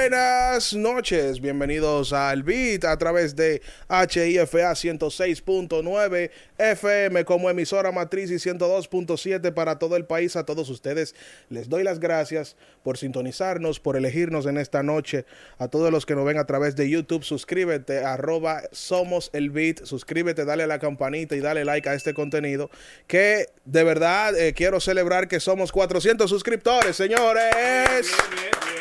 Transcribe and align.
later. 0.00 0.39
Buenas 0.50 0.74
noches. 0.74 1.40
Bienvenidos 1.40 2.12
al 2.12 2.42
Beat 2.42 2.84
a 2.84 2.98
través 2.98 3.36
de 3.36 3.62
HIFA 3.88 4.72
106.9 4.72 6.30
FM 6.58 7.24
como 7.24 7.48
emisora 7.48 7.92
matriz 7.92 8.32
y 8.32 8.34
102.7 8.34 9.54
para 9.54 9.78
todo 9.78 9.94
el 9.94 10.06
país. 10.06 10.34
A 10.34 10.44
todos 10.44 10.68
ustedes 10.68 11.14
les 11.50 11.68
doy 11.68 11.84
las 11.84 12.00
gracias 12.00 12.56
por 12.82 12.98
sintonizarnos, 12.98 13.78
por 13.78 13.96
elegirnos 13.96 14.46
en 14.46 14.58
esta 14.58 14.82
noche. 14.82 15.24
A 15.58 15.68
todos 15.68 15.92
los 15.92 16.04
que 16.04 16.16
nos 16.16 16.26
ven 16.26 16.38
a 16.38 16.46
través 16.46 16.74
de 16.74 16.90
YouTube, 16.90 17.22
suscríbete, 17.22 18.04
arroba 18.04 18.62
somos 18.72 19.30
el 19.32 19.50
Beat. 19.50 19.84
Suscríbete, 19.84 20.44
dale 20.44 20.64
a 20.64 20.66
la 20.66 20.80
campanita 20.80 21.36
y 21.36 21.40
dale 21.40 21.64
like 21.64 21.88
a 21.88 21.94
este 21.94 22.12
contenido. 22.12 22.70
Que 23.06 23.46
de 23.66 23.84
verdad 23.84 24.36
eh, 24.36 24.52
quiero 24.52 24.80
celebrar 24.80 25.28
que 25.28 25.38
somos 25.38 25.70
400 25.70 26.28
suscriptores, 26.28 26.96
señores. 26.96 28.08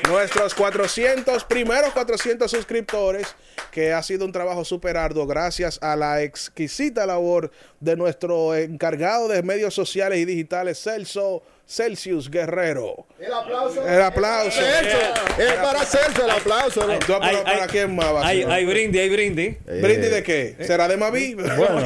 Nuestros 0.08 0.56
400, 0.56 1.44
primeros 1.44 1.60
400 1.94 2.50
suscriptores, 2.50 3.28
que 3.72 3.94
ha 3.94 4.02
sido 4.02 4.26
un 4.26 4.32
trabajo 4.32 4.66
súper 4.66 4.98
arduo 4.98 5.28
gracias 5.28 5.78
a 5.82 5.96
la 5.96 6.24
exquisita 6.24 7.06
labor 7.06 7.52
de 7.80 7.96
nuestro 7.96 8.56
encargado 8.56 9.28
de 9.28 9.44
medios 9.44 9.74
sociales 9.74 10.20
y 10.20 10.26
digitales, 10.26 10.82
Celso 10.82 11.44
Celsius 11.68 12.32
Guerrero. 12.32 13.06
El 13.20 13.32
aplauso. 13.32 13.88
El 13.88 14.02
aplauso. 14.02 14.60
Celso. 14.60 14.98
Es 15.38 15.54
para 15.54 15.86
Celso 15.86 16.24
el 16.26 16.32
aplauso. 16.32 16.88
¿no? 16.88 16.98
¿Tú, 17.00 17.14
pero 17.22 17.44
¿Para 17.44 17.68
quién 17.68 17.96
más 17.96 18.16
va 18.16 18.26
Hay, 18.26 18.42
ser? 18.42 18.52
hay 18.52 18.66
brindis, 18.66 19.02
hay 19.02 19.10
brindis. 19.10 19.58
¿Brindis 19.66 20.10
de 20.10 20.24
qué? 20.24 20.56
¿Será 20.66 20.88
de 20.88 20.98
Mavi? 20.98 21.36
Bueno. 21.58 21.84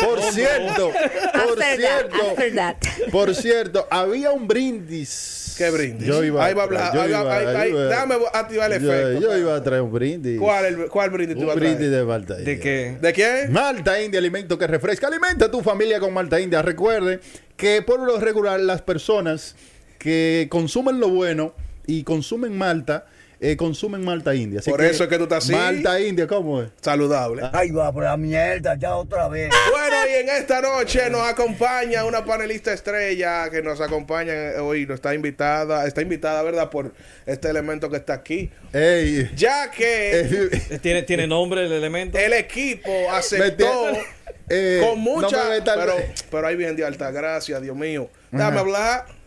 Por 0.00 0.22
cierto, 0.32 0.92
por 1.32 1.62
cierto, 1.62 2.34
that. 2.54 2.76
por 3.12 3.34
cierto, 3.34 3.86
había 3.90 4.30
un 4.30 4.48
brindis. 4.48 5.39
¿Qué 5.64 5.70
brindis? 5.70 6.06
Yo 6.08 6.24
iba 6.24 6.44
Ahí 6.44 6.54
va 6.54 6.62
a 6.62 6.64
hablar. 6.64 6.96
ahí 6.98 7.08
iba- 7.10 7.36
ahí- 7.36 7.46
ahí- 7.56 7.70
iba- 7.70 7.84
Déjame 7.84 8.14
activar 8.32 8.72
el 8.72 8.82
yo- 8.82 8.92
efecto. 8.92 9.20
Yo, 9.20 9.38
iba 9.38 9.54
a 9.56 9.62
traer 9.62 9.82
un 9.82 9.92
brindis. 9.92 10.38
¿Cuál, 10.40 10.64
el- 10.64 10.86
cuál 10.88 11.10
brindis 11.10 11.36
tú 11.36 11.42
Un 11.42 11.46
vas 11.48 11.56
a 11.56 11.58
traer? 11.58 11.74
brindis 11.76 11.96
de 11.98 12.04
Malta 12.04 12.38
India. 12.38 12.54
¿De 12.54 12.60
qué? 12.60 12.96
¿De 13.00 13.12
quién? 13.12 13.52
Malta 13.52 14.00
India, 14.02 14.18
alimento 14.18 14.56
que 14.58 14.66
refresca. 14.66 15.08
Alimenta 15.08 15.44
a 15.46 15.50
tu 15.50 15.60
familia 15.62 16.00
con 16.00 16.14
Malta 16.14 16.40
India. 16.40 16.62
Recuerde 16.62 17.20
que 17.58 17.82
por 17.82 18.00
lo 18.00 18.18
regular 18.18 18.58
las 18.60 18.80
personas 18.80 19.54
que 19.98 20.46
consumen 20.50 20.98
lo 20.98 21.08
bueno 21.10 21.54
y 21.86 22.04
consumen 22.04 22.56
Malta, 22.56 23.04
eh, 23.42 23.56
consumen 23.56 24.04
Malta 24.04 24.34
India. 24.34 24.60
Así 24.60 24.70
Por 24.70 24.82
eso 24.84 25.04
es 25.04 25.08
que 25.08 25.16
tú 25.16 25.22
estás 25.22 25.44
así. 25.44 25.52
Malta 25.52 25.98
India, 25.98 26.26
¿cómo 26.26 26.60
es? 26.60 26.68
Saludable. 26.82 27.42
Ay, 27.52 27.70
va 27.70 27.90
por 27.90 28.04
la 28.04 28.16
mierda, 28.18 28.76
ya 28.76 28.94
otra 28.96 29.28
vez. 29.28 29.50
Bueno, 29.70 29.96
y 30.10 30.20
en 30.20 30.28
esta 30.28 30.60
noche 30.60 31.08
nos 31.08 31.22
acompaña 31.22 32.04
una 32.04 32.22
panelista 32.22 32.72
estrella 32.72 33.48
que 33.50 33.62
nos 33.62 33.80
acompaña 33.80 34.62
hoy, 34.62 34.84
no 34.84 34.94
está 34.94 35.14
invitada, 35.14 35.86
está 35.86 36.02
invitada, 36.02 36.42
¿verdad? 36.42 36.68
Por 36.68 36.92
este 37.24 37.48
elemento 37.48 37.88
que 37.88 37.96
está 37.96 38.12
aquí. 38.12 38.50
Ey, 38.74 39.30
Ya 39.34 39.70
que 39.70 40.20
eh, 40.20 40.78
¿Tiene, 40.82 41.02
tiene 41.04 41.26
nombre 41.26 41.64
el 41.64 41.72
elemento? 41.72 42.18
el 42.18 42.34
equipo 42.34 42.90
aceptó 43.10 43.92
eh, 44.50 44.84
con 44.84 44.98
mucha, 44.98 45.58
no 45.58 45.64
pero, 45.64 45.94
pero 46.30 46.46
ahí 46.46 46.56
viene 46.56 46.74
de 46.74 46.84
alta 46.84 47.10
gracia, 47.10 47.58
Dios 47.58 47.76
mío. 47.76 48.10
Déjame 48.30 48.58
hablar. 48.58 49.19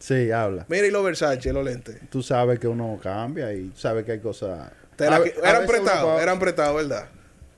Sí, 0.00 0.30
habla. 0.32 0.64
Mira 0.68 0.86
y 0.86 0.90
los 0.90 1.04
Versace, 1.04 1.52
los 1.52 1.64
lentes. 1.64 1.96
Tú 2.10 2.22
sabes 2.22 2.58
que 2.58 2.66
uno 2.66 2.98
cambia 3.02 3.52
y 3.52 3.70
sabes 3.76 4.04
que 4.04 4.12
hay 4.12 4.18
cosas. 4.20 4.70
Te 4.96 5.08
la- 5.08 5.16
A 5.16 5.18
ve- 5.20 5.34
a 5.44 5.50
eran 5.50 5.62
veces 5.62 5.68
uno 5.78 5.84
prestados, 5.84 6.22
eran 6.22 6.38
prestados, 6.38 6.76
¿verdad? 6.76 7.08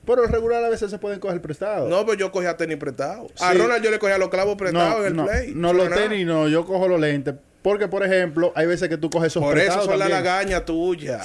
Por 0.05 0.17
lo 0.19 0.27
regular 0.27 0.63
a 0.63 0.69
veces 0.69 0.91
se 0.91 0.97
pueden 0.99 1.19
coger 1.19 1.41
prestados. 1.41 1.89
No, 1.89 2.05
pero 2.05 2.17
yo 2.19 2.31
cogía 2.31 2.55
tenis 2.57 2.77
prestados. 2.77 3.31
A 3.41 3.53
Sí. 3.53 3.57
Ronald 3.57 3.83
yo 3.83 3.89
le 3.89 3.97
cogía 3.99 4.17
los 4.17 4.29
clavos 4.29 4.55
prestados 4.57 4.95
no, 4.99 5.01
en 5.01 5.07
el 5.07 5.15
no, 5.15 5.25
play. 5.25 5.53
no 5.55 5.71
los 5.73 5.89
tenis, 5.89 6.25
no, 6.25 6.47
yo 6.49 6.65
cojo 6.65 6.87
los 6.89 6.99
lentes. 6.99 7.33
Porque, 7.61 7.87
por 7.87 8.03
ejemplo, 8.03 8.51
hay 8.55 8.65
veces 8.67 8.89
que 8.89 8.97
tú 8.97 9.09
coges 9.09 9.27
esos 9.27 9.41
Por 9.41 9.53
eso 9.57 9.63
prestados 9.65 9.85
son 9.85 9.97
la 9.99 10.09
también. 10.09 10.23
lagaña 10.25 10.65
tuya. 10.65 11.21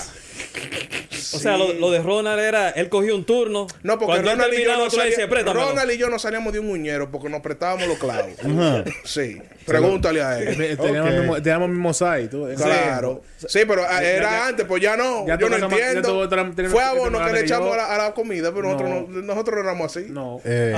O 1.35 1.39
sea, 1.39 1.57
lo, 1.57 1.73
lo 1.75 1.91
de 1.91 2.01
Ronald 2.01 2.41
era, 2.41 2.71
él 2.71 2.89
cogió 2.89 3.15
un 3.17 3.25
turno. 3.25 3.67
No, 3.83 3.95
porque 3.99 4.07
Cuando 4.23 4.31
él 4.31 4.37
Ronald 4.39 4.53
y, 4.55 4.57
yo 4.57 4.63
terminaba, 4.63 4.85
no 4.85 4.91
tú 4.91 4.97
le 4.99 5.03
decías, 5.07 5.15
salíamos, 5.29 5.35
"Préstamelo". 5.35 5.69
Ronald 5.71 5.91
y 5.91 5.99
yo 5.99 6.11
no 6.11 6.19
salíamos 6.21 6.53
de 6.53 6.61
un 6.61 6.67
muñero 6.69 7.11
porque 7.11 7.29
nos 7.29 7.41
prestábamos 7.41 7.89
los 7.89 7.99
clavos. 7.99 8.33
Ajá. 8.39 8.85
Sí, 9.05 9.43
pregúntale 9.69 10.23
a 10.23 10.39
él. 10.41 10.77
Teníamos 10.77 11.11
el 11.13 11.21
mismo- 11.21 11.43
teníamos 11.43 11.67
el 11.69 11.73
mismo 11.75 11.95
site. 11.95 12.29
tú- 12.29 12.49
Claro. 12.57 13.23
Sí, 13.47 13.61
pero 13.69 13.83
ah, 13.89 14.03
era 14.03 14.31
ya- 14.31 14.47
antes, 14.49 14.67
pues 14.67 14.83
ya 14.83 14.97
no. 14.97 15.27
ya 15.27 15.39
yo 15.39 15.49
no 15.49 15.57
entiendo. 15.57 16.29
Fue 16.71 16.83
abono 16.83 17.25
que 17.25 17.33
le 17.33 17.41
echamos 17.41 17.73
a 17.75 17.77
la, 17.77 17.95
a 17.95 17.99
la 17.99 18.15
comida, 18.15 18.51
pero 18.53 18.65
nosotros 18.73 18.91
No. 18.91 19.07
no, 19.09 19.23
nosotros 19.23 19.55
no 19.57 19.63
éramos 19.63 19.97
así. 19.97 20.07
No. 20.11 20.41
Eh, 20.45 20.75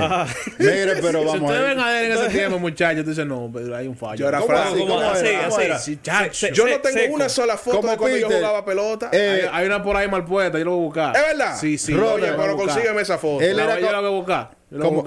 mire, 0.59 0.95
pero 1.01 1.19
Si 1.21 1.25
vamos 1.25 1.41
ustedes 1.41 1.59
a 1.59 1.63
ven 1.69 1.79
a 1.79 1.89
ver 1.89 2.05
en 2.05 2.17
ese 2.17 2.29
tiempo, 2.29 2.59
muchachos, 2.59 3.03
tú 3.03 3.09
dices, 3.11 3.25
no, 3.25 3.49
pero 3.53 3.75
hay 3.75 3.87
un 3.87 3.95
fallo. 3.97 4.15
Yo 4.17 4.27
era. 4.27 5.79
Se- 6.31 6.51
Yo 6.51 6.67
no 6.67 6.79
tengo 6.79 7.13
una 7.15 7.29
sola 7.29 7.57
foto 7.57 7.87
de 7.87 7.97
cuando 7.97 8.17
yo 8.17 8.29
jugaba 8.29 8.63
pelota. 8.65 9.09
Eh, 9.11 9.47
Hay, 9.51 9.65
una 9.65 9.81
por 9.83 9.95
ahí 9.95 10.07
mal 10.07 10.25
puesta, 10.25 10.57
yo 10.57 10.65
lo 10.65 10.71
voy 10.71 10.79
a 10.81 10.83
buscar. 10.85 11.15
¿Es 11.15 11.21
verdad? 11.21 11.57
Sí, 11.59 11.77
sí. 11.77 11.93
Oye, 11.93 12.31
pero 12.37 12.55
consígueme 12.55 13.01
esa 13.01 13.17
foto. 13.17 13.43
Él 13.43 13.57
yo 13.57 13.91
la 13.91 13.99
voy 13.99 14.07
a 14.07 14.09
buscar. 14.11 14.51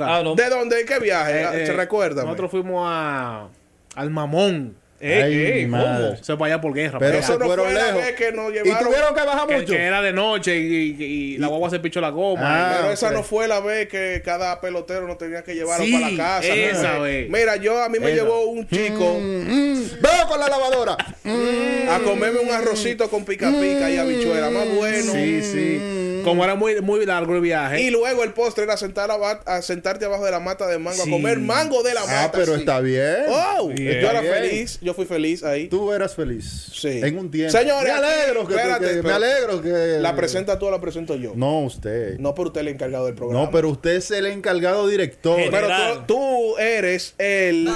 Ah. 0.00 0.22
¿De 0.36 0.48
dónde? 0.50 0.84
¿Qué 0.84 0.98
viaje? 0.98 1.42
Eh, 1.42 1.62
eh, 1.62 1.66
¿Se 1.66 1.72
recuerda? 1.72 2.22
Nosotros 2.22 2.50
fuimos 2.50 2.86
a, 2.86 3.48
al 3.94 4.10
Mamón. 4.10 4.76
Ey, 5.00 5.20
Ay, 5.22 5.34
ey, 5.34 5.70
¿cómo? 5.70 6.44
allá 6.46 6.60
por 6.62 6.72
guerra. 6.72 6.98
Pero 6.98 7.18
Eso 7.18 7.32
allá. 7.34 7.38
no 7.40 7.46
fueron 7.46 7.64
fue 7.66 7.74
la 7.74 7.86
lejos. 7.88 8.00
vez 8.00 8.12
que 8.14 8.32
nos 8.32 8.50
y 8.50 8.54
llevaron. 8.54 8.86
tuvieron 8.88 9.14
que 9.14 9.22
bajar 9.22 9.50
mucho. 9.50 9.72
que 9.72 9.82
era 9.82 10.00
de 10.00 10.12
noche 10.14 10.56
y, 10.56 10.62
y- 10.98 11.04
y 11.04 11.38
la 11.38 11.48
guagua 11.48 11.68
se 11.68 11.78
pichó 11.80 12.00
la 12.00 12.08
goma. 12.08 12.40
Ah, 12.42 12.76
Pero 12.80 12.92
esa 12.92 13.10
no 13.10 13.22
fue 13.22 13.46
la 13.46 13.60
vez 13.60 13.88
que 13.88 14.22
cada 14.24 14.60
pelotero 14.62 15.06
nos 15.06 15.18
tenía 15.18 15.42
que 15.42 15.54
llevar 15.54 15.78
Sí, 15.82 15.92
para 15.92 16.10
la 16.10 16.16
casa. 16.16 16.54
esa 16.54 16.94
¿no? 16.94 17.02
vez. 17.02 17.28
Mira, 17.28 17.56
yo 17.56 17.82
a 17.82 17.88
mí 17.90 17.98
me 17.98 18.12
Esa. 18.12 18.22
llevó 18.22 18.44
un 18.46 18.66
chico 18.66 19.18
Mm, 19.20 19.82
veo 20.00 20.28
con 20.28 20.40
la 20.40 20.48
lavadora. 20.48 20.96
a 20.96 21.98
comerme 22.02 22.38
un 22.38 22.50
arrocito 22.50 23.10
con 23.10 23.26
pica 23.26 23.50
pica 23.50 23.90
y 23.90 23.98
habichuela, 23.98 24.48
más 24.48 24.68
bueno. 24.74 25.12
Sí, 25.12 25.42
sí. 25.42 25.80
Como 26.24 26.44
era 26.44 26.54
muy, 26.54 26.80
muy 26.80 27.04
largo 27.06 27.34
el 27.34 27.40
viaje. 27.40 27.82
Y 27.82 27.90
luego 27.90 28.24
el 28.24 28.32
postre 28.32 28.64
era 28.64 28.76
sentar 28.76 29.10
a, 29.10 29.62
sentarte 29.62 30.04
abajo 30.04 30.24
de 30.24 30.30
la 30.30 30.40
mata 30.40 30.66
de 30.66 30.78
mango, 30.78 31.02
Sí. 31.04 31.08
a 31.10 31.12
comer 31.12 31.38
mango 31.38 31.82
de 31.82 31.94
la 31.94 32.00
mata. 32.00 32.24
Ah, 32.24 32.30
pero 32.32 32.54
sí. 32.54 32.60
está 32.60 32.80
bien. 32.80 33.16
Oh, 33.28 33.68
Bien. 33.68 34.00
yo 34.00 34.10
era 34.10 34.20
Bien. 34.20 34.34
feliz, 34.34 34.78
yo 34.80 34.94
fui 34.94 35.04
feliz 35.04 35.42
ahí. 35.44 35.68
Tú 35.68 35.92
eras 35.92 36.14
feliz. 36.14 36.70
Sí. 36.74 37.00
En 37.02 37.18
un 37.18 37.30
tiempo. 37.30 37.52
Señores, 37.56 37.84
me 37.84 37.90
alegro 38.06 38.46
que, 38.46 38.54
espérate, 38.54 38.86
que- 38.96 39.02
me 39.02 39.12
alegro 39.12 39.62
que 39.62 39.98
¿La 40.00 40.16
presenta 40.16 40.58
tú 40.58 40.66
o 40.66 40.70
la 40.70 40.80
presento 40.80 41.14
yo? 41.16 41.32
No, 41.36 41.60
usted. 41.60 42.18
No, 42.18 42.34
pero 42.34 42.48
usted 42.48 42.60
es 42.62 42.66
el 42.66 42.72
encargado 42.74 43.06
del 43.06 43.14
programa. 43.14 43.44
No, 43.44 43.50
pero 43.50 43.68
usted 43.70 43.96
es 43.96 44.10
el 44.10 44.26
encargado 44.26 44.86
director. 44.88 45.38
General. 45.38 45.82
Pero 45.92 46.04
tú, 46.06 46.14
tú 46.54 46.58
eres 46.58 47.14
el 47.18 47.68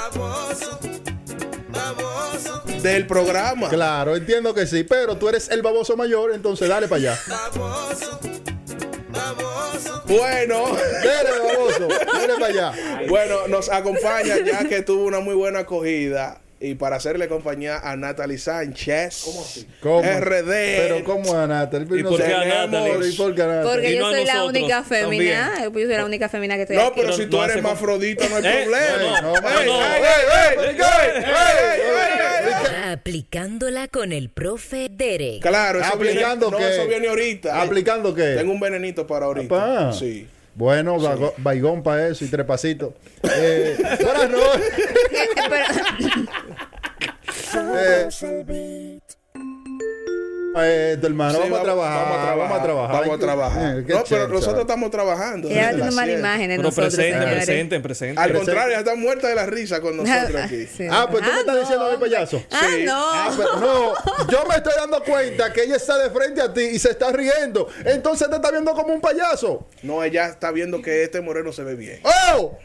del 2.82 3.06
programa. 3.06 3.68
Claro, 3.68 4.16
entiendo 4.16 4.54
que 4.54 4.66
sí, 4.66 4.84
pero 4.84 5.16
tú 5.16 5.28
eres 5.28 5.48
el 5.50 5.62
baboso 5.62 5.96
mayor, 5.96 6.32
entonces 6.34 6.68
dale 6.68 6.88
para 6.88 7.12
allá. 7.12 7.18
Bueno, 10.06 10.64
Dale, 11.04 11.30
baboso, 11.38 11.88
dale 11.88 12.34
para 12.34 12.46
allá. 12.46 12.72
bueno, 13.08 13.46
nos 13.48 13.68
acompaña 13.68 14.36
ya 14.44 14.66
que 14.66 14.80
tuvo 14.82 15.04
una 15.04 15.20
muy 15.20 15.34
buena 15.34 15.60
acogida. 15.60 16.40
Y 16.60 16.74
para 16.74 16.96
hacerle 16.96 17.28
compañía 17.28 17.78
a 17.78 17.94
Natalie 17.96 18.36
Sánchez. 18.36 19.22
¿Cómo 19.24 19.42
así? 19.42 19.66
¿Cómo? 19.80 20.02
RD. 20.02 20.44
Pero 20.48 21.04
¿cómo 21.04 21.32
a 21.38 21.46
Natalie? 21.46 22.00
¿Y 22.00 22.02
por 22.02 22.16
qué 22.16 22.34
a 22.34 22.40
tenemos- 22.40 22.70
Natalie? 22.72 23.08
¿Y 23.08 23.12
por 23.16 23.34
qué 23.34 23.42
a 23.42 23.46
Natalie? 23.46 23.70
Porque 23.72 23.90
Y 23.92 23.96
yo 23.96 24.00
no 24.02 24.10
soy 24.16 24.24
la 24.24 24.44
única 24.44 24.82
femina. 24.82 25.52
también. 25.54 25.72
Yo 25.72 25.86
soy 25.86 25.96
la 25.96 26.04
única 26.04 26.28
femina 26.28 26.56
que 26.56 26.62
estoy 26.62 26.76
No, 26.76 26.86
aquí. 26.86 26.92
pero 26.96 27.08
No, 27.10 27.14
si 27.16 27.22
no 27.26 27.30
tú 27.30 27.42
eres 27.44 27.56
hermafrodita, 27.58 28.28
no 28.28 28.36
hay 28.36 28.42
Eh, 28.44 28.66
problema. 28.66 29.32
Aplicándola 32.92 33.88
con 33.88 34.12
el 34.12 34.28
profe 34.30 34.88
Derek. 34.90 35.40
Claro, 35.42 35.80
eso 35.80 35.96
viene, 35.98 36.12
¿Aplicando 36.20 36.50
no, 36.50 36.58
eso 36.58 36.86
viene 36.86 37.08
ahorita. 37.08 37.60
¿Aplicando 37.62 38.14
qué? 38.14 38.34
Tengo 38.36 38.52
un 38.52 38.60
venenito 38.60 39.06
para 39.06 39.26
ahorita. 39.26 39.92
Sí. 39.92 40.26
Bueno, 40.54 40.98
vago- 40.98 41.34
baigón 41.36 41.82
para 41.84 42.08
eso 42.08 42.24
y 42.24 42.28
tres 42.28 42.44
pasitos. 42.44 42.92
Eh, 43.22 43.76
buenas 44.02 44.30
noches. 44.30 44.72
Eh, 47.60 48.98
eh, 50.60 50.96
tu 51.00 51.06
hermano, 51.06 51.34
Sí, 51.34 51.38
vamos, 51.44 51.60
a 51.60 51.62
trabajar, 51.62 52.04
Vamos 52.08 52.18
a 52.18 52.22
trabajar. 52.22 52.38
Vamos 52.38 52.58
a 52.58 52.62
trabajar. 52.62 53.00
Vamos 53.00 53.14
a 53.14 53.18
trabajar. 53.20 53.78
Eh, 53.78 53.84
qué 53.86 53.92
no, 53.92 53.98
pero 53.98 54.04
chévere, 54.04 54.32
nosotros 54.32 54.60
estamos 54.62 54.90
trabajando. 54.90 55.48
Ella 55.48 55.70
tiene 55.74 55.90
mala 55.92 56.12
imagen 56.12 56.48
de 56.48 56.56
Pero 56.56 56.62
nosotros, 56.68 56.94
presenten, 56.94 57.20
señores. 57.22 57.44
presenten, 57.46 57.82
presenten. 57.82 58.18
Al 58.18 58.30
Presente. 58.30 58.46
contrario, 58.52 58.70
ella 58.70 58.78
está 58.80 58.94
muerta 58.96 59.28
de 59.28 59.34
la 59.36 59.46
risa 59.46 59.80
con 59.80 59.96
nosotros 59.98 60.42
aquí. 60.42 60.66
Sí. 60.66 60.86
Ah, 60.90 61.06
pues 61.08 61.22
tú 61.22 61.30
me 61.30 61.38
estás 61.40 61.54
no. 61.54 61.60
diciendo 61.60 61.86
a 61.86 61.90
mi 61.92 61.96
payaso. 61.98 62.42
Ah, 62.50 62.60
Sí. 62.76 62.84
no. 62.84 62.94
Ah, 62.96 63.30
pero 63.36 63.56
no, 63.60 64.26
yo 64.30 64.44
me 64.48 64.56
estoy 64.56 64.72
dando 64.76 65.02
cuenta 65.04 65.52
que 65.52 65.62
ella 65.62 65.76
está 65.76 65.96
de 65.98 66.10
frente 66.10 66.40
a 66.40 66.52
ti 66.52 66.62
y 66.62 66.78
se 66.78 66.90
está 66.90 67.12
riendo. 67.12 67.68
Entonces 67.84 68.28
te 68.28 68.34
está 68.36 68.50
viendo 68.50 68.72
como 68.72 68.92
un 68.94 69.00
payaso. 69.00 69.68
No, 69.82 70.02
ella 70.02 70.26
está 70.26 70.50
viendo 70.50 70.82
que 70.82 71.04
este 71.04 71.20
moreno 71.20 71.52
se 71.52 71.62
ve 71.62 71.76
bien. 71.76 72.00
¡Oh! 72.34 72.58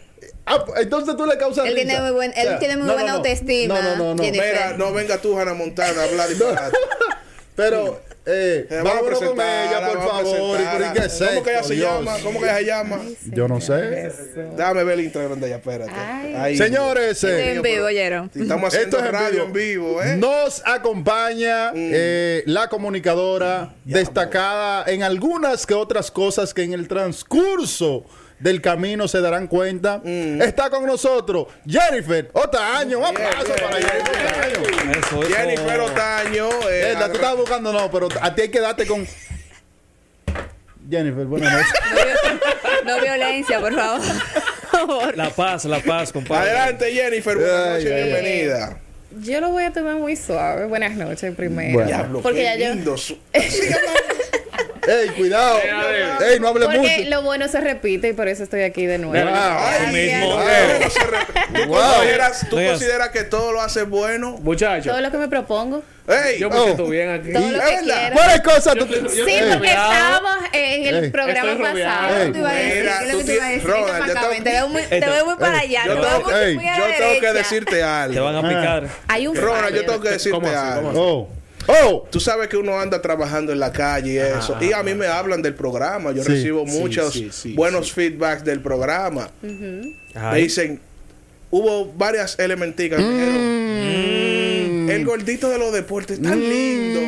Ah, 0.45 0.63
entonces 0.77 1.15
tú 1.15 1.25
le 1.25 1.37
causas 1.37 1.65
Él 1.67 1.75
tiene 1.75 1.91
risa. 1.91 2.03
muy 2.03 2.11
buen- 2.11 2.33
él 2.35 2.57
tiene 2.59 2.77
muy 2.77 2.89
buena 2.93 3.13
autoestima. 3.13 3.75
No, 3.75 3.81
no, 3.81 3.95
no, 3.95 4.15
no. 4.15 4.21
Tiene- 4.21 4.37
Mira, 4.39 4.75
no 4.77 4.91
venga 4.93 5.17
tú, 5.17 5.37
Hannah 5.39 5.53
Montana, 5.53 6.01
a 6.01 6.03
hablar 6.05 6.27
disparate. 6.29 6.77
Pero 7.55 8.01
Eh, 8.25 8.65
Eh, 8.69 8.75
vamos 8.77 8.91
a 8.91 8.95
vámonos 8.95 9.19
con 9.19 9.41
ella, 9.41 9.85
por 9.89 10.07
favor. 10.07 10.57
¿Y 10.57 10.63
presentarla. 10.63 10.93
por 10.93 10.93
qué 10.93 11.05
es 11.05 11.13
¿Cómo 11.19 11.43
que 11.43 11.49
ella 11.49 11.59
esto, 11.59 11.67
se 11.67 11.73
Dios? 11.75 11.91
llama? 11.91 12.17
¿Cómo 12.23 12.39
que 12.39 12.45
ella 12.45 12.57
se 12.57 12.63
llama? 12.65 12.99
Yo 13.25 13.47
no 13.49 13.59
sé. 13.59 14.11
Dame 14.55 14.83
ver 14.85 14.99
el 14.99 15.05
Instagram 15.05 15.39
de 15.41 15.47
ella, 15.47 15.55
espérate. 15.57 15.91
Ahí. 16.37 16.55
Señores, 16.57 17.21
eh, 17.25 17.51
en 17.51 17.61
vivo. 17.61 17.89
Estamos 17.89 18.73
Esto 18.73 18.97
haciendo 18.97 18.99
es 18.99 19.05
en 19.07 19.11
radio 19.11 19.31
vivo. 19.31 19.45
en 19.45 19.53
vivo, 19.53 20.01
¿eh? 20.03 20.15
Mm. 20.15 20.19
Nos 20.21 20.61
acompaña 20.65 21.73
eh, 21.75 22.43
la 22.45 22.69
comunicadora 22.69 23.73
destacada 23.83 24.85
en 24.89 25.03
algunas 25.03 25.65
que 25.65 25.73
otras 25.73 26.09
cosas 26.09 26.53
que 26.53 26.63
en 26.63 26.71
el 26.71 26.87
transcurso 26.87 28.05
del 28.43 28.61
camino 28.61 29.07
se 29.07 29.21
darán 29.21 29.47
cuenta. 29.47 30.01
Mm. 30.03 30.41
Está 30.41 30.69
con 30.69 30.85
nosotros 30.85 31.47
Jennifer 31.65 32.29
Otaño. 32.33 32.99
Un 32.99 33.05
aplauso 33.05 33.53
para 33.55 33.75
Jennifer 33.77 34.25
Otaño. 34.27 34.91
Eso, 34.99 35.23
eso. 35.23 35.35
Jennifer 35.35 35.79
Otaño. 35.79 36.49
eh, 36.69 36.91
Eh, 36.91 36.93
la 36.99 37.07
tú 37.07 37.13
estabas 37.15 37.37
buscando, 37.37 37.71
no, 37.71 37.89
pero 37.89 38.09
a 38.21 38.35
ti 38.35 38.41
hay 38.43 38.49
que 38.49 38.59
darte 38.59 38.85
con. 38.85 39.07
Jennifer, 40.89 41.25
buenas 41.25 41.53
noches. 41.53 41.71
No 42.85 42.99
violencia, 42.99 43.61
por 43.61 43.73
favor. 43.73 45.15
La 45.15 45.29
paz, 45.29 45.63
la 45.65 45.79
paz, 45.79 46.11
compadre. 46.11 46.49
Adelante, 46.49 46.91
Jennifer. 46.91 47.37
Buenas 47.37 47.55
Ay, 47.55 47.73
noches, 47.75 47.91
ay, 47.93 48.03
bienvenida. 48.03 48.77
Yo 49.21 49.39
lo 49.39 49.49
voy 49.51 49.63
a 49.63 49.71
tomar 49.71 49.95
muy 49.95 50.15
suave. 50.17 50.65
Buenas 50.65 50.91
noches 50.95 51.33
primero. 51.35 51.73
Bueno. 51.85 52.19
Porque 52.21 52.43
ya 52.43 52.55
yo- 52.57 52.73
Ey, 54.87 55.09
cuidado. 55.09 55.59
Ey, 56.25 56.39
no 56.39 56.49
hable 56.49 56.65
Porque 56.65 56.79
mucho. 56.79 57.09
lo 57.09 57.21
bueno 57.21 57.47
se 57.47 57.59
repite 57.61 58.09
y 58.09 58.13
por 58.13 58.27
eso 58.27 58.43
estoy 58.43 58.63
aquí 58.63 58.85
de 58.85 58.97
nuevo. 58.97 59.29
Wow. 59.29 59.39
Ay, 59.39 59.93
mismo. 59.93 60.39
¿Tú 61.53 61.67
Wow. 61.69 61.79
consideras, 61.81 62.45
tú 62.49 62.55
consideras 62.57 63.09
que 63.09 63.23
todo 63.23 63.51
lo 63.53 63.61
hace 63.61 63.83
bueno? 63.83 64.37
Muchacho, 64.41 64.89
Todo 64.91 65.01
lo 65.01 65.09
que 65.11 65.17
me 65.17 65.27
propongo. 65.29 65.83
Ey, 66.07 66.37
yo 66.37 66.49
me 66.49 66.57
Oh. 66.57 66.63
siento 66.65 66.87
bien 66.87 67.09
aquí. 67.11 67.31
Todo 67.31 67.49
lo 67.49 67.59
que 67.59 67.77
quiera. 67.83 68.11
¿Cuáles 68.11 68.41
cosas 68.41 68.75
tú 68.75 68.85
Yo- 68.85 69.01
yo- 69.01 69.09
Sí, 69.09 69.39
porque 69.53 69.67
estábamos 69.69 70.35
en 70.51 70.85
el 70.95 71.03
Ey. 71.05 71.09
programa 71.11 71.57
pasado. 71.63 72.17
Ey. 72.19 72.31
Te 72.33 72.37
iba 72.39 72.49
a 72.49 72.53
decir, 72.53 72.73
Mira, 72.83 72.99
¿qué 72.99 73.05
es 73.05 73.11
tú 73.11 73.17
lo 73.17 73.17
que 73.19 73.23
te 73.23 73.33
iba 73.35 73.45
a 73.45 73.49
decir? 73.49 73.63
Yo 73.69 74.43
Te 74.43 74.49
veo 74.51 74.67
muy, 74.67 74.81
te 74.81 74.99
veo 74.99 75.25
muy 75.25 75.35
para 75.37 75.59
allá. 75.59 75.83
yo 75.85 75.95
Te 75.95 76.01
tengo- 76.01 76.63
yo 77.15 77.19
que 77.21 77.33
decirte 77.33 77.71
Te 77.77 77.83
algo. 77.83 78.25
van 78.25 78.35
a 78.35 78.41
picar. 78.49 78.87
Hay 79.07 79.27
un 79.27 79.35
Ronald, 79.37 79.63
fallo. 79.63 79.75
yo 79.77 79.85
tengo 79.85 80.01
que 80.01 80.09
decirte 80.09 80.31
¿Cómo 80.31 80.47
así? 80.47 80.57
algo. 80.57 81.29
¿Cómo 81.65 81.77
Oh. 81.83 82.07
Tú 82.11 82.19
sabes 82.19 82.47
que 82.49 82.57
uno 82.57 82.77
anda 82.79 83.01
trabajando 83.01 83.51
en 83.51 83.59
la 83.59 83.71
calle 83.71 84.13
y 84.13 84.17
eso. 84.17 84.57
Y 84.61 84.73
a 84.73 84.83
mí 84.83 84.93
me 84.93 85.07
hablan 85.07 85.41
del 85.41 85.53
programa. 85.55 86.11
Yo 86.11 86.23
Sí. 86.23 86.29
recibo 86.29 86.65
Sí, 86.67 86.77
muchos 86.79 87.13
sí, 87.31 87.53
buenos 87.53 87.91
feedbacks 87.91 88.43
del 88.43 88.59
programa. 88.59 89.29
Me 89.41 90.37
dicen, 90.39 90.79
hubo 91.51 91.85
varias 91.93 92.37
elementicas 92.39 92.99
dijeron, 92.99 94.89
el 94.89 95.05
gordito 95.05 95.49
de 95.49 95.57
los 95.57 95.71
deportes 95.73 96.21
tan 96.21 96.39
lindo. 96.39 96.99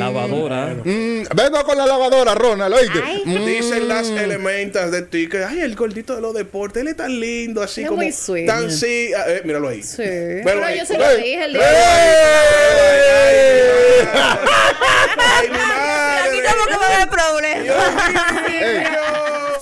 Lavadora. 0.00 0.66
Mm, 0.84 1.22
vengo 1.34 1.64
con 1.64 1.76
la 1.78 1.86
lavadora, 1.86 2.34
Ronald, 2.34 2.74
oíste. 2.74 3.00
Mm. 3.24 3.44
Dicen 3.46 3.88
las 3.88 4.08
elementas 4.08 4.90
de 4.90 5.02
ti 5.02 5.28
que, 5.28 5.44
ay, 5.44 5.60
el 5.60 5.76
gordito 5.76 6.14
de 6.16 6.20
los 6.20 6.34
deportes, 6.34 6.80
él 6.82 6.88
es 6.88 6.96
tan 6.96 7.18
lindo, 7.20 7.62
así 7.62 7.82
Es 7.82 7.88
como 7.88 8.02
muy 8.02 8.12
sweet. 8.12 8.46
tan 8.46 8.70
sí. 8.70 9.10
ah, 9.16 9.24
eh, 9.28 9.42
míralo 9.44 9.68
ahí. 9.68 9.82
Sí. 9.82 10.02
Velo 10.02 10.42
Pero 10.44 10.64
ahí. 10.64 10.78
yo 10.78 10.86
se 10.86 10.98
lo 10.98 11.10
Ey, 11.10 11.16
dije 11.22 11.44
el 11.44 11.56
ey, 11.56 11.60
día. 11.60 11.70
Ay, 15.16 15.48
mi 15.48 15.56
Aquí 15.56 15.66
madre. 15.66 16.42
como 16.50 16.66
que 16.66 16.76
va 16.76 16.86
a 16.86 16.94
haber 16.96 17.08
problema. 17.08 18.46
ey. 18.48 18.84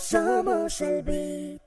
Somos 0.00 0.80
el 0.80 1.02
beat. 1.02 1.60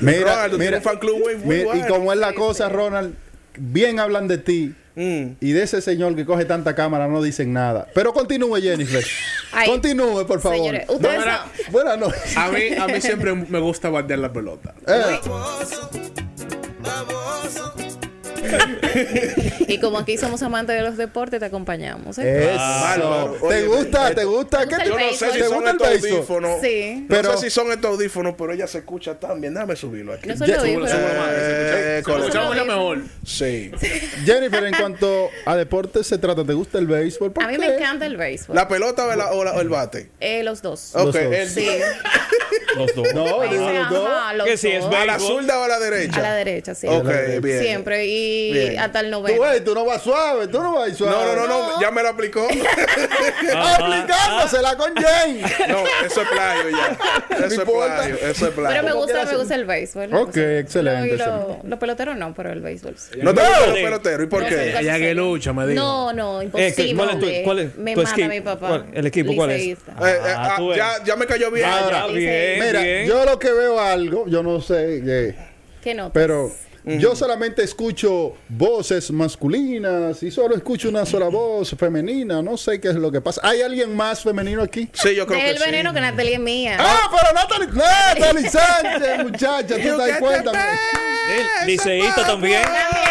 Mira, 0.00 0.34
Ronald, 0.44 0.58
mira, 0.58 0.76
un 0.78 0.82
fan 0.82 0.98
club 0.98 1.18
muy, 1.20 1.36
muy 1.36 1.56
mira, 1.64 1.76
y 1.76 1.82
como 1.88 2.12
es 2.12 2.18
la 2.18 2.34
cosa, 2.34 2.68
Ronald, 2.68 3.14
bien 3.56 3.98
hablan 4.00 4.28
de 4.28 4.38
ti. 4.38 4.74
Mm. 4.96 5.36
Y 5.40 5.52
de 5.52 5.62
ese 5.62 5.80
señor 5.80 6.14
que 6.14 6.24
coge 6.24 6.44
tanta 6.44 6.74
cámara 6.74 7.08
no 7.08 7.22
dicen 7.22 7.52
nada. 7.52 7.86
Pero 7.94 8.12
continúe, 8.12 8.56
Jennifer. 8.60 9.04
Ay, 9.52 9.68
continúe, 9.68 10.24
por 10.26 10.40
favor. 10.40 10.58
Señores, 10.58 10.86
No, 10.88 11.96
noches. 11.96 12.36
A 12.36 12.48
mí, 12.50 12.74
a 12.78 12.86
mí 12.86 13.00
siempre 13.00 13.34
me 13.34 13.58
gusta 13.58 13.90
batear 13.90 14.20
la 14.20 14.32
pelota. 14.32 14.74
Eh, 14.86 15.20
Y 19.66 19.78
como 19.78 19.98
aquí 19.98 20.16
somos 20.18 20.42
amantes 20.42 20.76
de 20.76 20.82
los 20.82 20.96
deportes, 20.96 21.40
te 21.40 21.46
acompañamos. 21.46 22.18
¿eh? 22.18 22.52
Bárbaro. 22.56 23.36
¿Te 23.48 23.62
gusta? 23.66 24.10
eh, 24.10 24.14
¿Te 24.14 24.24
gusta? 24.24 24.66
¿Qué 24.68 24.76
te, 24.76 24.86
Yo 24.88 24.98
no 24.98 25.12
sé 25.12 25.32
si 25.32 25.38
¿te 25.38 25.48
son 25.48 25.66
estos 25.66 25.88
audífonos. 25.88 26.60
Sí. 26.60 26.96
No 27.00 27.06
Pero- 27.08 27.32
sé 27.32 27.44
si 27.44 27.50
son 27.50 27.72
estos 27.72 27.90
audífonos, 27.92 28.34
pero 28.36 28.52
ella 28.52 28.66
se 28.66 28.78
escucha 28.78 29.18
tan 29.18 29.40
bien. 29.40 29.54
Déjame 29.54 29.74
subirlo 29.76 30.12
aquí. 30.12 30.28
No 30.28 30.36
son 30.36 30.46
Ya- 30.46 30.56
lo 30.58 30.64
mismo. 30.64 30.86
Súbelo, 30.86 30.96
súbelo 30.96 31.08
pero- 31.08 31.20
más, 31.20 31.30
se 31.30 31.40
Eh, 31.40 31.98
escucha- 31.98 32.12
con- 32.12 32.20
se 32.22 32.28
escucha 32.28 32.48
mucho 32.48 32.64
mejor. 32.66 32.98
Sí. 33.26 33.70
Jennifer, 34.24 34.64
en 34.64 34.74
cuanto 34.74 35.30
a 35.46 35.56
deportes 35.56 36.06
se 36.06 36.18
trata, 36.18 36.44
¿te 36.44 36.52
gusta 36.52 36.78
el 36.78 36.86
béisbol? 36.86 37.32
¿Por 37.32 37.42
A 37.44 37.48
mí 37.48 37.54
qué? 37.54 37.58
me 37.60 37.74
encanta 37.76 38.06
el 38.06 38.16
béisbol. 38.16 38.54
¿La 38.54 38.68
pelota 38.68 39.06
o, 39.06 39.16
la- 39.16 39.32
o 39.32 39.44
la- 39.44 39.52
o 39.54 39.60
el 39.60 39.68
bate? 39.68 40.10
Eh, 40.20 40.42
los 40.42 40.60
dos. 40.62 40.92
Los 40.94 41.06
Ok, 41.06 41.14
dos. 41.14 41.32
el- 41.32 41.48
Sí. 41.48 41.68
Los 42.76 42.94
dos. 42.94 43.14
No, 43.14 43.24
O 43.36 43.42
digo 43.48 43.68
sea, 43.70 43.80
los 43.82 43.90
dos. 43.90 44.08
ajá, 44.10 44.32
los 44.34 44.46
Que 44.46 44.56
sí, 44.56 44.70
es 44.70 44.82
dos. 44.84 44.94
¿A 44.94 45.04
la 45.04 45.16
béisbol. 45.16 45.40
zurda 45.42 45.58
o 45.60 45.62
a 45.64 45.68
la 45.68 45.78
derecha? 45.78 46.18
A 46.18 46.22
la 46.22 46.34
derecha, 46.34 46.74
sí. 46.74 46.86
Ok, 46.88 47.08
bien. 47.40 47.60
Siempre. 47.62 48.06
Y 48.06 48.52
Bien. 48.52 48.78
hasta 48.78 49.00
el 49.00 49.06
Tú, 49.06 49.10
noveno. 49.12 49.42
ves, 49.42 49.64
tú 49.64 49.74
no 49.74 49.84
vas 49.84 50.02
suave, 50.02 50.48
tú 50.48 50.62
no 50.62 50.74
vas 50.74 50.96
suave. 50.96 51.14
No, 51.14 51.36
no, 51.36 51.46
no, 51.46 51.72
no, 51.72 51.80
ya 51.80 51.90
me 51.90 52.02
lo 52.02 52.08
aplicó. 52.10 52.46
Aplicándosela 53.54 54.76
con 54.76 54.94
Jane. 54.94 55.40
No, 55.68 55.78
eso 56.06 56.22
es 56.22 56.28
playo 56.28 56.70
ya. 56.70 57.36
Eso 57.36 57.44
es 57.46 57.52
importa. 57.54 57.96
playo, 57.96 58.14
eso 58.16 58.28
es 58.28 58.36
Pero 58.38 58.52
playo. 58.54 58.82
me 58.82 58.92
gusta, 58.92 59.24
me 59.24 59.36
gusta 59.36 59.54
el 59.54 59.64
béisbol. 59.64 60.14
Ok, 60.14 60.36
excelente, 60.36 61.08
lo- 61.08 61.14
y 61.14 61.18
lo- 61.18 61.24
excelente. 61.24 61.68
Los 61.68 61.78
peloteros 61.78 62.16
no, 62.16 62.34
pero 62.34 62.52
el 62.52 62.60
béisbol 62.60 62.94
sí. 62.96 63.18
¿No 63.22 63.34
te 63.34 63.42
No. 63.42 63.48
gustan 63.48 63.68
los 63.70 63.78
peloteros? 63.78 64.24
¿Y 64.24 64.26
por 64.28 64.42
No, 64.42 64.48
qué? 64.48 64.74
que 65.04 65.14
lucha, 65.14 65.52
me 65.52 65.66
dijo. 65.66 65.82
No, 65.82 66.12
no, 66.12 66.40
Eh, 66.40 66.44
imposible. 66.44 66.94
¿cuál 66.96 67.10
es 67.10 67.20
tu- 67.20 67.44
cuál 67.44 67.58
es 67.60 67.76
me 67.76 67.94
tu 67.94 68.02
mata 68.02 68.12
equipo? 68.14 68.28
mi 68.28 68.40
papá. 68.40 68.68
¿Cuál? 68.68 68.86
¿El 68.92 69.06
equipo 69.06 69.34
cuál 69.34 69.50
es? 69.50 69.58
Liceísta. 69.58 69.92
Eh, 69.92 70.12
eh, 70.14 70.18
Ah, 70.34 70.48
ah, 70.52 70.54
tú 70.56 70.68
ves. 70.68 70.76
ya, 70.78 71.04
ya 71.04 71.16
me 71.16 71.26
cayó 71.26 71.50
bien. 71.50 71.66
Ahora, 71.68 72.02
Ah, 72.04 72.06
bien, 72.08 72.58
Mira, 72.66 72.82
bien. 72.82 73.06
yo 73.06 73.24
lo 73.24 73.38
que 73.38 73.50
veo 73.52 73.80
algo, 73.80 74.26
yo 74.28 74.42
no 74.42 74.60
sé, 74.60 75.02
eh, 75.06 75.34
¿Qué 75.82 75.94
no? 75.94 76.12
pero 76.12 76.50
yo 76.86 77.16
solamente 77.16 77.62
escucho 77.64 78.34
voces 78.48 79.10
masculinas 79.10 80.22
y 80.22 80.30
solo 80.30 80.54
escucho 80.54 80.90
una 80.90 81.06
sola 81.06 81.28
voz 81.28 81.74
femenina. 81.78 82.42
No 82.42 82.58
sé 82.58 82.78
qué 82.78 82.88
es 82.88 82.94
lo 82.96 83.10
que 83.10 83.22
pasa. 83.22 83.40
¿Hay 83.42 83.62
alguien 83.62 83.96
más 83.96 84.22
femenino 84.22 84.62
aquí? 84.62 84.90
Sí, 84.92 85.14
yo 85.14 85.26
creo 85.26 85.38
Deja 85.38 85.44
que 85.46 85.50
el 85.52 85.58
sí. 85.58 85.64
veneno 85.64 85.94
que 85.94 86.00
Natalie 86.02 86.34
es 86.34 86.40
mía. 86.40 86.76
Ah, 86.78 87.10
pero 87.10 87.32
Natalie, 87.32 87.68
Natalie 88.20 88.50
Sánchez, 88.50 89.24
muchacha, 89.24 89.76
tú 89.76 89.82
te 89.82 89.96
das 89.96 90.18
cuenta. 90.18 90.52
liceísta 91.66 92.26
también. 92.26 92.60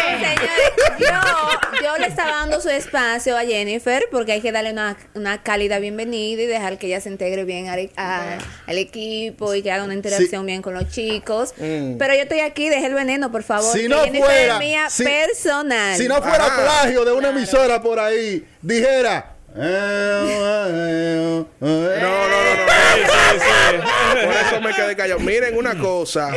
Señores, 0.04 0.72
yo, 0.98 1.82
yo 1.84 1.96
le 1.98 2.06
estaba 2.06 2.30
dando 2.32 2.60
su 2.60 2.68
espacio 2.68 3.36
a 3.36 3.42
Jennifer 3.44 4.06
porque 4.10 4.32
hay 4.32 4.40
que 4.40 4.52
darle 4.52 4.72
una, 4.72 4.96
una 5.14 5.42
cálida 5.42 5.78
bienvenida 5.78 6.42
y 6.42 6.46
dejar 6.46 6.78
que 6.78 6.86
ella 6.88 7.00
se 7.00 7.08
integre 7.08 7.44
bien 7.44 7.68
al, 7.68 7.90
a- 7.96 8.38
al 8.66 8.78
equipo 8.78 9.54
y 9.54 9.62
que 9.62 9.72
haga 9.72 9.84
una 9.84 9.94
interacción 9.94 10.44
bien 10.46 10.62
con 10.62 10.74
los 10.74 10.88
chicos. 10.90 11.54
Pero 11.58 12.14
yo 12.14 12.22
estoy 12.22 12.40
aquí, 12.40 12.68
deje 12.68 12.86
el 12.86 12.94
veneno, 12.94 13.30
por 13.32 13.42
favor. 13.42 13.72
Si 13.76 13.88
no 13.88 13.98
Jennifer 14.04 14.24
fuera- 14.26 14.52
es 14.54 14.58
mía 14.60 14.90
si- 14.90 15.04
personal. 15.04 15.96
Si 15.96 16.08
no 16.08 16.22
fuera 16.22 16.44
plagio 16.56 17.04
de 17.04 17.12
una 17.12 17.30
emisora 17.30 17.82
por 17.82 17.98
ahí, 17.98 18.46
dijera. 18.62 19.30
eh, 19.56 21.44
No, 21.60 21.68
no, 21.68 22.28
no, 22.28 22.44
no. 22.44 22.64
Sí, 22.94 23.00
sí, 23.04 23.40
sí. 23.40 24.26
Por 24.26 24.34
eso 24.36 24.60
me 24.60 24.74
quedé 24.74 24.96
callado. 24.96 25.20
Miren 25.20 25.56
una 25.56 25.76
cosa. 25.78 26.32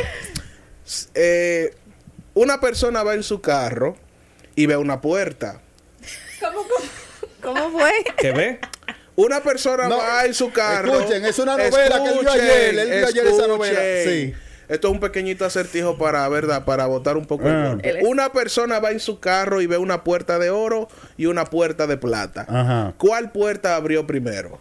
Eh, 1.14 1.74
una 2.40 2.60
persona 2.60 3.02
va 3.02 3.14
en 3.14 3.22
su 3.22 3.40
carro 3.40 3.96
y 4.54 4.66
ve 4.66 4.76
una 4.76 5.00
puerta. 5.00 5.60
¿Cómo, 6.40 6.62
cómo, 6.62 7.54
cómo 7.54 7.78
fue? 7.78 7.92
¿Qué 8.16 8.32
ve? 8.32 8.60
Una 9.16 9.40
persona 9.42 9.88
No, 9.88 9.98
va 9.98 10.24
en 10.24 10.34
su 10.34 10.52
carro. 10.52 10.98
escuchen, 11.00 11.24
es 11.24 11.38
una 11.40 11.56
novela 11.56 12.02
que 12.02 12.08
él 12.10 12.18
vio 12.20 12.30
ayer, 12.30 12.78
él 12.78 12.90
vio 12.98 13.06
ayer 13.08 13.26
esa 13.26 13.46
novela, 13.48 13.80
sí. 14.04 14.32
Esto 14.68 14.88
es 14.88 14.92
un 14.94 15.00
pequeñito 15.00 15.44
acertijo 15.46 15.96
para, 15.96 16.28
¿verdad? 16.28 16.64
Para 16.66 16.84
botar 16.86 17.16
un 17.16 17.24
poco 17.24 17.48
el 17.48 17.54
Ah. 17.54 17.68
golpe. 17.70 17.88
Es- 17.88 18.04
Una 18.06 18.32
persona 18.32 18.78
va 18.80 18.90
en 18.90 19.00
su 19.00 19.18
carro 19.18 19.62
y 19.62 19.66
ve 19.66 19.78
una 19.78 20.04
puerta 20.04 20.38
de 20.38 20.50
oro 20.50 20.88
y 21.16 21.24
una 21.26 21.46
puerta 21.46 21.86
de 21.86 21.96
plata. 21.96 22.44
Ajá. 22.48 22.94
¿Cuál 22.98 23.32
puerta 23.32 23.74
abrió 23.76 24.06
primero? 24.06 24.60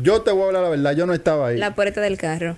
Yo 0.00 0.22
te 0.22 0.30
voy 0.30 0.44
a 0.44 0.46
hablar 0.46 0.62
la 0.62 0.68
verdad, 0.70 0.92
yo 0.92 1.06
no 1.06 1.12
estaba 1.12 1.48
ahí. 1.48 1.58
La 1.58 1.74
puerta 1.74 2.00
del 2.00 2.16
carro. 2.16 2.56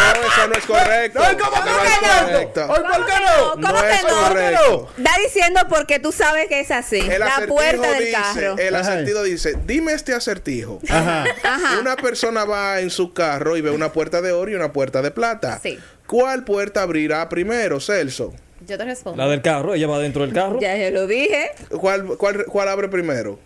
No, 0.00 0.26
eso 0.26 0.48
no 0.48 0.54
es 0.54 0.64
correcto. 0.66 1.20
Ay, 1.22 1.36
¿cómo 1.36 1.50
que 1.64 1.70
no 1.70 1.76
no? 1.76 1.84
es 1.84 1.90
Ay, 2.02 2.24
correcto. 2.26 2.66
¿por 2.66 3.06
qué 3.06 3.12
no? 3.20 3.50
¿Cómo 3.52 3.60
No 3.72 3.80
que 3.82 3.90
es 3.92 4.02
no? 4.02 4.22
correcto. 4.28 4.88
Está 4.98 5.10
diciendo 5.24 5.60
porque 5.68 5.98
tú 5.98 6.12
sabes 6.12 6.48
que 6.48 6.60
es 6.60 6.70
así. 6.70 7.00
El 7.00 7.20
la 7.20 7.44
puerta 7.46 7.90
del 7.92 7.98
dice, 8.06 8.12
carro. 8.12 8.56
El 8.58 8.74
Ajá. 8.74 8.92
acertijo 8.92 9.22
dice, 9.22 9.54
dime 9.66 9.92
este 9.92 10.14
acertijo. 10.14 10.80
Ajá. 10.88 11.24
Ajá. 11.42 11.78
Una 11.80 11.96
persona 11.96 12.44
va 12.44 12.80
en 12.80 12.90
su 12.90 13.12
carro 13.12 13.56
y 13.56 13.60
ve 13.60 13.70
una 13.70 13.92
puerta 13.92 14.20
de 14.22 14.32
oro 14.32 14.50
y 14.50 14.54
una 14.54 14.72
puerta 14.72 15.02
de 15.02 15.10
plata. 15.10 15.58
Sí. 15.62 15.78
¿Cuál 16.06 16.44
puerta 16.44 16.82
abrirá 16.82 17.28
primero, 17.28 17.78
Celso? 17.80 18.32
Yo 18.66 18.76
te 18.76 18.84
respondo. 18.84 19.22
La 19.22 19.30
del 19.30 19.40
carro, 19.42 19.74
ella 19.74 19.86
va 19.86 19.98
dentro 19.98 20.22
del 20.22 20.34
carro. 20.34 20.58
Ya 20.60 20.74
se 20.74 20.90
lo 20.90 21.06
dije. 21.06 21.52
¿Cuál, 21.80 22.04
cuál, 22.18 22.44
cuál 22.46 22.68
abre 22.68 22.88
primero? 22.88 23.38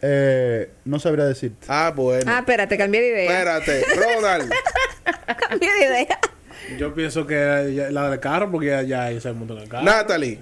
Eh, 0.00 0.70
no 0.84 0.98
sabría 0.98 1.24
decirte. 1.24 1.66
Ah, 1.68 1.92
bueno. 1.94 2.30
Ah, 2.32 2.40
espérate, 2.40 2.76
cambié 2.76 3.00
de 3.00 3.08
idea. 3.08 3.22
Espérate, 3.38 3.84
Ronald. 3.96 4.52
Cambié 5.48 5.70
de 5.74 5.84
idea. 5.86 6.18
Yo 6.78 6.94
pienso 6.94 7.26
que 7.26 7.72
ya- 7.74 7.90
la 7.90 8.08
del 8.10 8.20
carro, 8.20 8.50
porque 8.50 8.66
ya, 8.68 8.82
ya 9.10 9.20
se 9.20 9.32
montó 9.32 9.56
en 9.56 9.62
el 9.64 9.68
carro. 9.68 9.84
Natalie. 9.84 10.38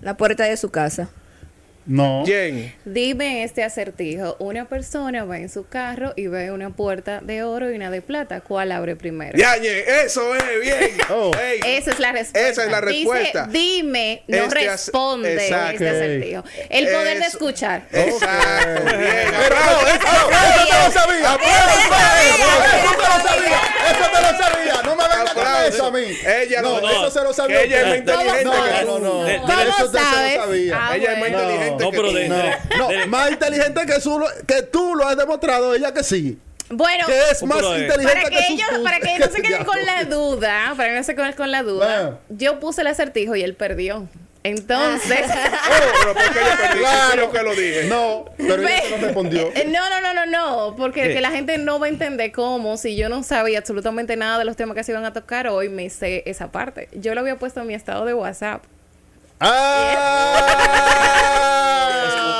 La 0.00 0.16
puerta 0.16 0.44
de 0.44 0.56
su 0.56 0.70
casa. 0.70 1.08
No. 1.86 2.22
¿Quién? 2.24 2.74
Dime 2.86 3.44
este 3.44 3.62
acertijo. 3.62 4.36
Una 4.38 4.64
persona 4.64 5.24
va 5.26 5.36
en 5.36 5.50
su 5.50 5.66
carro 5.68 6.14
y 6.16 6.28
ve 6.28 6.50
una 6.50 6.70
puerta 6.70 7.20
de 7.20 7.42
oro 7.42 7.70
y 7.70 7.74
una 7.76 7.90
de 7.90 8.00
plata. 8.00 8.40
¿Cuál 8.40 8.72
abre 8.72 8.96
primero? 8.96 9.36
Yañe, 9.36 9.80
eso 10.06 10.34
es, 10.34 10.42
bien. 10.62 10.90
Oh. 11.10 11.30
Ey, 11.38 11.60
Esa 11.76 11.90
es 11.90 11.98
la 12.00 12.12
respuesta. 12.12 12.48
Esa 12.48 12.64
es 12.64 12.70
la 12.70 12.80
Dice, 12.80 12.90
respuesta. 13.12 13.46
dime, 13.52 14.22
no 14.28 14.36
Este 14.38 14.54
responde 14.66 15.34
Exacto. 15.34 15.72
este 15.72 15.88
acertijo. 15.90 16.44
El 16.70 16.84
poder 16.86 17.18
de 17.18 17.26
Eso. 17.26 17.36
escuchar. 17.36 17.86
Exacto, 17.92 18.84
bien. 18.96 19.10
Pero 19.42 19.54
no, 19.54 19.86
eso, 19.86 20.06
eso 20.30 20.66
te 20.66 20.86
lo 20.86 20.90
sabía. 20.90 21.34
Eso 21.34 22.90
te 22.96 22.96
lo 22.96 23.28
sabía. 23.28 23.60
Eso 23.90 24.10
te 24.12 24.20
lo 24.22 24.38
sabía. 24.42 24.82
No 24.84 24.96
me 24.96 25.02
vengas 25.08 25.34
con 25.34 25.44
eso 25.68 25.86
a 25.86 25.90
mí. 25.90 26.00
Ella 26.26 26.62
no, 26.62 26.80
no. 26.80 26.90
eso 26.90 27.10
se 27.10 27.22
lo 27.22 27.32
sabía. 27.32 27.58
Que 27.60 27.64
ella 27.66 27.80
es 27.80 27.86
más 27.86 27.96
inteligente 27.98 28.44
No, 28.44 28.52
que 28.64 28.84
no, 28.84 28.96
tú. 28.96 28.98
no. 29.04 29.24
De- 29.24 29.36
¿Cómo 29.38 29.52
Eso 29.60 29.84
usted 29.86 29.98
se 29.98 30.04
sabes? 30.04 30.36
lo 30.36 30.42
sabía. 30.44 30.78
Ah, 30.80 30.96
Ella 30.96 31.12
es 31.12 31.18
más 31.18 31.28
inteligente 31.28 31.84
No, 31.84 31.90
que 31.90 31.96
pero 31.96 32.08
tú. 32.10 32.14
de- 32.14 32.28
No, 32.78 33.06
más 33.08 33.30
inteligente 33.30 33.86
que, 33.86 34.00
su, 34.00 34.24
que 34.46 34.62
tú 34.62 34.94
lo 34.94 35.06
has 35.08 35.16
demostrado, 35.16 35.74
ella 35.74 35.92
que 35.92 36.02
sí. 36.04 36.38
Bueno, 36.70 37.06
Que 37.06 37.18
es 37.30 37.42
más 37.42 37.56
pero 37.58 37.70
de- 37.72 37.80
inteligente 37.82 38.14
para 38.22 38.30
que 38.30 38.36
sus 38.42 38.50
ellos, 38.50 38.68
para 38.82 39.00
que 39.00 39.18
no 39.18 39.26
se 39.26 39.32
que 39.32 39.42
queden 39.48 39.64
con 39.64 39.84
la 39.86 40.04
duda, 40.04 40.74
para 40.76 40.88
que 40.90 40.96
no 40.96 41.04
se 41.04 41.14
queden 41.14 41.32
con 41.34 41.50
la 41.50 41.62
duda, 41.62 42.10
Ah. 42.14 42.18
yo 42.30 42.58
puse 42.58 42.80
el 42.80 42.86
acertijo 42.86 43.36
y 43.36 43.42
él 43.42 43.54
perdió. 43.54 44.08
Entonces, 44.44 45.20
Oh, 45.26 45.92
pero 46.00 46.14
¿por 46.14 46.22
qué 46.32 46.38
yo 46.38 46.56
perdí? 46.60 47.16
Yo 47.16 47.32
que 47.32 47.42
lo 47.42 47.50
dije. 47.54 47.84
No, 47.84 48.26
pero 48.36 48.62
ella 48.62 48.82
lo 48.90 48.96
respondió. 48.98 49.48
Eh, 49.54 49.66
No, 49.66 49.88
no, 49.88 50.00
no, 50.02 50.12
no, 50.12 50.26
no, 50.26 50.76
porque 50.76 51.14
que 51.14 51.20
la 51.22 51.30
gente 51.30 51.56
no 51.58 51.78
va 51.80 51.86
a 51.86 51.88
entender 51.88 52.30
cómo, 52.30 52.76
si 52.76 52.94
yo 52.94 53.08
no 53.08 53.22
sabía 53.22 53.58
absolutamente 53.58 54.16
nada 54.16 54.38
de 54.38 54.44
los 54.44 54.54
temas 54.56 54.76
que 54.76 54.84
se 54.84 54.92
iban 54.92 55.04
a 55.06 55.12
tocar 55.14 55.48
hoy, 55.48 55.70
me 55.70 55.88
sé 55.88 56.22
esa 56.26 56.52
parte. 56.52 56.88
Yo 56.92 57.14
lo 57.14 57.22
había 57.22 57.38
puesto 57.38 57.62
en 57.62 57.66
mi 57.68 57.74
estado 57.74 58.04
de 58.04 58.12
WhatsApp. 58.14 58.62
¡Ah! 59.40 60.40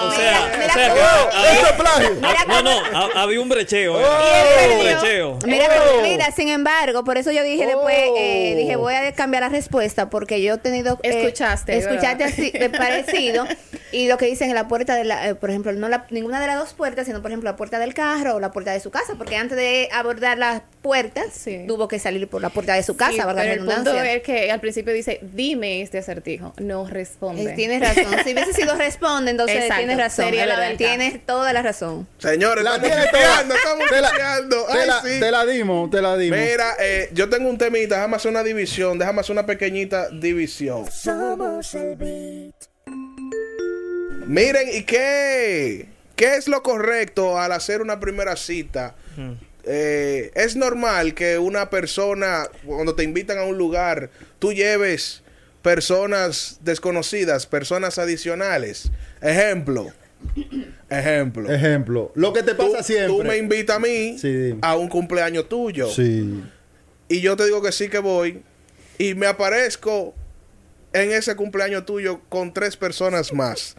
O 0.06 0.10
sea, 0.12 0.50
Mira, 0.58 0.66
o 0.66 0.72
sea 0.74 0.88
mira 0.88 0.94
que- 0.94 1.00
Oh, 1.00 1.28
ah, 1.32 1.44
¡Eso 1.52 1.66
es 1.66 1.72
plagio! 1.72 2.10
ah, 2.22 2.44
no, 2.48 2.62
no, 2.62 2.70
ha- 2.98 3.22
había 3.22 3.40
un 3.40 3.48
brecheo. 3.48 4.00
eh. 4.00 4.04
Oh. 4.06 4.72
un 4.72 4.78
brecheo. 4.84 5.38
Mira, 5.46 5.66
Oh. 5.98 6.02
mira, 6.02 6.30
sin 6.30 6.48
embargo, 6.48 7.02
por 7.04 7.18
eso 7.18 7.30
yo 7.32 7.42
dije 7.42 7.66
después, 7.66 7.96
eh, 8.16 8.52
Oh. 8.54 8.58
dije, 8.58 8.76
voy 8.76 8.94
a 8.94 9.12
cambiar 9.12 9.42
la 9.42 9.48
respuesta 9.48 10.08
porque 10.10 10.40
yo 10.42 10.54
he 10.54 10.58
tenido... 10.58 10.98
eh, 11.02 11.20
Escuchaste, 11.20 11.76
Escuchaste 11.76 12.24
¿verdad? 12.24 12.32
así, 12.32 12.52
eh, 12.54 12.68
parecido. 12.70 13.44
Y 13.92 14.08
lo 14.08 14.16
que 14.18 14.26
dicen 14.26 14.48
en 14.50 14.54
la 14.54 14.68
puerta 14.68 14.94
de 14.94 15.04
la... 15.04 15.28
eh, 15.28 15.34
por 15.34 15.50
ejemplo, 15.50 15.72
no 15.72 15.88
la, 15.88 16.06
ninguna 16.10 16.40
de 16.40 16.46
las 16.48 16.58
dos 16.58 16.74
puertas, 16.74 17.06
sino 17.06 17.22
por 17.22 17.30
ejemplo 17.30 17.50
la 17.50 17.56
puerta 17.56 17.78
del 17.78 17.94
carro 17.94 18.34
o 18.36 18.40
la 18.40 18.50
puerta 18.52 18.72
de 18.72 18.80
su 18.80 18.90
casa. 18.90 19.14
Porque 19.16 19.36
antes 19.36 19.56
de 19.56 19.88
abordar 19.92 20.36
las 20.38 20.62
puertas, 20.84 21.32
Sí. 21.32 21.64
tuvo 21.66 21.88
que 21.88 21.98
salir 21.98 22.28
por 22.28 22.42
la 22.42 22.50
puerta 22.50 22.74
de 22.74 22.82
su 22.82 22.94
casa, 22.94 23.12
Sí, 23.12 23.18
valga 23.18 23.32
la 23.36 23.40
pero 23.42 23.52
el 23.54 23.58
punto 23.60 23.74
redundancia. 23.92 24.12
es 24.16 24.22
que 24.22 24.52
al 24.52 24.60
principio 24.60 24.92
dice, 24.92 25.18
dime 25.22 25.80
este 25.80 25.96
acertijo. 25.96 26.52
No 26.58 26.86
responde. 26.86 27.52
Eh, 27.52 27.54
Tienes 27.56 27.80
razón. 27.80 28.14
Si 28.22 28.34
hubiese 28.34 28.52
sido 28.52 28.74
responde, 28.74 29.30
entonces 29.30 29.56
Exacto, 29.56 29.78
tienes 29.78 29.96
razón. 29.96 30.26
sería 30.26 30.44
la 30.44 30.58
verdad. 30.60 30.76
Tienes 30.76 31.24
toda 31.24 31.54
la 31.54 31.62
razón. 31.62 32.06
Señores, 32.18 32.62
La 32.64 32.76
estamos 32.76 32.98
chipeando, 33.06 33.54
estamos 33.54 33.88
Te 33.88 34.00
la- 34.02 34.10
chipeando. 34.10 34.66
te 34.66 34.72
Ay, 34.78 34.86
la- 34.86 35.00
sí. 35.02 35.20
Te 35.20 35.30
la 35.30 35.46
dimos, 35.46 35.90
te 35.90 36.02
la 36.02 36.16
dimos. 36.18 36.38
Mira, 36.38 36.74
eh, 36.78 37.08
yo 37.14 37.30
tengo 37.30 37.48
un 37.48 37.56
temita, 37.56 37.94
déjame 37.94 38.16
hacer 38.16 38.30
una 38.30 38.42
división, 38.42 38.98
déjame 38.98 39.20
hacer 39.20 39.32
una 39.32 39.46
pequeñita 39.46 40.10
división. 40.10 40.84
Somos 40.92 41.74
el 41.74 41.96
beat. 41.96 42.54
Miren, 44.26 44.68
¿y 44.70 44.82
qué? 44.82 45.86
¿Qué 46.14 46.36
es 46.36 46.46
lo 46.46 46.62
correcto 46.62 47.38
al 47.38 47.52
hacer 47.52 47.80
una 47.80 47.98
primera 48.00 48.36
cita? 48.36 48.94
Eh, 49.66 50.30
es 50.35 50.56
normal 50.56 51.14
que 51.14 51.38
una 51.38 51.71
persona, 51.71 52.44
cuando 52.66 52.94
te 52.94 53.02
invitan 53.02 53.38
a 53.38 53.44
un 53.44 53.56
lugar, 53.59 54.11
tú 54.38 54.52
lleves 54.52 55.23
personas 55.62 56.59
desconocidas, 56.62 57.47
personas 57.47 57.99
adicionales. 57.99 58.90
Ejemplo. 59.23 59.90
Ejemplo. 60.90 61.50
Ejemplo, 61.52 62.12
lo 62.14 62.33
que 62.33 62.42
te 62.42 62.54
Tú, 62.54 62.73
pasa 62.73 62.83
siempre. 62.83 63.09
tú 63.09 63.25
me 63.25 63.37
invitas 63.37 63.76
a 63.76 63.78
mí 63.80 64.16
Sí, 64.18 64.54
a 64.62 64.76
un 64.76 64.88
cumpleaños 64.88 65.49
tuyo. 65.49 65.88
Sí. 65.88 66.42
Y 67.09 67.21
yo 67.21 67.37
te 67.37 67.44
digo 67.44 67.62
que 67.62 67.73
sí 67.73 67.88
que 67.88 67.99
voy. 67.99 68.42
Y 68.99 69.14
me 69.14 69.26
aparezco 69.26 70.14
en 70.92 71.11
ese 71.11 71.35
cumpleaños 71.37 71.85
tuyo 71.85 72.21
con 72.28 72.54
tres 72.54 72.76
personas 72.76 73.33
más. 73.33 73.76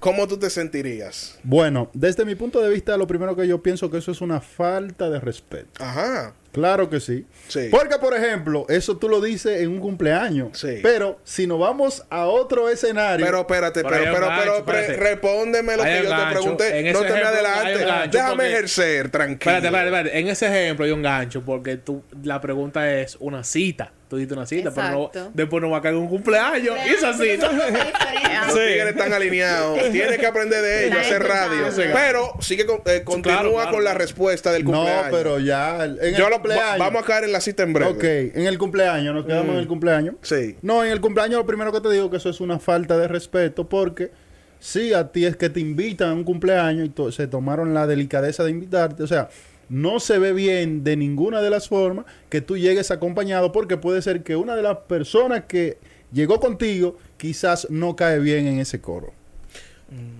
¿Cómo 0.00 0.28
tú 0.28 0.38
te 0.38 0.48
sentirías? 0.50 1.38
Bueno, 1.42 1.90
desde 1.92 2.24
mi 2.24 2.34
punto 2.36 2.60
de 2.60 2.70
vista, 2.70 2.96
lo 2.96 3.06
primero 3.06 3.34
que 3.34 3.48
yo 3.48 3.62
pienso 3.62 3.90
que 3.90 3.98
eso 3.98 4.12
es 4.12 4.20
una 4.20 4.40
falta 4.40 5.10
de 5.10 5.18
respeto. 5.20 5.82
Ajá. 5.82 6.34
Claro 6.52 6.88
que 6.88 6.98
sí. 6.98 7.26
Sí. 7.48 7.68
Porque, 7.70 7.98
por 7.98 8.14
ejemplo, 8.14 8.64
eso 8.68 8.96
tú 8.96 9.08
lo 9.08 9.20
dices 9.20 9.60
en 9.60 9.70
un 9.70 9.80
cumpleaños. 9.80 10.58
Sí. 10.58 10.78
Pero 10.82 11.18
si 11.22 11.46
nos 11.46 11.58
vamos 11.58 12.04
a 12.10 12.26
otro 12.26 12.68
escenario. 12.68 13.24
Pero 13.24 13.40
espérate, 13.40 13.82
Pero 13.82 13.88
pero, 13.96 14.14
pero, 14.14 14.26
gancho, 14.28 14.64
pero, 14.64 14.96
respóndeme 15.02 15.76
lo 15.76 15.82
Hay 15.82 15.98
que 15.98 16.04
yo 16.04 16.10
gancho. 16.10 16.26
te 16.28 16.32
pregunté. 16.40 16.78
En 16.78 16.92
No 16.92 17.00
te 17.00 17.04
me 17.04 17.10
ejemplo, 17.20 17.28
hay 17.28 17.34
adelante. 17.34 17.78
un 17.82 17.86
gancho 17.88 18.10
Déjame 18.18 18.34
porque- 18.34 18.48
ejercer, 18.52 19.10
tranquilo. 19.10 19.54
Espérate, 19.56 19.66
espérate, 19.66 19.86
espérate. 19.96 20.18
En 20.20 20.28
ese 20.28 20.46
ejemplo 20.46 20.84
hay 20.86 20.92
un 20.92 21.02
gancho 21.02 21.42
porque 21.44 21.76
tú, 21.76 22.02
la 22.22 22.40
pregunta 22.40 22.92
es 22.98 23.16
una 23.20 23.44
cita. 23.44 23.92
Tú 24.08 24.16
diste 24.16 24.32
una 24.34 24.46
cita, 24.46 24.70
pero 24.74 24.86
Exacto. 25.06 25.20
no, 25.24 25.30
después 25.34 25.62
no 25.62 25.68
va 25.70 25.78
a 25.78 25.82
caer 25.82 25.94
un 25.96 26.08
cumpleaños. 26.08 26.74
Y 26.86 26.90
esa 26.94 27.12
cita. 27.12 27.50
Los 27.52 28.54
Sí. 28.54 28.60
tigres 28.66 28.86
están 28.88 29.12
alineados. 29.12 29.78
Tienes 29.92 30.16
que 30.18 30.26
aprender 30.26 30.62
de 30.62 30.86
ellos, 30.86 30.98
hacer 31.00 31.22
radio. 31.22 31.70
Sí. 31.70 31.82
Pero 31.92 32.30
sigue 32.40 32.64
con- 32.64 32.80
eh, 32.86 33.02
continúa 33.04 33.40
claro, 33.40 33.52
claro. 33.54 33.70
con 33.72 33.84
la 33.84 33.92
respuesta 33.94 34.50
del 34.52 34.64
no, 34.64 34.70
cumpleaños. 34.72 35.06
pero 35.10 35.38
ya. 35.38 35.84
En 35.84 35.98
el 36.00 36.14
Yo 36.16 36.28
lo- 36.30 36.36
cumpleaños. 36.36 36.64
va- 36.64 36.78
vamos 36.78 37.02
a 37.02 37.06
caer 37.06 37.24
en 37.24 37.32
la 37.32 37.40
cita 37.42 37.62
en 37.64 37.72
breve. 37.74 37.90
Ok, 37.90 38.04
en 38.04 38.46
el 38.46 38.56
cumpleaños, 38.58 39.14
nos 39.14 39.26
quedamos 39.26 39.50
en 39.52 39.58
el 39.58 39.66
cumpleaños. 39.68 40.14
Sí. 40.22 40.56
No, 40.62 40.82
en 40.84 40.90
el 40.92 41.00
cumpleaños 41.02 41.36
lo 41.38 41.46
primero 41.46 41.70
que 41.72 41.80
te 41.80 41.90
digo 41.90 42.10
que 42.10 42.16
eso 42.16 42.30
es 42.30 42.40
una 42.40 42.58
falta 42.58 42.96
de 42.96 43.08
respeto 43.08 43.68
porque 43.68 44.10
si 44.58 44.94
a 44.94 45.08
ti 45.12 45.26
es 45.26 45.36
que 45.36 45.50
te 45.50 45.60
invitan 45.60 46.08
a 46.10 46.14
un 46.14 46.24
cumpleaños 46.24 46.86
y 46.86 46.88
to- 46.88 47.12
se 47.12 47.26
tomaron 47.26 47.74
la 47.74 47.86
delicadeza 47.86 48.44
de 48.44 48.50
invitarte, 48.52 49.02
o 49.02 49.06
sea, 49.06 49.28
no 49.68 50.00
se 50.00 50.18
ve 50.18 50.32
bien 50.32 50.84
de 50.84 50.96
ninguna 50.96 51.42
de 51.42 51.50
las 51.50 51.68
formas 51.68 52.06
que 52.30 52.40
tú 52.40 52.56
llegues 52.56 52.90
acompañado 52.90 53.52
porque 53.52 53.76
puede 53.76 54.02
ser 54.02 54.22
que 54.22 54.36
una 54.36 54.56
de 54.56 54.62
las 54.62 54.78
personas 54.78 55.44
que 55.46 55.78
llegó 56.12 56.40
contigo 56.40 56.96
quizás 57.16 57.68
no 57.70 57.96
cae 57.96 58.18
bien 58.18 58.46
en 58.46 58.58
ese 58.58 58.80
coro. 58.80 59.12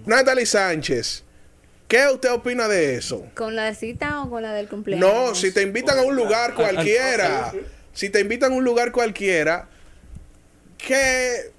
Natalie 0.07 0.47
Sánchez, 0.47 1.25
¿qué 1.87 2.07
usted 2.13 2.33
opina 2.33 2.69
de 2.69 2.97
eso? 2.97 3.27
¿Con 3.35 3.55
la 3.57 3.75
cita 3.75 4.23
o 4.23 4.31
con 4.31 4.43
la 4.43 4.53
del 4.53 4.69
cumpleaños? 4.69 5.07
No, 5.07 5.35
si 5.35 5.53
te 5.53 5.63
invitan 5.63 5.99
a 5.99 6.03
un 6.03 6.17
lugar 6.17 6.55
cualquiera, 6.55 7.53
si 7.93 8.09
te 8.11 8.21
invitan 8.21 8.53
a 8.53 8.55
un 8.55 8.65
lugar 8.65 8.93
cualquiera, 8.93 9.69
que 10.79 11.53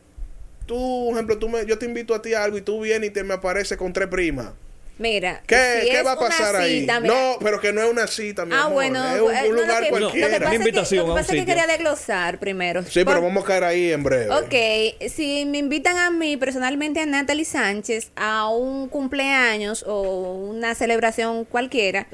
tú, 0.65 1.05
por 1.07 1.13
ejemplo, 1.13 1.37
tú 1.37 1.49
me, 1.49 1.65
yo 1.65 1.77
te 1.77 1.85
invito 1.85 2.15
a 2.15 2.21
ti 2.21 2.33
a 2.33 2.43
algo 2.43 2.57
y 2.57 2.61
tú 2.61 2.81
vienes 2.81 3.09
y 3.09 3.13
te 3.13 3.23
me 3.23 3.35
apareces 3.35 3.77
con 3.77 3.93
tres 3.93 4.07
primas. 4.07 4.51
Mira, 4.99 5.41
¿Qué, 5.47 5.79
si 5.83 5.89
qué 5.91 5.99
es 5.99 6.05
va 6.05 6.11
a 6.11 6.19
pasar 6.19 6.57
ahí? 6.57 6.81
cita, 6.81 6.99
no, 6.99 7.37
pero 7.41 7.59
que 7.61 7.71
no 7.73 7.81
es 7.81 7.89
una 7.89 8.05
cita, 8.05 8.45
mi 8.45 8.53
Ah, 8.53 8.63
amor. 8.63 8.73
bueno, 8.73 9.03
es 9.15 9.21
un, 9.21 9.33
eh, 9.33 9.49
un 9.49 9.55
no, 9.55 9.61
lugar 9.61 9.79
lo 9.79 9.83
que, 9.85 9.89
cualquiera. 9.89 10.27
Lo 10.27 10.33
que 10.33 10.39
pasa 10.39 10.45
Una 10.45 10.45
es 10.45 10.49
que, 10.49 10.55
invitación 10.69 11.07
lo 11.07 11.15
que, 11.15 11.19
pasa 11.21 11.33
es 11.33 11.39
que 11.39 11.45
quería 11.45 11.67
desglosar 11.67 12.37
primero. 12.39 12.83
Sí, 12.83 13.03
pero 13.05 13.21
vamos 13.21 13.43
a 13.43 13.47
caer 13.47 13.63
ahí 13.63 13.91
en 13.93 14.03
breve. 14.03 14.29
Ok, 14.29 15.09
si 15.09 15.45
me 15.45 15.57
invitan 15.59 15.97
a 15.97 16.11
mí 16.11 16.35
personalmente 16.35 16.99
a 16.99 17.05
Natalie 17.05 17.45
Sánchez 17.45 18.11
a 18.17 18.49
un 18.49 18.89
cumpleaños 18.89 19.83
o 19.87 20.33
una 20.33 20.75
celebración 20.75 21.45
cualquiera, 21.45 22.07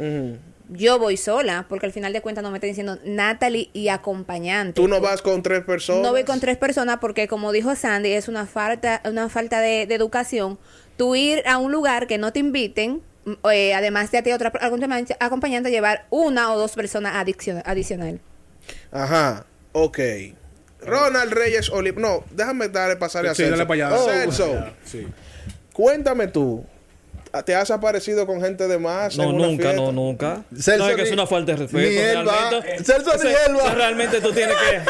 yo 0.70 0.98
voy 0.98 1.16
sola, 1.18 1.66
porque 1.70 1.86
al 1.86 1.92
final 1.92 2.12
de 2.14 2.22
cuentas 2.22 2.44
no 2.44 2.50
me 2.52 2.58
está 2.58 2.66
diciendo 2.68 2.98
Natalie 3.04 3.70
y 3.74 3.90
acompañante. 3.90 4.74
Tú 4.74 4.88
no 4.88 5.00
vas 5.02 5.22
con 5.22 5.44
tres 5.44 5.64
personas. 5.64 6.02
No 6.04 6.12
voy 6.12 6.24
con 6.24 6.40
tres 6.40 6.58
personas 6.58 6.98
porque, 7.00 7.28
como 7.28 7.52
dijo 7.52 7.76
Sandy, 7.76 8.12
es 8.14 8.28
una 8.28 8.46
falta, 8.48 9.02
una 9.06 9.30
falta 9.30 9.60
de, 9.60 9.86
de 9.86 9.94
educación. 9.96 10.58
Tú 10.98 11.16
ir 11.16 11.44
a 11.48 11.58
un 11.58 11.72
lugar 11.72 12.08
que 12.08 12.18
no 12.18 12.32
te 12.32 12.40
inviten, 12.40 13.02
mm, 13.26 13.34
eh, 13.52 13.74
además 13.74 14.12
de 14.12 14.18
a 14.20 14.24
ti 14.24 14.32
otra 14.32 14.52
acompañante, 14.62 15.16
acompañante, 15.20 15.70
llevar 15.72 16.06
una 16.10 16.52
o 16.54 16.58
dos 16.58 16.74
personas 16.74 17.14
adiccion- 17.16 17.62
adicional. 17.66 18.20
Ajá, 18.92 19.46
ok. 19.74 20.00
Ronald 20.82 21.34
Reyes 21.34 21.70
Oliva. 21.72 22.00
No, 22.00 22.24
déjame 22.32 22.70
darle 22.70 22.96
pasarle 22.96 23.30
a 23.30 23.36
Sí, 23.36 23.44
Celso. 23.44 23.58
dale 23.58 23.68
para 23.68 23.88
allá. 23.90 23.98
Oh, 24.00 24.06
Celso. 24.10 24.66
Sí. 24.86 25.08
cuéntame 25.74 26.28
tú. 26.28 26.64
¿Te 27.44 27.56
has 27.56 27.72
aparecido 27.72 28.26
con 28.26 28.42
gente 28.42 28.68
de 28.68 28.78
más? 28.78 29.18
No, 29.18 29.24
en 29.24 29.30
una 29.36 29.48
nunca, 29.48 29.64
fiesta? 29.64 29.82
no, 29.82 29.92
nunca. 29.92 30.44
Celso 30.58 30.86
no, 30.86 30.90
es 30.90 30.96
que 30.96 31.02
es 31.04 31.12
una 31.12 31.28
falta 31.28 31.52
de 31.52 31.58
respeto. 31.60 31.90
ni 31.90 31.96
él 31.98 32.28
va. 32.28 32.50
realmente. 32.50 32.84
Celso 32.84 33.12
ni 33.24 33.30
él 33.30 33.58
va. 33.58 33.74
Realmente 33.74 34.22
tú 34.22 34.32
tienes 34.32 34.56
que... 34.56 34.82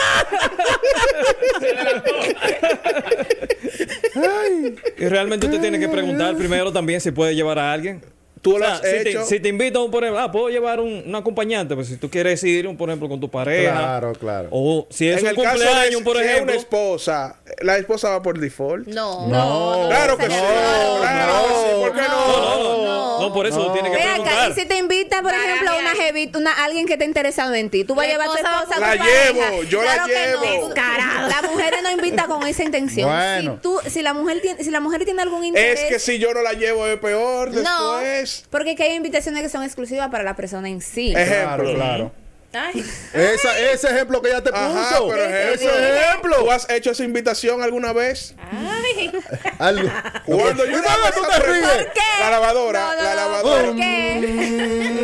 y 5.04 5.08
realmente 5.08 5.46
usted 5.48 5.62
tiene 5.62 5.80
que 5.80 5.90
preguntar 5.90 6.36
primero 6.36 6.72
también 6.72 7.02
si 7.02 7.12
puede 7.12 7.36
llevar 7.36 7.60
a 7.60 7.74
alguien. 7.74 8.02
Tú 8.46 8.56
O 8.56 8.60
lo 8.60 8.66
sea, 8.66 8.75
has 8.75 8.82
si, 8.82 8.88
hecho. 9.10 9.20
te, 9.22 9.25
si 9.25 9.40
te 9.40 9.50
invitan, 9.50 9.90
por 9.90 10.04
ejemplo, 10.04 10.22
ah, 10.24 10.32
puedo 10.32 10.50
llevar 10.50 10.80
un, 10.80 11.04
un 11.08 11.16
acompañante, 11.16 11.74
pues 11.74 11.88
si 11.88 11.98
tú 11.98 12.12
quieres 12.12 12.44
ir, 12.44 12.78
por 12.78 12.88
ejemplo, 12.90 13.10
con 13.10 13.20
tu 13.20 13.28
pareja. 13.30 13.72
Claro, 13.72 14.14
claro. 14.14 14.50
O 14.52 14.86
si 14.92 15.08
es 15.10 15.18
en 15.18 15.24
un 15.24 15.30
el 15.30 15.36
caso 15.36 15.58
de 15.58 15.66
cumpleaños, 15.66 16.02
por 16.04 16.16
si 16.18 16.22
es 16.24 16.28
ejemplo. 16.30 16.54
una 16.54 16.62
esposa, 16.62 17.40
la 17.62 17.78
esposa 17.78 18.10
va 18.12 18.22
por 18.22 18.38
default. 18.40 18.88
No. 18.88 19.28
No. 19.28 19.88
Claro 19.90 20.16
que 20.18 20.25
sí. 20.25 20.30
No, 20.30 21.00
claro 21.02 21.34
no, 21.34 21.48
que 21.48 21.56
sí. 21.56 21.75
¿Por 21.82 21.92
qué 21.94 22.02
No, 22.02 22.08
no? 22.08 22.38
no, 22.38 22.58
no, 22.64 22.84
no, 22.86 23.20
no, 23.22 23.34
por 23.34 23.48
eso 23.48 23.58
No. 23.66 23.74
tiene 23.74 23.90
que 23.90 23.96
Ve 23.98 24.04
acá, 24.04 24.50
y 24.50 24.54
si 24.54 24.66
te 24.68 24.78
invita, 24.78 25.22
por 25.24 25.32
Para 25.32 25.44
ejemplo, 25.44 25.72
mí 25.72 25.78
una 25.80 25.96
jevita, 25.96 26.38
una, 26.38 26.64
alguien 26.64 26.86
que 26.86 26.94
está 26.94 27.06
interesado 27.06 27.54
en 27.56 27.72
ti, 27.72 27.84
tú 27.84 27.96
vas 27.96 28.06
a 28.06 28.10
llevar 28.12 28.28
a 28.28 28.32
tu 28.32 28.38
esposa 28.38 28.75
a 28.75 28.80
La 28.80 28.92
tu 28.92 28.98
pareja. 29.00 29.32
llevo, 29.50 29.64
yo 29.64 29.82
la 29.84 29.94
Claro 29.94 30.08
que 30.08 30.14
llevo. 30.14 30.74
La 30.75 31.42
mujer 31.50 31.74
no 31.82 31.92
invita 31.92 32.28
con 32.28 32.46
esa 32.46 32.64
intención. 32.64 33.10
Bueno. 33.10 33.54
Si, 33.56 33.62
tú, 33.62 33.80
si, 33.88 34.02
la 34.04 34.14
mujer 34.14 34.42
tiene, 34.42 34.64
si 34.64 34.70
la 34.70 34.80
mujer 34.82 35.04
tiene 35.06 35.22
algún 35.24 35.44
interés... 35.46 35.80
Es 35.82 35.90
que 35.90 36.00
si 36.00 36.20
yo 36.20 36.34
no 36.34 36.42
la 36.42 36.54
llevo 36.54 36.86
es 36.88 37.00
peor 37.00 37.52
No, 37.52 37.98
después. 37.98 38.35
Porque 38.50 38.75
que 38.75 38.84
hay 38.84 38.96
invitaciones 38.96 39.42
que 39.42 39.50
son 39.50 39.63
exclusivas 39.63 40.10
para 40.10 40.24
la 40.24 40.36
persona 40.36 40.70
en 40.70 40.82
sí. 40.82 41.13
Ejemplo. 41.15 41.63
Claro, 41.63 41.75
claro. 41.75 42.25
Ay. 42.56 42.86
Esa, 43.14 43.60
ese 43.60 43.88
ejemplo 43.90 44.22
que 44.22 44.30
ya 44.30 44.42
te 44.42 44.50
puso. 44.52 44.62
Ajá, 44.64 44.98
pero 45.10 45.24
ese 45.26 45.66
ejemplo. 45.66 45.96
ejemplo. 45.96 46.36
¿Tú 46.40 46.52
has 46.52 46.70
hecho 46.70 46.92
esa 46.92 47.04
invitación 47.04 47.62
alguna 47.62 47.92
vez? 47.94 48.34
Ay. 48.52 49.12
Algo. 49.60 49.90
Cuando 50.26 50.66
yo 50.66 50.78
tú 50.82 51.22
te 51.30 51.40
ríes. 51.52 51.68
¿Por 51.68 51.92
qué? 51.94 52.02
La 52.20 52.30
lavadora, 52.32 52.80
No, 52.80 52.96
no, 52.96 53.04
la 53.04 53.16
lavadora. 53.16 53.64
¿Por 53.68 53.76
qué? 53.76 54.96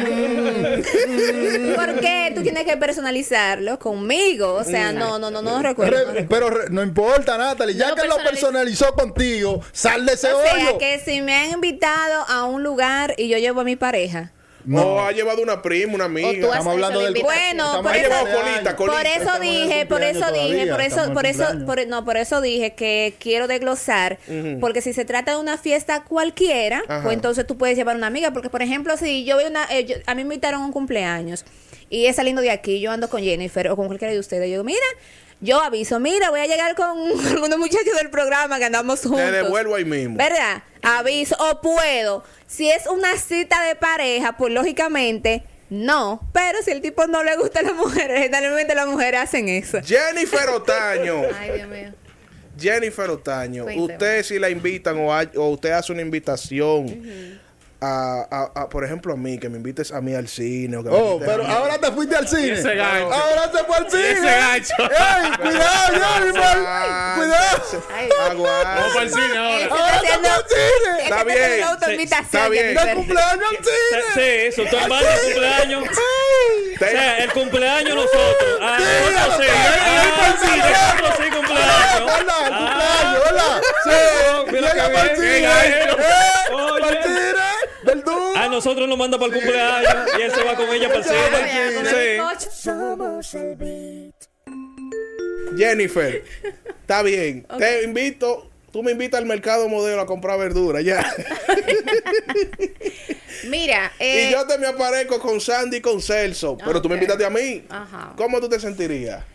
¿Por 1.75 1.99
qué 1.99 2.31
tú 2.35 2.41
tienes 2.43 2.65
que 2.65 2.77
personalizarlo 2.77 3.77
conmigo? 3.79 4.53
O 4.53 4.63
sea, 4.63 4.91
no, 4.91 5.19
no, 5.19 5.31
no, 5.31 5.41
no 5.41 5.61
recuerdo. 5.61 5.91
no 5.91 5.97
Re- 6.13 6.21
recuerdo. 6.21 6.29
pero 6.29 6.49
re- 6.49 6.69
no 6.69 6.81
importa, 6.83 7.37
Natalie. 7.37 7.75
Ya 7.75 7.89
No 7.89 7.95
que 7.95 8.07
lo 8.07 8.17
personalizó 8.17 8.93
contigo, 8.93 9.61
sal 9.71 10.05
de 10.05 10.13
ese 10.13 10.31
O 10.33 10.41
sea, 10.41 10.53
hoyo. 10.55 10.77
que 10.77 10.99
si 11.03 11.21
me 11.21 11.35
han 11.35 11.51
invitado 11.51 12.25
a 12.27 12.43
un 12.45 12.63
lugar 12.63 13.13
y 13.17 13.27
yo 13.29 13.37
llevo 13.37 13.61
a 13.61 13.63
mi 13.63 13.75
pareja. 13.75 14.31
O 14.73 14.99
ha 15.01 15.11
llevado 15.11 15.41
una 15.41 15.61
prima, 15.61 15.93
una 15.93 16.05
amiga. 16.05 16.29
Estamos 16.31 16.67
hablando 16.67 16.99
del-. 17.01 17.21
Bueno, 17.21 17.81
por 17.81 17.91
Ha 17.91 17.97
eso, 17.97 18.03
llevado 18.09 18.25
cumpleaños. 18.25 18.53
colita, 18.53 18.75
por 18.75 18.89
colita. 18.89 19.15
eso 19.15 19.39
dije, 19.39 19.85
por 19.85 20.03
eso 20.03 20.31
dije, 20.31 20.67
por 20.67 20.81
eso, 20.81 21.13
por 21.13 21.25
eso, 21.25 21.45
por- 21.65 21.87
no, 21.87 22.05
por 22.05 22.17
eso 22.17 22.41
dije 22.41 22.73
que 22.73 23.13
quiero 23.19 23.47
desglosar, 23.47 24.19
porque 24.59 24.81
si 24.81 24.93
se 24.93 25.05
trata 25.05 25.31
de 25.33 25.37
una 25.39 25.57
fiesta 25.57 26.03
cualquiera, 26.03 26.83
Ajá. 26.87 27.03
pues 27.03 27.15
entonces 27.15 27.45
tú 27.47 27.57
puedes 27.57 27.75
llevar 27.77 27.95
una 27.95 28.07
amiga, 28.07 28.31
porque 28.31 28.49
por 28.49 28.61
ejemplo, 28.61 28.97
si 28.97 29.23
yo 29.25 29.35
voy 29.35 29.45
a 29.45 29.47
una, 29.47 29.65
eh, 29.71 29.85
yo- 29.85 29.95
a 30.05 30.15
mí 30.15 30.23
me 30.23 30.33
invitaron 30.35 30.61
a 30.61 30.65
un 30.65 30.71
cumpleaños 30.71 31.45
y 31.89 32.05
es 32.05 32.15
saliendo 32.15 32.41
de 32.41 32.51
aquí, 32.51 32.79
yo 32.79 32.91
ando 32.91 33.09
con 33.09 33.21
Jennifer 33.21 33.67
o 33.69 33.75
con 33.75 33.87
cualquiera 33.87 34.13
de 34.13 34.19
ustedes, 34.19 34.43
yo 34.45 34.51
digo, 34.53 34.63
mira, 34.63 34.79
yo 35.41 35.61
aviso, 35.61 35.99
mira, 35.99 36.29
voy 36.29 36.39
a 36.39 36.45
llegar 36.47 36.75
con 36.75 36.97
algunos 37.27 37.57
muchachos 37.59 37.93
del 37.97 38.09
programa 38.09 38.59
que 38.59 38.65
andamos 38.65 39.01
juntos. 39.01 39.19
Te 39.19 39.31
devuelvo 39.31 39.75
ahí 39.75 39.85
mismo. 39.85 40.17
¿Verdad? 40.17 40.63
Aviso, 40.81 41.35
o 41.39 41.61
puedo. 41.61 42.23
Si 42.47 42.69
es 42.69 42.87
una 42.87 43.17
cita 43.17 43.61
de 43.63 43.75
pareja, 43.75 44.37
pues 44.37 44.53
lógicamente 44.53 45.43
no. 45.69 46.21
Pero 46.33 46.59
si 46.63 46.71
el 46.71 46.81
tipo 46.81 47.07
no 47.07 47.23
le 47.23 47.35
gusta 47.37 47.59
a 47.59 47.63
las 47.63 47.73
mujeres, 47.73 48.19
generalmente 48.23 48.75
las 48.75 48.87
mujeres 48.87 49.21
hacen 49.21 49.49
eso. 49.49 49.79
Jennifer 49.83 50.49
Otaño. 50.53 51.21
Ay, 51.39 51.51
Dios 51.55 51.67
mío. 51.69 51.93
Jennifer 52.59 53.09
Otaño. 53.09 53.63
Cuénteme. 53.63 53.91
Usted 53.93 54.23
si 54.23 54.37
la 54.37 54.49
invitan 54.49 54.97
o, 54.99 55.13
hay- 55.13 55.29
o 55.35 55.49
usted 55.49 55.71
hace 55.71 55.91
una 55.91 56.01
invitación 56.01 57.39
a, 57.81 58.27
a- 58.29 58.61
a, 58.61 58.69
por 58.69 58.83
ejemplo, 58.85 59.13
a 59.13 59.17
mí, 59.17 59.39
que 59.39 59.49
me 59.49 59.57
invites 59.57 59.91
a 59.91 60.01
mí 60.01 60.13
al 60.13 60.27
cine. 60.27 60.77
O 60.77 60.83
que 60.83 60.89
me 60.89 60.95
Oh, 60.95 61.19
pero 61.25 61.45
ahora 61.47 61.77
te 61.79 61.91
fuiste 61.91 62.15
al 62.15 62.27
cine. 62.27 62.53
ese 62.53 62.75
gancho. 62.75 63.11
Ahora 63.13 63.51
se 63.51 63.63
fue 63.63 63.75
al 63.77 63.89
cine. 63.91 64.09
ese 64.11 64.25
gancho. 64.25 64.73
¡Ey! 64.79 65.31
¡Cuidado! 65.41 66.01
Ah, 66.67 67.13
¡Cuidado! 67.17 67.63
Ay. 67.95 68.09
Vamos 68.37 68.93
para 68.93 69.03
el 69.05 69.09
cine 69.11 69.37
ahora. 69.37 69.65
¡Ahora 69.71 69.99
se 69.99 70.07
fue 70.19 70.29
al 70.29 70.45
cine! 70.47 71.03
Está 71.03 71.17
te 71.17 71.25
bien. 71.25 72.11
Está 72.11 72.49
bien. 72.49 72.75
¡De 72.75 72.93
cumpleaños 72.93 73.45
al 73.49 73.57
cine! 73.65 74.01
Sí, 74.13 74.61
eso, 74.61 74.63
vas 74.89 75.03
al 75.05 75.19
cumpleaños. 75.21 75.83
O 75.83 76.79
Te- 76.79 76.91
sea, 76.91 77.17
el 77.19 77.31
cumpleaños 77.33 77.95
nosotros. 77.95 78.59
Ah, 78.61 78.77
Sí. 78.79 78.83
Ah, 79.17 80.35
sí, 80.39 80.47
nosotros 80.47 81.13
sí 81.17 81.35
cumpleaños. 81.35 82.01
¡Hola! 82.01 82.33
Ah, 82.51 82.57
¡Cumpleaños! 82.57 83.23
¡Hola! 83.31 83.61
oh, 83.85 84.45
mira 84.51 84.73
¡Llega 84.73 84.87
qué 84.87 84.93
para 84.93 85.11
el 85.11 85.15
cine! 85.17 85.37
Mira, 85.39 85.65
¡Eh! 85.65 86.53
Oye. 86.53 86.81
¡Para 86.81 86.97
el 86.97 87.03
cine! 87.03 87.21
¡Verdú! 87.83 88.33
A 88.37 88.40
nosotros 88.51 88.87
nos 88.87 88.97
manda 88.97 89.17
para 89.17 89.33
el 89.33 89.39
cumpleaños 89.39 89.95
y 90.17 90.21
él 90.21 90.31
se 90.31 90.43
va 90.43 90.55
con 90.55 90.69
ella 90.69 90.87
para 90.87 90.99
el 90.99 91.05
cine. 93.31 94.13
Jennifer, 95.57 96.23
está 96.81 97.01
bien. 97.03 97.45
Te 97.57 97.83
invito. 97.83 98.47
Tú 98.71 98.83
me 98.83 98.91
invitas 98.93 99.19
al 99.19 99.25
mercado 99.25 99.67
modelo 99.67 99.99
a 99.99 100.05
comprar 100.05 100.39
verdura, 100.39 100.79
ya. 100.79 101.05
Mira, 103.49 103.91
eh, 103.99 104.27
y 104.29 104.31
yo 104.31 104.47
te 104.47 104.57
me 104.57 104.67
aparezco 104.67 105.19
con 105.19 105.41
Sandy 105.41 105.77
y 105.77 105.81
con 105.81 106.01
Celso. 106.01 106.57
Pero 106.57 106.81
tú 106.81 106.87
me 106.87 106.95
invitaste 106.95 107.25
a 107.25 107.29
mí. 107.29 107.65
Ajá. 107.69 108.13
¿Cómo 108.15 108.39
tú 108.39 108.47
te 108.47 108.61
sentirías? 108.61 109.25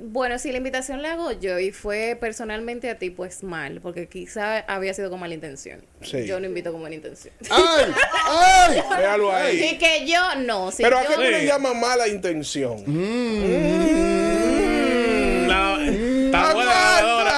Bueno, 0.00 0.38
si 0.38 0.50
la 0.52 0.58
invitación 0.58 1.02
la 1.02 1.12
hago 1.12 1.32
yo 1.32 1.58
y 1.58 1.72
fue 1.72 2.16
personalmente 2.20 2.88
a 2.90 2.98
ti, 2.98 3.10
pues 3.10 3.42
mal, 3.42 3.80
porque 3.80 4.08
quizá 4.08 4.58
había 4.60 4.94
sido 4.94 5.10
con 5.10 5.20
mala 5.20 5.34
intención. 5.34 5.84
Sí. 6.02 6.24
Yo 6.26 6.38
no 6.40 6.46
invito 6.46 6.72
con 6.72 6.82
mala 6.82 6.94
intención. 6.94 7.34
¡Ay! 7.50 7.92
¡Ay! 8.28 8.82
Véalo 8.98 9.32
ahí. 9.34 9.62
Y 9.74 9.78
que 9.78 10.06
yo 10.06 10.20
no. 10.36 10.70
Si 10.70 10.82
Pero 10.82 10.98
¿a 10.98 11.02
qué 11.04 11.14
tú 11.14 11.20
le 11.20 11.44
llamas 11.46 11.74
mala 11.74 12.08
intención? 12.08 12.84
La- 15.48 15.78
Está 15.84 16.54
buena 16.54 16.72
la 16.72 17.00
lavadora. 17.02 17.32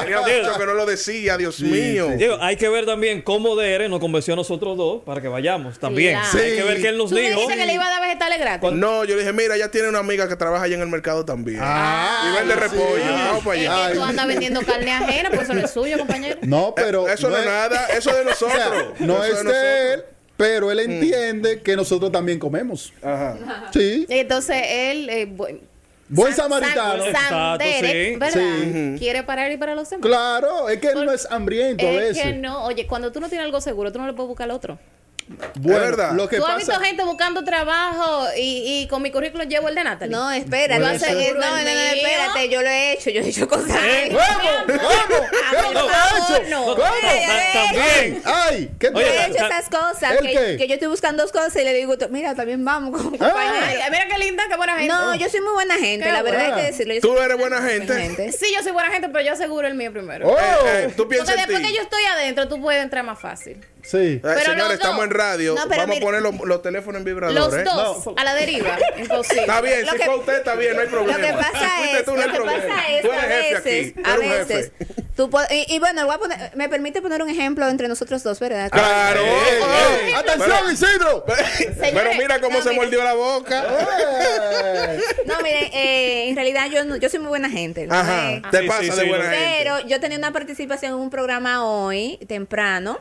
Tenía 0.00 0.20
mucho 0.20 0.58
que 0.58 0.66
no 0.66 0.74
lo 0.74 0.86
decía, 0.86 1.36
Dios 1.36 1.60
mío. 1.60 2.08
Digo, 2.16 2.38
hay 2.40 2.56
que 2.56 2.68
ver 2.68 2.86
también 2.86 3.22
cómo 3.22 3.56
Dere 3.56 3.88
nos 3.88 4.00
convenció 4.00 4.34
a 4.34 4.36
nosotros 4.36 4.76
dos 4.76 5.02
para 5.04 5.20
que 5.20 5.28
vayamos 5.28 5.78
también. 5.78 6.16
Hay 6.16 6.56
que 6.56 6.62
ver 6.62 6.80
que 6.80 6.88
él 6.88 6.98
nos 6.98 7.10
Tú 7.10 7.16
le 7.16 7.22
dijo. 7.22 7.40
dijiste 7.40 7.56
que 7.58 7.66
le 7.66 7.74
iba 7.74 7.86
a 7.86 7.90
dar 7.90 8.02
vegetales 8.02 8.38
gratis. 8.38 8.72
No, 8.72 9.04
yo 9.04 9.14
le 9.16 9.20
dije, 9.22 9.32
mira, 9.32 9.56
ella 9.56 9.70
tiene 9.70 9.88
una 9.88 9.98
amiga 10.00 10.28
que 10.28 10.36
trabaja 10.36 10.64
allá 10.64 10.76
en 10.76 10.82
el 10.82 10.88
mercado 10.88 11.24
también. 11.24 11.58
Ah, 11.62 12.30
y 12.30 12.36
vende 12.36 12.54
sí. 12.54 12.60
repollo. 12.60 13.04
Vamos 13.12 13.44
para 13.44 13.60
Es 13.60 13.68
allá. 13.68 13.88
que 13.88 13.94
tú 13.96 14.02
andas 14.02 14.26
vendiendo 14.26 14.60
carne 14.62 14.92
ajena, 14.92 15.30
pues 15.30 15.42
eso 15.42 15.54
no 15.54 15.60
es 15.64 15.70
suyo, 15.70 15.98
compañero. 15.98 16.38
No, 16.42 16.72
pero. 16.74 17.08
eso 17.08 17.28
no 17.28 17.36
es 17.36 17.42
es- 17.42 17.48
nada, 17.48 17.86
eso 17.96 18.10
es 18.10 18.16
de 18.16 18.22
o 18.32 18.34
sea, 18.34 18.48
nosotros. 18.68 19.00
no 19.00 19.24
Eso 19.24 19.36
es 19.38 19.44
de 19.44 19.52
de 19.52 19.92
él, 19.94 20.04
pero 20.36 20.70
él 20.70 20.80
entiende 20.80 21.60
que 21.62 21.76
nosotros 21.76 22.10
también 22.10 22.38
comemos. 22.38 22.92
Ajá. 23.02 23.68
Sí. 23.72 24.06
Entonces 24.08 24.56
él, 24.68 25.08
eh, 25.10 25.32
Buen 26.14 26.34
San- 26.34 26.50
samaritano. 26.50 26.98
San- 27.04 27.08
Exacto, 27.08 27.28
Sandere, 27.34 28.10
sí. 28.12 28.16
¿verdad? 28.18 28.98
Quiere 28.98 29.22
parar 29.22 29.50
y 29.50 29.56
para 29.56 29.74
los 29.74 29.88
demás. 29.88 30.06
Claro, 30.06 30.68
es 30.68 30.78
que 30.78 30.88
él 30.88 31.04
no 31.06 31.12
es 31.12 31.26
hambriento 31.30 31.86
a 31.86 31.90
Es 31.90 31.96
veces. 31.98 32.22
que 32.22 32.32
no, 32.34 32.64
oye, 32.64 32.86
cuando 32.86 33.10
tú 33.12 33.20
no 33.20 33.28
tienes 33.28 33.44
algo 33.46 33.60
seguro, 33.60 33.90
tú 33.92 33.98
no 33.98 34.06
le 34.06 34.12
puedes 34.12 34.28
buscar 34.28 34.44
al 34.44 34.50
otro. 34.56 34.78
Bueno, 35.56 35.80
verdad. 35.80 36.12
lo 36.12 36.28
que 36.28 36.36
tú 36.36 36.42
has 36.44 36.54
pasa. 36.54 36.58
visto 36.58 36.80
gente 36.80 37.04
buscando 37.04 37.44
trabajo 37.44 38.26
y, 38.36 38.82
y 38.82 38.88
con 38.88 39.02
mi 39.02 39.10
currículum 39.10 39.48
llevo 39.48 39.68
el 39.68 39.74
de 39.74 39.84
Natalie. 39.84 40.14
No, 40.14 40.30
espérate. 40.30 40.80
Puede 40.80 41.32
No, 41.34 41.40
no, 41.40 41.56
no, 41.56 41.64
no, 41.64 41.70
espérate. 41.70 42.48
Yo 42.48 42.62
lo 42.62 42.68
he 42.68 42.92
hecho. 42.92 43.10
Yo 43.10 43.20
he 43.22 43.28
hecho 43.28 43.48
cosas. 43.48 43.76
¿Eh? 43.76 44.08
¿Qué 44.10 44.76
hecho? 44.76 46.42
no. 46.50 46.64
¿Cómo? 46.64 46.76
Ta- 46.76 47.52
También. 47.52 48.22
¡Ay! 48.24 48.70
¿Qué 48.78 48.86
has 48.88 48.92
Yo 48.92 49.00
he 49.00 49.26
hecho? 49.26 49.46
esas 49.46 49.68
cosas. 49.68 50.12
¿El 50.12 50.18
que, 50.26 50.32
qué? 50.32 50.56
que 50.58 50.68
yo 50.68 50.74
estoy 50.74 50.88
buscando 50.88 51.22
dos 51.22 51.32
cosas 51.32 51.54
y 51.56 51.64
le 51.64 51.74
digo, 51.74 51.94
mira, 52.10 52.34
también 52.34 52.64
vamos 52.64 53.00
con 53.00 53.16
Ah. 53.20 53.32
Ay, 53.66 53.76
mira 53.90 54.06
qué 54.08 54.18
linda, 54.18 54.44
qué 54.48 54.56
buena 54.56 54.74
gente. 54.76 54.92
No, 54.92 55.14
yo 55.14 55.28
soy 55.28 55.40
muy 55.40 55.52
buena 55.52 55.74
gente, 55.76 56.06
Qué 56.06 56.12
la 56.12 56.22
verdad 56.22 56.40
buena. 56.40 56.56
hay 56.56 56.62
que 56.62 56.70
decirlo. 56.70 56.94
Yo 56.94 57.00
Tú 57.00 57.18
eres 57.18 57.36
buena 57.38 57.62
gente. 57.62 58.32
Sí, 58.32 58.46
yo 58.54 58.62
soy 58.62 58.72
buena 58.72 58.90
gente, 58.90 59.08
pero 59.08 59.24
yo 59.24 59.32
aseguro 59.32 59.66
el 59.66 59.74
mío 59.74 59.92
primero. 59.92 60.28
¡Oh! 60.28 60.36
Eh, 60.38 60.84
eh, 60.86 60.92
tú 60.96 61.08
piensas 61.08 61.28
Porque 61.34 61.46
después 61.46 61.68
que 61.68 61.74
yo 61.76 61.82
estoy 61.82 62.04
adentro, 62.04 62.48
tú 62.48 62.60
puedes 62.60 62.82
entrar 62.82 63.04
más 63.04 63.20
fácil. 63.20 63.58
Sí. 63.82 63.98
Eh, 63.98 64.20
Pero 64.22 64.40
señores, 64.40 64.74
estamos 64.74 65.04
en 65.04 65.10
radio. 65.10 65.54
No, 65.54 65.62
pero 65.68 65.82
Vamos 65.82 65.96
a 65.96 66.00
poner 66.00 66.22
los, 66.22 66.34
los 66.40 66.62
teléfonos 66.62 67.00
en 67.00 67.04
vibrador. 67.04 67.34
Los 67.34 67.54
¿eh? 67.54 67.64
dos, 67.64 68.04
a 68.16 68.24
la 68.24 68.34
deriva. 68.34 68.78
Imposible. 68.98 69.40
Está 69.42 69.60
bien, 69.60 69.84
Lo 69.86 69.92
si 69.92 69.98
que- 69.98 70.04
fue 70.04 70.16
usted, 70.18 70.36
está 70.38 70.54
bien, 70.54 70.76
no 70.76 70.82
hay 70.82 70.88
problema. 70.88 71.18
Lo 71.18 71.26
que 71.26 71.32
pasa 71.32 71.90
es, 71.98 72.04
tú, 72.04 72.16
no 72.16 72.26
lo 72.26 72.32
que 72.32 72.38
pasa 72.40 72.88
es 72.90 73.02
Tú 73.02 73.10
que 73.10 73.16
eres 73.16 73.24
a 73.24 73.28
jefe 73.28 73.54
veces, 73.54 73.92
aquí. 73.92 74.02
Tú 74.02 74.10
a 74.10 74.16
veces, 74.16 74.72
jefe. 74.78 74.94
tú 75.16 75.30
y, 75.50 75.74
y 75.74 75.78
bueno, 75.78 76.06
voy 76.06 76.14
a 76.14 76.18
poner, 76.18 76.52
me 76.56 76.68
permite 76.68 77.02
poner 77.02 77.22
un 77.22 77.28
ejemplo 77.28 77.68
entre 77.68 77.88
nosotros 77.88 78.22
dos, 78.22 78.38
¿verdad? 78.40 78.70
Claro. 78.70 79.20
¡Atención, 80.16 80.72
Isidro! 80.72 81.24
Pero 81.80 82.10
mira 82.18 82.40
cómo 82.40 82.58
no, 82.58 82.62
se 82.64 82.70
mordió 82.72 83.02
la 83.02 83.14
boca. 83.14 83.64
No, 85.26 85.40
miren, 85.42 85.70
eh, 85.72 86.28
en 86.28 86.34
realidad 86.36 86.66
yo, 86.70 86.84
no- 86.84 86.96
yo 86.96 87.08
soy 87.08 87.18
muy 87.20 87.28
buena 87.28 87.48
gente. 87.48 87.86
Ajá. 87.90 88.40
Te 88.50 88.60
Sí, 88.60 88.66
pasa 88.66 88.80
sí, 88.82 88.90
de 88.90 88.96
sí, 89.02 89.08
buena 89.08 89.24
gente. 89.30 89.54
Pero 89.58 89.80
yo 89.86 90.00
tenía 90.00 90.18
una 90.18 90.32
participación 90.32 90.92
en 90.92 90.98
un 90.98 91.10
programa 91.10 91.64
hoy, 91.64 92.18
temprano, 92.28 92.98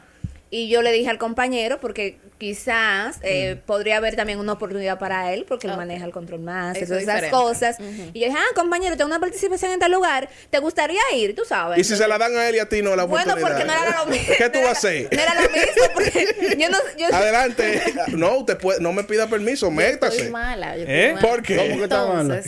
y 0.53 0.67
yo 0.67 0.81
le 0.81 0.91
dije 0.91 1.09
al 1.09 1.17
compañero, 1.17 1.79
porque 1.79 2.19
quizás 2.37 3.19
eh, 3.23 3.55
podría 3.65 3.97
haber 3.97 4.17
también 4.17 4.37
una 4.37 4.51
oportunidad 4.53 4.99
para 4.99 5.33
él, 5.33 5.45
porque 5.47 5.67
él 5.67 5.77
maneja 5.77 6.03
el 6.03 6.11
control 6.11 6.41
más, 6.41 6.75
Eso 6.75 6.83
y 6.83 6.87
todas 6.87 7.01
es 7.03 7.07
esas 7.07 7.15
diferente. 7.21 7.31
cosas. 7.43 7.77
Y 8.13 8.19
yo 8.19 8.25
dije, 8.27 8.37
ah, 8.37 8.53
compañero, 8.53 8.97
tengo 8.97 9.07
una 9.07 9.19
participación 9.21 9.71
en 9.71 9.79
tal 9.79 9.91
lugar, 9.93 10.27
¿te 10.49 10.59
gustaría 10.59 10.99
ir? 11.15 11.33
Tú 11.35 11.43
sabes. 11.47 11.79
Y 11.79 11.83
si 11.85 11.95
se 11.95 12.05
la 12.07 12.17
dan 12.17 12.35
a 12.35 12.49
él 12.49 12.55
y 12.55 12.59
a 12.59 12.67
ti 12.67 12.81
no 12.81 12.95
la 12.97 13.05
Bueno, 13.05 13.35
porque 13.39 13.63
no 13.63 13.71
era 13.71 14.03
lo 14.03 14.11
mismo. 14.11 14.33
¿Qué 14.37 14.49
tú 14.49 14.59
vas 14.59 14.67
a 14.67 14.71
hacer? 14.71 15.07
No 15.09 15.21
era 15.21 15.35
lo 15.35 15.49
mismo, 15.49 15.83
porque 15.93 16.55
yo 16.59 16.69
no... 16.69 16.77
Yo, 16.97 17.15
Adelante. 17.15 17.81
No, 18.09 18.39
usted 18.39 18.57
puede, 18.57 18.81
no 18.81 18.91
me 18.91 19.03
pida 19.05 19.27
permiso, 19.27 19.67
Estoy 19.67 19.85
métase. 19.85 20.29
mala. 20.29 20.75
yo 20.75 20.83
¿Eh? 20.85 21.07
estoy 21.07 21.13
mala. 21.15 21.27
¿Por 21.29 21.43
qué? 21.43 21.55
¿Cómo 21.55 21.77
que 21.77 21.83
está 21.83 22.05
mala? 22.05 22.41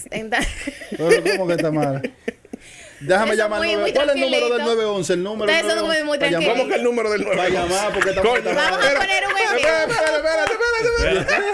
¿Cómo 1.38 1.48
que 1.48 1.54
está 1.54 1.72
mal? 1.72 2.14
Déjame 3.06 3.36
llamar 3.36 3.60
al 3.62 3.66
muy- 3.68 3.76
9. 3.76 3.82
muy 3.84 3.94
¿Cuál 3.94 4.10
es 4.10 4.16
el 4.16 4.22
número 4.22 4.46
del 4.48 4.56
tranquilitos. 4.56 4.76
911? 4.76 5.14
El 5.14 5.24
número 5.24 5.52
Ustedes 5.52 5.74
son 5.74 5.86
muy- 5.86 5.98
911. 6.04 6.32
llamar. 6.32 6.50
¿Cómo 6.58 6.68
que 6.70 6.76
el 6.76 6.84
número 6.84 7.10
del 7.12 7.22
9? 7.24 7.38
Para 7.38 7.50
llamar, 7.50 7.94
porque 7.94 8.10
estamos- 8.10 8.32
Coño, 8.32 8.44
Vamos 8.56 8.86
a 8.86 8.94
poner 9.00 9.24
un 9.28 9.38
ejemplo. 9.38 9.58
espérate, 9.58 9.94
espérate, 10.16 10.54
espérate. 10.98 11.44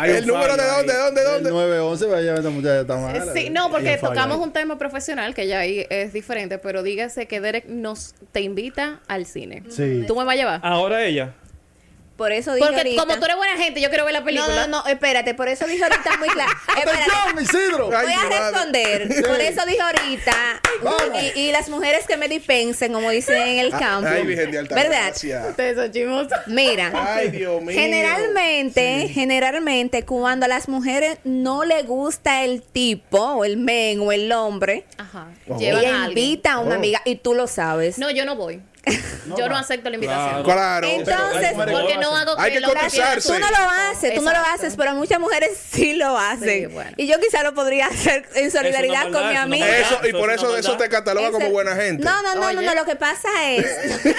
Hay 0.00 0.10
un 0.10 0.16
¿El 0.16 0.26
número 0.26 0.56
de 0.56 0.64
dónde, 0.66 0.94
dónde, 0.94 1.22
dónde? 1.22 1.50
911 1.50 2.06
para 2.06 2.20
llamar 2.22 2.36
a 2.36 2.38
esta 2.38 2.50
muchacha 2.50 2.80
está 2.80 2.96
mala. 2.96 3.32
Sí, 3.34 3.50
no, 3.50 3.70
porque 3.70 3.96
tocamos 3.98 4.38
un 4.38 4.52
tema 4.52 4.78
profesional 4.78 5.34
que 5.34 5.46
ya 5.46 5.58
ahí 5.60 5.86
es 5.90 6.12
diferente, 6.12 6.58
pero 6.58 6.82
dígase 6.82 7.26
que 7.26 7.40
Derek 7.40 7.66
nos 7.68 8.14
te 8.32 8.40
invita 8.40 9.00
al 9.08 9.26
cine. 9.26 9.62
Sí. 9.68 10.04
¿Tú 10.06 10.16
me 10.16 10.24
vas 10.24 10.34
a 10.34 10.36
llevar? 10.36 10.60
Ahora 10.62 11.04
ella. 11.04 11.34
Por 12.16 12.30
eso 12.30 12.54
dije 12.54 12.64
Porque 12.64 12.80
ahorita. 12.80 13.02
como 13.02 13.18
tú 13.18 13.24
eres 13.24 13.36
buena 13.36 13.56
gente, 13.56 13.80
yo 13.80 13.88
quiero 13.88 14.04
ver 14.04 14.12
la 14.14 14.20
no, 14.20 14.26
película. 14.26 14.66
no, 14.68 14.82
no, 14.82 14.86
espérate, 14.88 15.34
por 15.34 15.48
eso 15.48 15.66
dije 15.66 15.82
ahorita 15.82 16.16
muy 16.18 16.28
claro. 16.28 16.52
Espérate. 16.78 17.10
¡Atención, 17.10 17.42
Isidro! 17.42 17.86
Voy 17.86 17.96
a 18.12 18.28
responder. 18.28 19.08
Por 19.26 19.40
eso 19.40 19.66
dije 19.66 19.80
ahorita. 19.80 20.36
Y, 21.34 21.40
y 21.40 21.52
las 21.52 21.68
mujeres 21.68 22.06
que 22.06 22.16
me 22.16 22.28
dispensen, 22.28 22.92
como 22.92 23.10
dicen 23.10 23.36
en 23.36 23.58
el 23.58 23.70
campo. 23.70 24.08
Ay, 24.08 24.24
Virgen 24.24 24.50
de 24.52 24.58
alta 24.58 24.74
¿Verdad? 24.74 25.12
Mira. 26.46 26.92
Ay, 26.94 27.30
Dios 27.30 27.60
mío. 27.62 27.74
Generalmente, 27.74 29.08
generalmente, 29.12 30.04
cuando 30.04 30.46
a 30.46 30.48
las 30.48 30.68
mujeres 30.68 31.18
no 31.24 31.64
le 31.64 31.82
gusta 31.82 32.44
el 32.44 32.62
tipo, 32.62 33.18
o 33.18 33.44
el 33.44 33.56
men, 33.56 34.00
o 34.00 34.12
el 34.12 34.30
hombre, 34.32 34.84
Ajá. 34.98 35.28
Oh. 35.48 35.58
Llevan 35.58 35.78
a 35.78 35.88
ella 35.88 36.04
alguien. 36.04 36.24
invita 36.26 36.52
a 36.54 36.58
una 36.60 36.74
Oh. 36.74 36.78
amiga 36.78 37.00
y 37.04 37.16
tú 37.16 37.34
lo 37.34 37.46
sabes. 37.46 37.98
No, 37.98 38.10
yo 38.10 38.24
no 38.24 38.36
voy. 38.36 38.60
yo 39.36 39.48
no 39.48 39.56
acepto 39.56 39.88
la 39.90 39.96
invitación. 39.96 40.42
Claro. 40.44 40.86
Entonces, 40.88 41.52
Porque 41.54 41.96
no 41.98 42.16
hago 42.16 42.38
Hay 42.38 42.52
que 42.52 42.58
el 42.58 42.64
cotizarse. 42.64 43.32
Tú 43.32 43.38
no 43.38 43.50
lo 43.50 43.56
haces, 43.56 44.14
tú 44.14 44.22
no 44.22 44.30
lo 44.32 44.38
haces, 44.38 44.74
pero 44.76 44.94
muchas 44.94 45.18
mujeres 45.20 45.50
sí 45.72 45.94
lo 45.94 46.16
hacen. 46.18 46.48
Sí, 46.48 46.66
bueno. 46.66 46.90
Y 46.96 47.06
yo 47.06 47.18
quizá 47.20 47.42
lo 47.42 47.54
podría 47.54 47.86
hacer 47.86 48.26
en 48.34 48.50
solidaridad 48.50 49.04
maldad, 49.04 49.20
con 49.20 49.30
mi 49.30 49.36
amiga. 49.36 49.78
Eso, 49.78 49.98
y 50.04 50.08
Eso 50.08 50.18
por 50.18 50.30
es 50.30 50.36
eso, 50.36 50.50
una 50.50 50.58
eso 50.58 50.76
te 50.76 50.88
cataloga 50.88 51.30
como 51.30 51.50
buena 51.50 51.74
gente. 51.76 52.04
No, 52.04 52.22
no, 52.22 52.34
no, 52.34 52.40
no, 52.52 52.58
Oye. 52.58 52.66
no, 52.66 52.74
lo 52.74 52.84
que 52.84 52.96
pasa 52.96 53.28
es. 53.50 53.64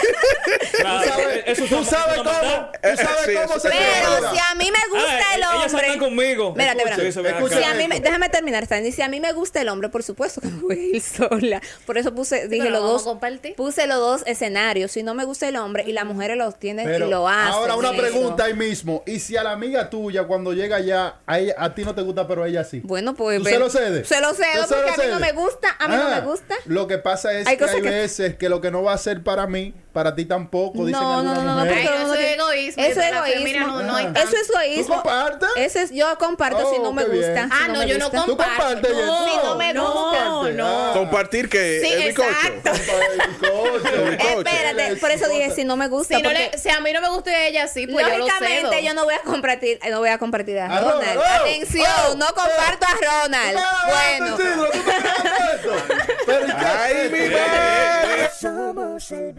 Claro, 0.79 1.01
Tú 1.05 1.09
sabes, 1.09 1.43
eso 1.47 1.65
tú 1.65 1.85
sabes 1.85 2.17
cómo, 2.17 2.31
tú 2.31 2.79
sabes 2.81 3.25
Sí, 3.25 3.33
cómo 3.33 3.45
eso 3.45 3.59
se. 3.59 3.69
Pero 3.69 4.31
si 4.31 4.37
a 4.39 4.55
mí 4.55 4.71
me 4.71 4.79
gusta 4.91 5.11
Ah, 5.17 5.35
el 5.35 5.39
ellas 5.41 5.73
hombre. 5.73 5.85
andan 5.91 5.99
conmigo. 5.99 6.55
Escucha, 6.57 6.95
acá. 6.95 7.49
Si 7.57 7.63
a 7.63 7.73
mí 7.73 7.87
me- 7.87 7.99
déjame 7.99 8.29
terminar, 8.29 8.65
Sandy. 8.67 8.91
Si 8.91 9.01
a 9.01 9.07
mí 9.07 9.19
me 9.19 9.31
gusta 9.33 9.61
el 9.61 9.69
hombre, 9.69 9.89
por 9.89 10.03
supuesto 10.03 10.41
que 10.41 10.47
me 10.47 10.61
voy 10.61 10.79
a 10.79 10.95
ir 10.97 11.01
sola. 11.01 11.61
Por 11.85 11.97
eso 11.97 12.13
puse, 12.13 12.47
dije 12.47 12.69
los 12.69 12.81
dos. 12.81 13.17
Puse 13.55 13.87
los 13.87 13.97
dos 13.99 14.23
escenarios. 14.25 14.54
Si 14.87 15.03
no 15.03 15.13
me 15.13 15.25
gusta 15.25 15.47
el 15.47 15.55
hombre 15.57 15.83
y 15.87 15.91
las 15.93 16.05
mujeres 16.05 16.37
los 16.37 16.57
tienen 16.57 16.85
Pero 16.85 17.07
y 17.07 17.09
lo 17.09 17.27
hacen. 17.27 17.53
ahora 17.53 17.75
una 17.75 17.89
eso. 17.91 17.97
pregunta 18.01 18.45
ahí 18.45 18.53
mismo. 18.53 19.03
¿Y 19.05 19.19
si 19.19 19.35
a 19.37 19.43
la 19.43 19.51
amiga 19.51 19.89
tuya 19.89 20.23
cuando 20.25 20.53
llega 20.53 20.77
allá, 20.77 21.15
a, 21.25 21.39
ella- 21.39 21.55
a 21.57 21.73
ti 21.75 21.83
no 21.83 21.93
te 21.95 22.01
gusta, 22.01 22.27
pero 22.27 22.43
a 22.43 22.47
ella 22.47 22.63
sí? 22.63 22.81
Bueno, 22.83 23.13
pues. 23.15 23.39
¿Tú 23.39 23.43
ven. 23.45 23.53
se 23.53 23.59
lo 23.59 23.69
cedes? 23.69 24.07
Se 24.07 24.21
lo 24.21 24.33
cedo 24.33 24.63
¿Tú 24.63 24.67
se 24.69 24.75
porque 24.75 24.91
lo 24.97 25.03
a 25.03 25.05
mí 25.05 25.11
no 25.13 25.19
me 25.19 25.31
gusta. 25.33 25.75
A 25.79 25.87
mí 25.87 25.95
no 25.95 26.07
Ah, 26.07 26.21
me 26.21 26.27
gusta. 26.27 26.55
Lo 26.65 26.87
que 26.87 26.97
pasa 26.97 27.33
es 27.33 27.47
Hay 27.47 27.57
que 27.57 27.65
hay 27.65 27.81
que- 27.81 27.89
veces 27.89 28.35
que 28.35 28.49
lo 28.49 28.61
que 28.61 28.71
no 28.71 28.83
va 28.83 28.93
a 28.93 28.97
ser 28.97 29.23
para 29.23 29.47
mí, 29.47 29.73
para 29.95 30.13
ti 30.13 30.25
tampoco, 30.25 30.85
dicen 30.85 31.01
No, 31.01 31.23
no, 31.23 31.29
algunas 31.31 31.43
no, 31.43 31.55
no, 31.55 31.65
mujeres. 31.65 31.89
eso 32.01 32.13
es 32.15 32.31
egoísmo, 32.33 32.83
Eso 32.83 32.99
es 33.01 33.11
egoísmo. 33.13 33.67
no- 33.67 33.83
no 33.83 33.95
hay 33.95 34.05
Ah. 34.07 34.13
tanto. 34.13 34.29
Eso 34.29 34.41
es 34.41 34.49
egoísmo. 34.49 34.83
¿Tú 34.83 35.01
compartes? 35.01 35.49
Eso 35.55 35.79
es, 35.79 35.91
yo 35.91 36.17
comparto 36.17 36.69
si 36.69 36.75
Oh, 36.79 36.83
no 36.83 36.91
me 36.91 37.05
qué 37.05 37.11
bien. 37.11 37.31
gusta. 37.33 37.47
Ah, 37.49 37.59
si 37.65 37.71
no, 37.71 37.79
me 37.79 37.87
yo 37.87 37.97
no 37.97 38.05
gusta. 38.09 38.25
¿Tú 38.25 38.35
comparto. 38.37 38.55
compartes, 38.61 38.91
No? 39.05 39.25
Si 39.25 39.35
no 39.37 39.55
me 39.55 39.73
no, 39.73 39.93
Comparte. 39.93 40.53
no. 40.53 40.67
Ah. 40.67 40.91
Compartir 40.93 41.49
que 41.49 41.79
Sí, 41.81 41.93
el 41.93 42.01
exacto. 42.09 42.71
Bizcocho. 42.73 44.05
Espérate, 44.39 44.95
por 44.97 45.11
eso 45.11 45.27
dije 45.29 45.51
si 45.55 45.63
no 45.63 45.77
me 45.77 45.87
gusta. 45.87 46.17
Si, 46.17 46.21
no 46.21 46.29
porque 46.29 46.49
le, 46.51 46.57
si 46.57 46.69
a 46.69 46.79
mí 46.81 46.91
no 46.91 46.99
me 47.01 47.09
gusta 47.09 47.45
ella, 47.47 47.67
sí, 47.69 47.87
pues 47.87 48.05
yo 48.05 48.11
lo 48.11 48.17
lógicamente 48.19 48.69
cedo. 48.69 48.81
yo 48.81 48.93
no 48.93 49.05
voy 49.05 49.13
a 49.15 49.21
compartir, 49.21 49.79
no 49.89 49.99
voy 49.99 50.09
a 50.09 50.17
compartir 50.17 50.59
a 50.59 50.65
A 50.65 50.79
Ronald. 50.81 51.01
Ronald, 51.01 51.19
oh, 51.19 51.41
Atención, 51.41 51.87
oh, 52.11 52.15
no 52.15 52.25
comparto 52.27 52.85
a 52.85 53.21
Ronald. 53.23 53.59
Bueno, 53.87 54.35
Isidro, 54.35 54.67
¿tú 54.71 54.77
me 54.83 55.55
esto? 55.55 56.55
madre. 56.57 58.29
Somos 58.39 59.11
el 59.11 59.33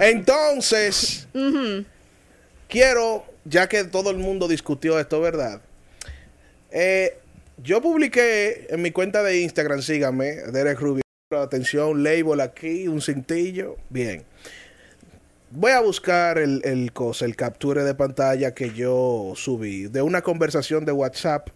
Entonces, 0.00 1.28
quiero, 2.68 3.24
ya 3.44 3.68
que 3.68 3.84
todo 3.84 4.10
el 4.10 4.18
mundo 4.18 4.48
discutió 4.48 4.98
esto, 4.98 5.20
¿verdad? 5.20 5.60
Eh, 6.70 7.16
yo 7.62 7.80
publiqué 7.80 8.66
en 8.70 8.82
mi 8.82 8.90
cuenta 8.90 9.22
de 9.22 9.40
Instagram, 9.40 9.82
síganme, 9.82 10.32
Derek 10.52 10.78
Rubio. 10.78 11.02
Atención, 11.30 12.02
label 12.02 12.40
aquí, 12.40 12.88
un 12.88 13.02
cintillo. 13.02 13.76
Bien. 13.90 14.24
Voy 15.50 15.72
a 15.72 15.80
buscar 15.80 16.38
el, 16.38 16.60
el 16.64 16.92
cosa, 16.92 17.24
el 17.24 17.36
capture 17.36 17.82
de 17.84 17.94
pantalla 17.94 18.54
que 18.54 18.70
yo 18.72 19.32
subí 19.34 19.86
de 19.88 20.02
una 20.02 20.22
conversación 20.22 20.84
de 20.84 20.92
WhatsApp 20.92 21.48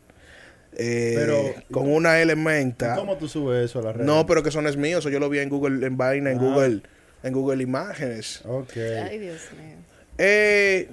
eh, 0.74 1.12
Pero- 1.14 1.54
con 1.70 1.90
una 1.92 2.20
elementa. 2.20 2.94
¿Cómo 2.96 3.16
tú 3.18 3.28
subes 3.28 3.66
eso 3.66 3.78
a 3.80 3.82
la 3.82 3.92
red? 3.92 4.04
No, 4.04 4.26
pero 4.26 4.42
que 4.42 4.48
eso 4.48 4.62
no 4.62 4.68
es 4.70 4.76
mío, 4.78 4.98
eso 4.98 5.10
yo 5.10 5.20
lo 5.20 5.28
vi 5.28 5.38
en 5.40 5.50
Google, 5.50 5.86
en 5.86 5.96
vaina, 5.98 6.30
en 6.30 6.38
Ah. 6.38 6.40
Google, 6.40 6.82
en 7.22 7.32
Google 7.32 7.62
Imágenes. 7.62 8.42
Ok. 8.44 8.76
Ay, 8.76 9.18
Dios 9.18 9.40
mío. 9.52 9.76
Eh, 10.18 10.88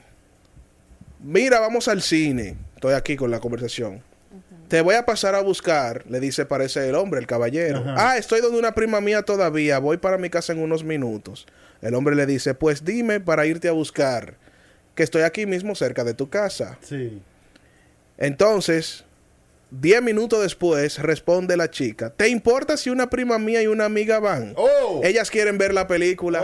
mira, 1.20 1.60
vamos 1.60 1.88
al 1.88 2.02
cine. 2.02 2.56
Estoy 2.76 2.94
aquí 2.94 3.16
con 3.16 3.32
la 3.32 3.40
conversación. 3.40 4.02
Te 4.70 4.82
voy 4.82 4.94
a 4.94 5.04
pasar 5.04 5.34
a 5.34 5.42
buscar, 5.42 6.06
le 6.08 6.20
dice, 6.20 6.46
parece 6.46 6.88
el 6.88 6.94
hombre, 6.94 7.20
el 7.20 7.26
caballero. 7.26 7.80
Ajá. 7.80 8.12
Ah, 8.12 8.18
estoy 8.18 8.40
donde 8.40 8.60
una 8.60 8.76
prima 8.76 9.02
mía 9.02 9.24
todavía, 9.24 9.80
voy 9.80 9.98
para 9.98 10.20
mi 10.20 10.30
casa 10.30 10.54
en 10.54 10.60
unos 10.60 10.84
minutos. 10.84 11.48
El 11.82 11.96
hombre 11.96 12.16
le 12.16 12.28
dice, 12.28 12.54
pues 12.54 12.86
dime 12.86 13.20
para 13.20 13.48
irte 13.48 13.68
a 13.68 13.72
buscar, 13.72 14.36
que 14.94 15.02
estoy 15.02 15.24
aquí 15.24 15.48
mismo 15.48 15.74
cerca 15.74 16.04
de 16.04 16.14
tu 16.14 16.30
casa. 16.30 16.78
Sí. 16.82 17.20
Entonces, 18.20 19.06
diez 19.72 20.02
minutos 20.02 20.42
después, 20.42 21.00
responde 21.00 21.58
la 21.58 21.70
chica, 21.70 22.10
¿te 22.10 22.30
importa 22.30 22.78
si 22.78 22.90
una 22.90 23.10
prima 23.10 23.38
mía 23.38 23.62
y 23.62 23.68
una 23.68 23.86
amiga 23.86 24.20
van? 24.20 24.54
Oh. 24.56 25.02
Ellas 25.04 25.30
quieren 25.30 25.58
ver 25.58 25.74
la 25.74 25.88
película. 25.88 26.44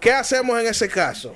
¿Qué 0.00 0.12
hacemos 0.12 0.60
en 0.60 0.66
ese 0.66 0.88
caso? 0.88 1.34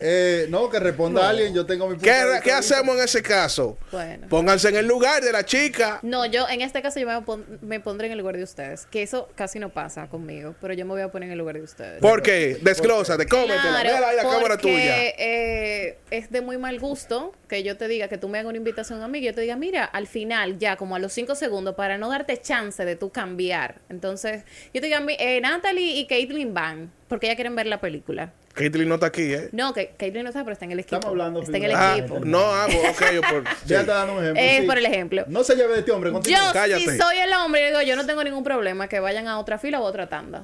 Eh, 0.00 0.46
no, 0.48 0.70
que 0.70 0.78
responda 0.80 1.28
alguien. 1.28 1.52
Yo 1.54 1.66
tengo 1.66 1.86
mi 1.86 1.94
punto 1.94 2.04
¿Qué, 2.04 2.48
de 2.50 2.52
hacemos 2.52 2.96
en 2.96 3.04
ese 3.04 3.22
caso? 3.22 3.76
Bueno. 3.92 4.26
Pónganse 4.28 4.68
en 4.70 4.76
el 4.76 4.86
lugar 4.86 5.22
de 5.22 5.30
la 5.30 5.44
chica. 5.44 5.98
No, 6.02 6.24
yo 6.26 6.48
en 6.48 6.62
este 6.62 6.80
caso 6.80 6.98
yo 6.98 7.06
me, 7.06 7.20
pon- 7.22 7.44
me 7.60 7.80
pondré 7.80 8.06
en 8.06 8.12
el 8.12 8.18
lugar 8.18 8.36
de 8.36 8.42
ustedes. 8.42 8.86
Que 8.86 9.02
eso 9.02 9.28
casi 9.34 9.58
no 9.58 9.68
pasa 9.68 10.08
conmigo, 10.08 10.54
pero 10.60 10.72
yo 10.74 10.84
me 10.86 10.92
voy 10.92 11.02
a 11.02 11.10
poner 11.10 11.26
en 11.28 11.32
el 11.32 11.38
lugar 11.38 11.56
de 11.56 11.62
ustedes. 11.62 12.00
¿Por 12.00 12.22
qué? 12.22 12.58
Desglósate, 12.62 13.26
cómetela. 13.26 13.60
Claro, 13.60 13.90
Mira 13.96 14.08
ahí 14.08 14.16
la 14.16 14.22
cámara 14.22 14.56
tuya. 14.56 14.96
eh, 14.98 15.98
es 16.10 16.30
de 16.30 16.40
muy 16.40 16.56
mal 16.58 16.78
gusto 16.80 17.32
que 17.48 17.62
yo 17.62 17.76
te 17.76 17.86
diga 17.88 18.08
que 18.08 18.16
tú 18.16 18.28
me 18.28 18.38
hagas 18.38 18.48
una 18.48 18.58
invitación 18.58 19.02
a 19.02 19.08
mí 19.08 19.18
y 19.18 19.22
yo 19.22 19.34
te 19.34 19.40
diga, 19.42 19.56
mira, 19.56 19.84
al 19.84 20.06
final, 20.06 20.58
ya 20.58 20.76
como 20.76 20.96
a 20.96 20.98
los 20.98 21.12
cinco 21.12 21.34
segundos, 21.34 21.74
para 21.74 21.98
no 21.98 22.08
darte 22.08 22.40
chance 22.40 22.84
de 22.84 22.96
tú 22.96 23.10
cambiar. 23.10 23.80
Entonces, 23.88 24.44
yo 24.72 24.80
te 24.80 24.86
diga, 24.86 25.00
mi- 25.00 25.16
eh, 25.18 25.40
Natalie 25.40 25.96
y 25.98 26.06
Caitlyn 26.06 26.54
van, 26.54 26.90
porque 27.08 27.26
ya 27.26 27.34
quieren 27.34 27.54
ver 27.56 27.66
la 27.66 27.80
película. 27.80 28.32
Caitlyn 28.60 28.88
no 28.88 28.94
está 28.94 29.06
aquí, 29.06 29.22
¿eh? 29.34 29.48
No, 29.52 29.72
que 29.72 29.92
Caitlyn 29.96 30.22
no 30.22 30.28
está, 30.30 30.40
pero 30.44 30.52
está 30.52 30.64
en 30.66 30.72
el 30.72 30.80
equipo. 30.80 30.96
Estamos 30.96 31.12
hablando 31.12 31.42
Está 31.42 31.56
en 31.56 31.64
el 31.64 31.72
Ah, 31.74 31.96
equipo. 31.98 32.20
no 32.24 32.38
hago, 32.40 32.78
ok, 32.90 33.02
yo 33.14 33.20
por. 33.22 33.44
sí. 33.48 33.54
Ya 33.66 33.80
está 33.80 33.94
dando 33.94 34.14
un 34.14 34.22
ejemplo. 34.22 34.42
Es 34.42 34.60
sí. 34.60 34.66
por 34.66 34.78
el 34.78 34.86
ejemplo. 34.86 35.24
No 35.28 35.44
se 35.44 35.56
lleve 35.56 35.72
de 35.72 35.78
este 35.80 35.92
hombre. 35.92 36.10
Yo, 36.10 36.14
continúa. 36.14 36.52
Cállate. 36.52 36.80
si 36.80 36.98
soy 36.98 37.16
el 37.18 37.32
hombre, 37.32 37.62
yo 37.62 37.66
digo, 37.68 37.82
yo 37.82 37.96
no 37.96 38.06
tengo 38.06 38.22
ningún 38.24 38.44
problema 38.44 38.88
que 38.88 39.00
vayan 39.00 39.26
a 39.28 39.38
otra 39.38 39.58
fila 39.58 39.80
o 39.80 39.84
otra 39.84 40.08
tanda. 40.08 40.42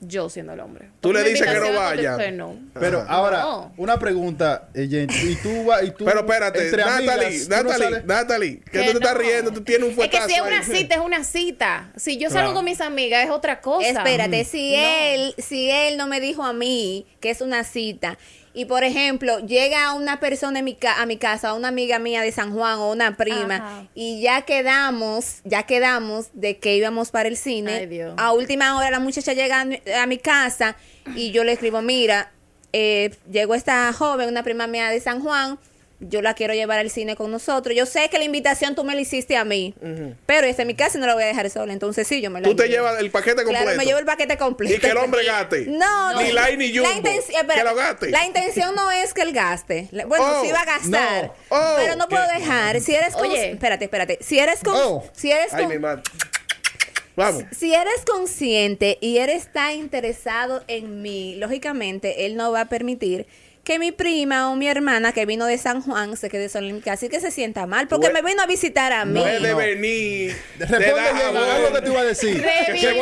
Yo 0.00 0.28
siendo 0.30 0.52
el 0.52 0.60
hombre. 0.60 0.90
Tú 1.00 1.12
le 1.12 1.24
dices 1.24 1.44
que 1.44 1.58
no 1.58 2.12
usted 2.12 2.32
no. 2.32 2.56
Pero 2.78 3.04
ahora, 3.08 3.40
No. 3.40 3.72
una 3.76 3.98
pregunta, 3.98 4.68
eh, 4.72 4.86
y 4.88 5.34
tú 5.36 5.64
vas 5.64 5.82
y 5.82 5.90
tú 5.90 6.04
Pero 6.04 6.20
espérate, 6.20 6.62
entre 6.66 6.84
Natalie, 6.84 7.10
amigas, 7.26 7.48
tú 7.48 7.50
no 7.50 7.62
Natalie, 7.64 8.02
Natalie, 8.06 8.60
que 8.60 8.70
Que 8.70 8.78
tú 8.84 8.90
te 8.92 8.98
estás 8.98 9.16
riendo, 9.16 9.52
tú 9.52 9.62
tienes 9.62 9.84
un 9.84 9.90
Es 9.90 10.08
que 10.08 10.18
fuetazo 10.18 10.28
si 10.28 10.34
es 10.34 10.40
una 10.40 10.62
cita, 10.62 10.94
es 10.94 11.00
una 11.00 11.24
cita. 11.24 11.90
Si 11.96 12.16
yo 12.16 12.28
salgo 12.28 12.38
Claro. 12.50 12.54
con 12.54 12.64
mis 12.66 12.80
amigas, 12.80 13.24
es 13.24 13.30
otra 13.30 13.60
cosa. 13.60 13.88
Espérate, 13.88 14.44
si 14.44 14.76
No. 14.76 14.82
él, 14.84 15.34
si 15.38 15.68
él 15.68 15.96
no 15.96 16.06
me 16.06 16.20
dijo 16.20 16.44
a 16.44 16.52
mí 16.52 17.04
que 17.20 17.30
es 17.30 17.40
una 17.40 17.64
cita 17.64 18.18
y 18.58 18.64
por 18.64 18.82
ejemplo 18.82 19.38
llega 19.38 19.92
una 19.92 20.18
persona 20.18 20.58
en 20.58 20.64
mi 20.64 20.74
ca- 20.74 21.00
a 21.00 21.06
mi 21.06 21.16
casa, 21.16 21.54
una 21.54 21.68
amiga 21.68 21.98
mía 22.00 22.22
de 22.22 22.32
San 22.32 22.52
Juan 22.52 22.78
o 22.78 22.90
una 22.90 23.16
prima 23.16 23.56
Ajá. 23.56 23.84
y 23.94 24.20
ya 24.20 24.42
quedamos, 24.42 25.40
ya 25.44 25.62
quedamos 25.62 26.26
de 26.32 26.58
que 26.58 26.74
íbamos 26.76 27.10
para 27.10 27.28
el 27.28 27.36
cine. 27.36 27.72
Ay, 27.72 27.86
Dios. 27.86 28.14
A 28.16 28.32
última 28.32 28.76
hora 28.76 28.90
la 28.90 28.98
muchacha 28.98 29.32
llega 29.32 29.60
a 29.60 29.64
mi, 29.64 29.80
a 29.96 30.06
mi 30.06 30.18
casa 30.18 30.76
y 31.14 31.30
yo 31.30 31.44
le 31.44 31.52
escribo, 31.52 31.82
mira, 31.82 32.32
eh, 32.72 33.14
llegó 33.30 33.54
esta 33.54 33.92
joven, 33.92 34.28
una 34.28 34.42
prima 34.42 34.66
mía 34.66 34.88
de 34.90 35.00
San 35.00 35.20
Juan. 35.20 35.58
Yo 36.00 36.22
la 36.22 36.34
quiero 36.34 36.54
llevar 36.54 36.78
al 36.78 36.90
cine 36.90 37.16
con 37.16 37.32
nosotros. 37.32 37.74
Yo 37.76 37.84
sé 37.84 38.08
que 38.08 38.18
la 38.18 38.24
invitación 38.24 38.76
tú 38.76 38.84
me 38.84 38.94
la 38.94 39.00
hiciste 39.00 39.36
a 39.36 39.44
mí, 39.44 39.74
pero 40.26 40.46
esta 40.46 40.62
es 40.62 40.66
mi 40.66 40.74
casa 40.74 40.96
y 40.96 41.00
no 41.00 41.08
la 41.08 41.14
voy 41.14 41.24
a 41.24 41.26
dejar 41.26 41.50
sola. 41.50 41.72
Entonces 41.72 42.06
sí, 42.06 42.20
yo 42.20 42.30
me 42.30 42.40
la 42.40 42.48
Tú 42.48 42.54
te 42.54 42.68
llevo. 42.68 42.86
llevas 42.86 43.00
el 43.00 43.10
paquete 43.10 43.42
completo. 43.42 43.62
Claro, 43.64 43.76
me 43.76 43.84
llevo 43.84 43.98
el 43.98 44.04
paquete 44.06 44.36
completo. 44.38 44.74
Y 44.76 44.78
que 44.78 44.86
el 44.90 44.96
hombre 44.96 45.24
gaste. 45.24 45.66
No, 45.66 46.20
Ni 46.22 46.28
no. 46.28 46.34
Lai 46.34 46.56
ni 46.56 46.72
Jumbo. 46.72 46.88
La 46.88 46.96
intención- 46.96 47.40
espera, 47.40 47.54
que 47.58 47.64
lo 47.68 47.74
gaste. 47.74 48.10
La 48.10 48.24
intención 48.26 48.74
no 48.76 48.90
es 48.92 49.12
que 49.12 49.22
él 49.22 49.32
gaste. 49.32 49.88
Bueno, 50.06 50.24
Oh, 50.38 50.44
sí 50.44 50.52
va 50.52 50.60
a 50.60 50.64
gastar. 50.66 51.24
no. 51.24 51.34
Oh, 51.48 51.74
pero 51.78 51.96
no 51.96 52.08
puedo 52.08 52.26
dejar. 52.28 52.80
Si 52.80 52.94
eres 52.94 53.14
con, 53.16 53.28
Oye. 53.28 53.50
espérate, 53.50 53.86
espérate. 53.86 54.18
Si 54.20 54.38
eres 54.38 54.60
con, 54.62 54.74
Oh. 54.76 55.04
si 55.12 55.32
eres 55.32 55.52
Ay, 55.52 55.66
mi 55.66 55.78
madre. 55.80 56.02
Vamos. 57.16 57.42
si 57.50 57.74
eres 57.74 58.04
consciente 58.08 58.98
y 59.00 59.18
él 59.18 59.30
está 59.30 59.72
interesado 59.72 60.62
en 60.68 61.02
mí, 61.02 61.34
lógicamente 61.34 62.24
él 62.26 62.36
no 62.36 62.52
va 62.52 62.60
a 62.60 62.68
permitir 62.68 63.26
que 63.64 63.78
mi 63.78 63.92
prima 63.92 64.50
o 64.50 64.56
mi 64.56 64.66
hermana 64.68 65.12
que 65.12 65.26
vino 65.26 65.44
de 65.44 65.58
San 65.58 65.82
Juan 65.82 66.16
se 66.16 66.30
quede 66.30 66.48
sola 66.48 66.68
en 66.68 66.76
mi 66.76 66.80
casa 66.80 67.04
y 67.06 67.08
que 67.10 67.20
se 67.20 67.30
sienta 67.30 67.66
mal 67.66 67.86
porque 67.86 68.10
me 68.10 68.22
vino 68.22 68.42
a 68.42 68.46
visitar 68.46 68.92
a 68.92 69.04
mí. 69.04 69.20
Puede 69.20 69.50
No. 69.50 69.56
venir. 69.58 70.36
Responde 70.58 70.78
bien, 71.12 71.62
lo 71.62 71.72
que 71.74 71.80
te 71.82 71.90
iba 71.90 72.00
a 72.00 72.04
decir. 72.04 72.42
Revivir, 72.42 72.96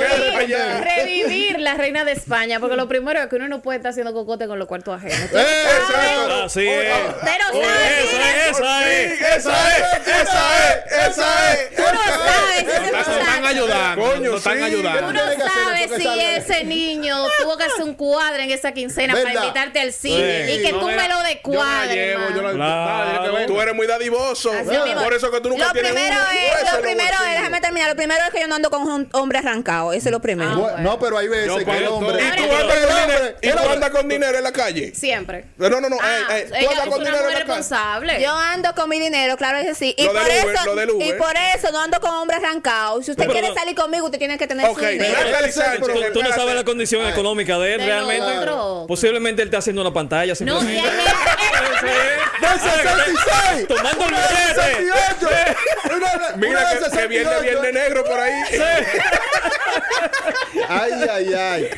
revivir 0.83 1.61
la 1.61 1.75
reina 1.75 2.05
de 2.05 2.13
España, 2.13 2.59
porque 2.61 2.77
lo 2.77 2.89
primero 2.89 3.21
es 3.21 3.27
que 3.29 3.37
uno 3.37 3.49
no 3.49 3.63
puede 3.63 3.77
estar 3.79 3.91
haciendo 3.91 4.13
cocote 4.13 4.47
con 4.47 4.59
los 4.59 4.67
cuartos 4.69 4.97
ajenos. 4.97 5.31
¡Eh! 5.33 5.65
Exacto. 5.79 6.45
Así 6.45 6.67
es. 6.67 6.95
Pero 7.23 7.63
sabes, 7.63 8.51
esa 8.51 8.91
es, 8.91 9.13
esa 9.13 9.13
es. 9.13 9.21
esa 9.21 9.77
es, 9.79 10.07
esa 10.07 10.69
es, 10.69 11.11
esa 11.13 11.53
es. 11.55 11.77
Tú 11.77 11.83
no 11.83 12.01
sabes, 12.03 12.93
Nos 12.93 13.09
están 13.19 13.47
ayudando. 13.47 14.03
Coño, 14.05 14.31
nos 14.31 14.39
están 14.39 14.63
ayudando. 14.63 15.07
Tú 15.09 15.13
no 15.15 15.45
sabes 15.49 15.91
si 15.97 16.09
ese 16.21 16.65
niño 16.65 17.25
tuvo 17.41 17.57
que 17.57 17.65
hacer 17.65 17.83
un 17.85 17.95
cuadro 17.95 18.43
en 18.43 18.51
esa 18.51 18.73
quincena 18.73 19.15
para 19.15 19.33
invitarte 19.35 19.81
al 19.81 19.93
cine 19.93 20.56
Que 20.63 20.73
No, 20.73 20.81
tú 20.81 20.87
me 20.87 20.95
lo 20.95 21.01
yo 21.03 21.07
me 21.09 21.23
la 21.23 21.29
decuadres. 21.29 21.95
llevo, 21.97 22.31
yo 22.35 22.43
la- 22.43 22.53
Claro. 22.53 22.87
Dale, 22.99 23.11
dile 23.13 23.23
que 23.25 23.31
venga. 23.37 23.47
Tú 23.47 23.61
eres 23.61 23.75
muy 23.75 23.87
dadivoso. 23.87 24.53
Por 25.03 25.15
eso 25.15 25.31
que 25.31 25.41
tú 25.41 25.49
nunca 25.51 25.67
lo 25.67 25.73
tienes 25.73 25.93
primero 25.93 26.17
un 26.21 26.37
es, 26.37 26.51
hueso 26.53 26.56
lo 26.73 26.81
primero 26.83 27.17
es, 27.25 27.33
déjame 27.33 27.61
terminar, 27.61 27.89
lo 27.91 27.97
primero 27.97 28.21
es 28.27 28.31
que 28.33 28.41
yo 28.41 28.47
no 28.49 28.55
ando 28.55 28.71
con 28.71 28.83
un 28.83 29.09
hombre 29.13 29.39
arrancado, 29.39 29.93
eso 29.93 30.09
es 30.09 30.13
lo 30.13 30.21
primero. 30.21 30.69
Ah, 30.77 30.81
No, 30.81 30.99
pero 30.99 31.19
hay 31.19 31.29
veces 31.29 31.47
Yo 31.47 31.57
que 31.65 31.77
el 31.77 31.87
hombre. 31.89 32.23
¿Y 32.23 32.47
tú 32.47 32.53
andas 32.55 32.77
con 32.77 32.93
hombre- 32.93 33.07
dinero? 33.07 33.37
¿Y 33.43 33.47
el 33.47 33.53
tú 33.53 33.59
hombre- 33.59 33.75
andas 33.75 33.91
con 33.91 34.09
dinero 34.09 34.39
en 34.39 34.45
la 34.45 34.53
calle? 34.53 34.95
Siempre. 34.95 35.45
No, 35.57 35.69
no, 35.69 35.81
no. 35.89 35.97
Ah, 36.01 36.19
ey, 36.31 36.45
ey, 36.55 36.65
¿Tú 36.65 36.71
andas 36.71 36.87
con 36.89 36.99
dinero 36.99 37.17
en 37.17 37.23
la 37.25 37.31
calle? 37.33 37.45
responsable. 37.45 38.21
Yo 38.23 38.31
ando 38.33 38.75
con 38.75 38.89
mi 38.89 38.99
dinero, 39.01 39.37
claro 39.37 39.59
que 39.63 39.75
sí. 39.75 39.95
Y 39.97 40.05
Lo 40.05 40.13
por 40.13 40.25
del 40.25 40.45
Uber, 40.45 40.55
eso, 40.55 40.65
lo 40.67 40.75
del 40.77 40.91
Uber. 40.91 41.07
y 41.09 41.13
por 41.15 41.35
eso 41.57 41.73
no 41.73 41.81
ando 41.81 42.01
con 42.01 42.11
hombres 42.11 42.39
arrancados. 42.43 43.05
Si 43.05 43.11
usted 43.13 43.25
No, 43.25 43.29
pero 43.29 43.41
quiere 43.41 43.49
no. 43.55 43.61
salir 43.61 43.75
conmigo, 43.77 44.05
usted 44.07 44.19
tiene 44.19 44.39
que 44.39 44.47
tener 44.47 44.67
su 44.73 44.81
dinero. 44.81 45.15
Tú, 46.13 46.23
no 46.23 46.33
sabes 46.33 46.55
la 46.55 46.65
condición 46.65 47.07
económica 47.09 47.59
de 47.59 47.75
él 47.75 47.81
realmente. 47.85 48.27
Posiblemente 48.89 49.43
él 49.43 49.49
está 49.49 49.59
haciendo 49.59 49.83
una 49.83 49.93
pantalla. 49.93 50.33
No, 50.41 50.61
si 50.61 50.67
hay 50.69 50.77
simplemente. 50.77 51.13
¡De 52.41 52.49
66! 52.49 53.69
Tomando 53.69 54.05
el 54.05 54.13
¡Una 54.13 54.27
de 54.27 54.75
billete. 54.81 55.57
68! 56.47 56.51
Una- 56.51 56.61
una 56.61 56.61
Mira 56.61 56.71
de 56.71 56.91
que, 56.91 56.97
que 57.01 57.07
viene 57.09 57.25
68. 57.25 57.43
viernes 57.43 57.73
negro 57.75 58.05
por 58.05 58.21
ahí. 58.21 58.33
Ay, 60.69 60.93
ay, 61.11 61.35
ay. 61.35 61.69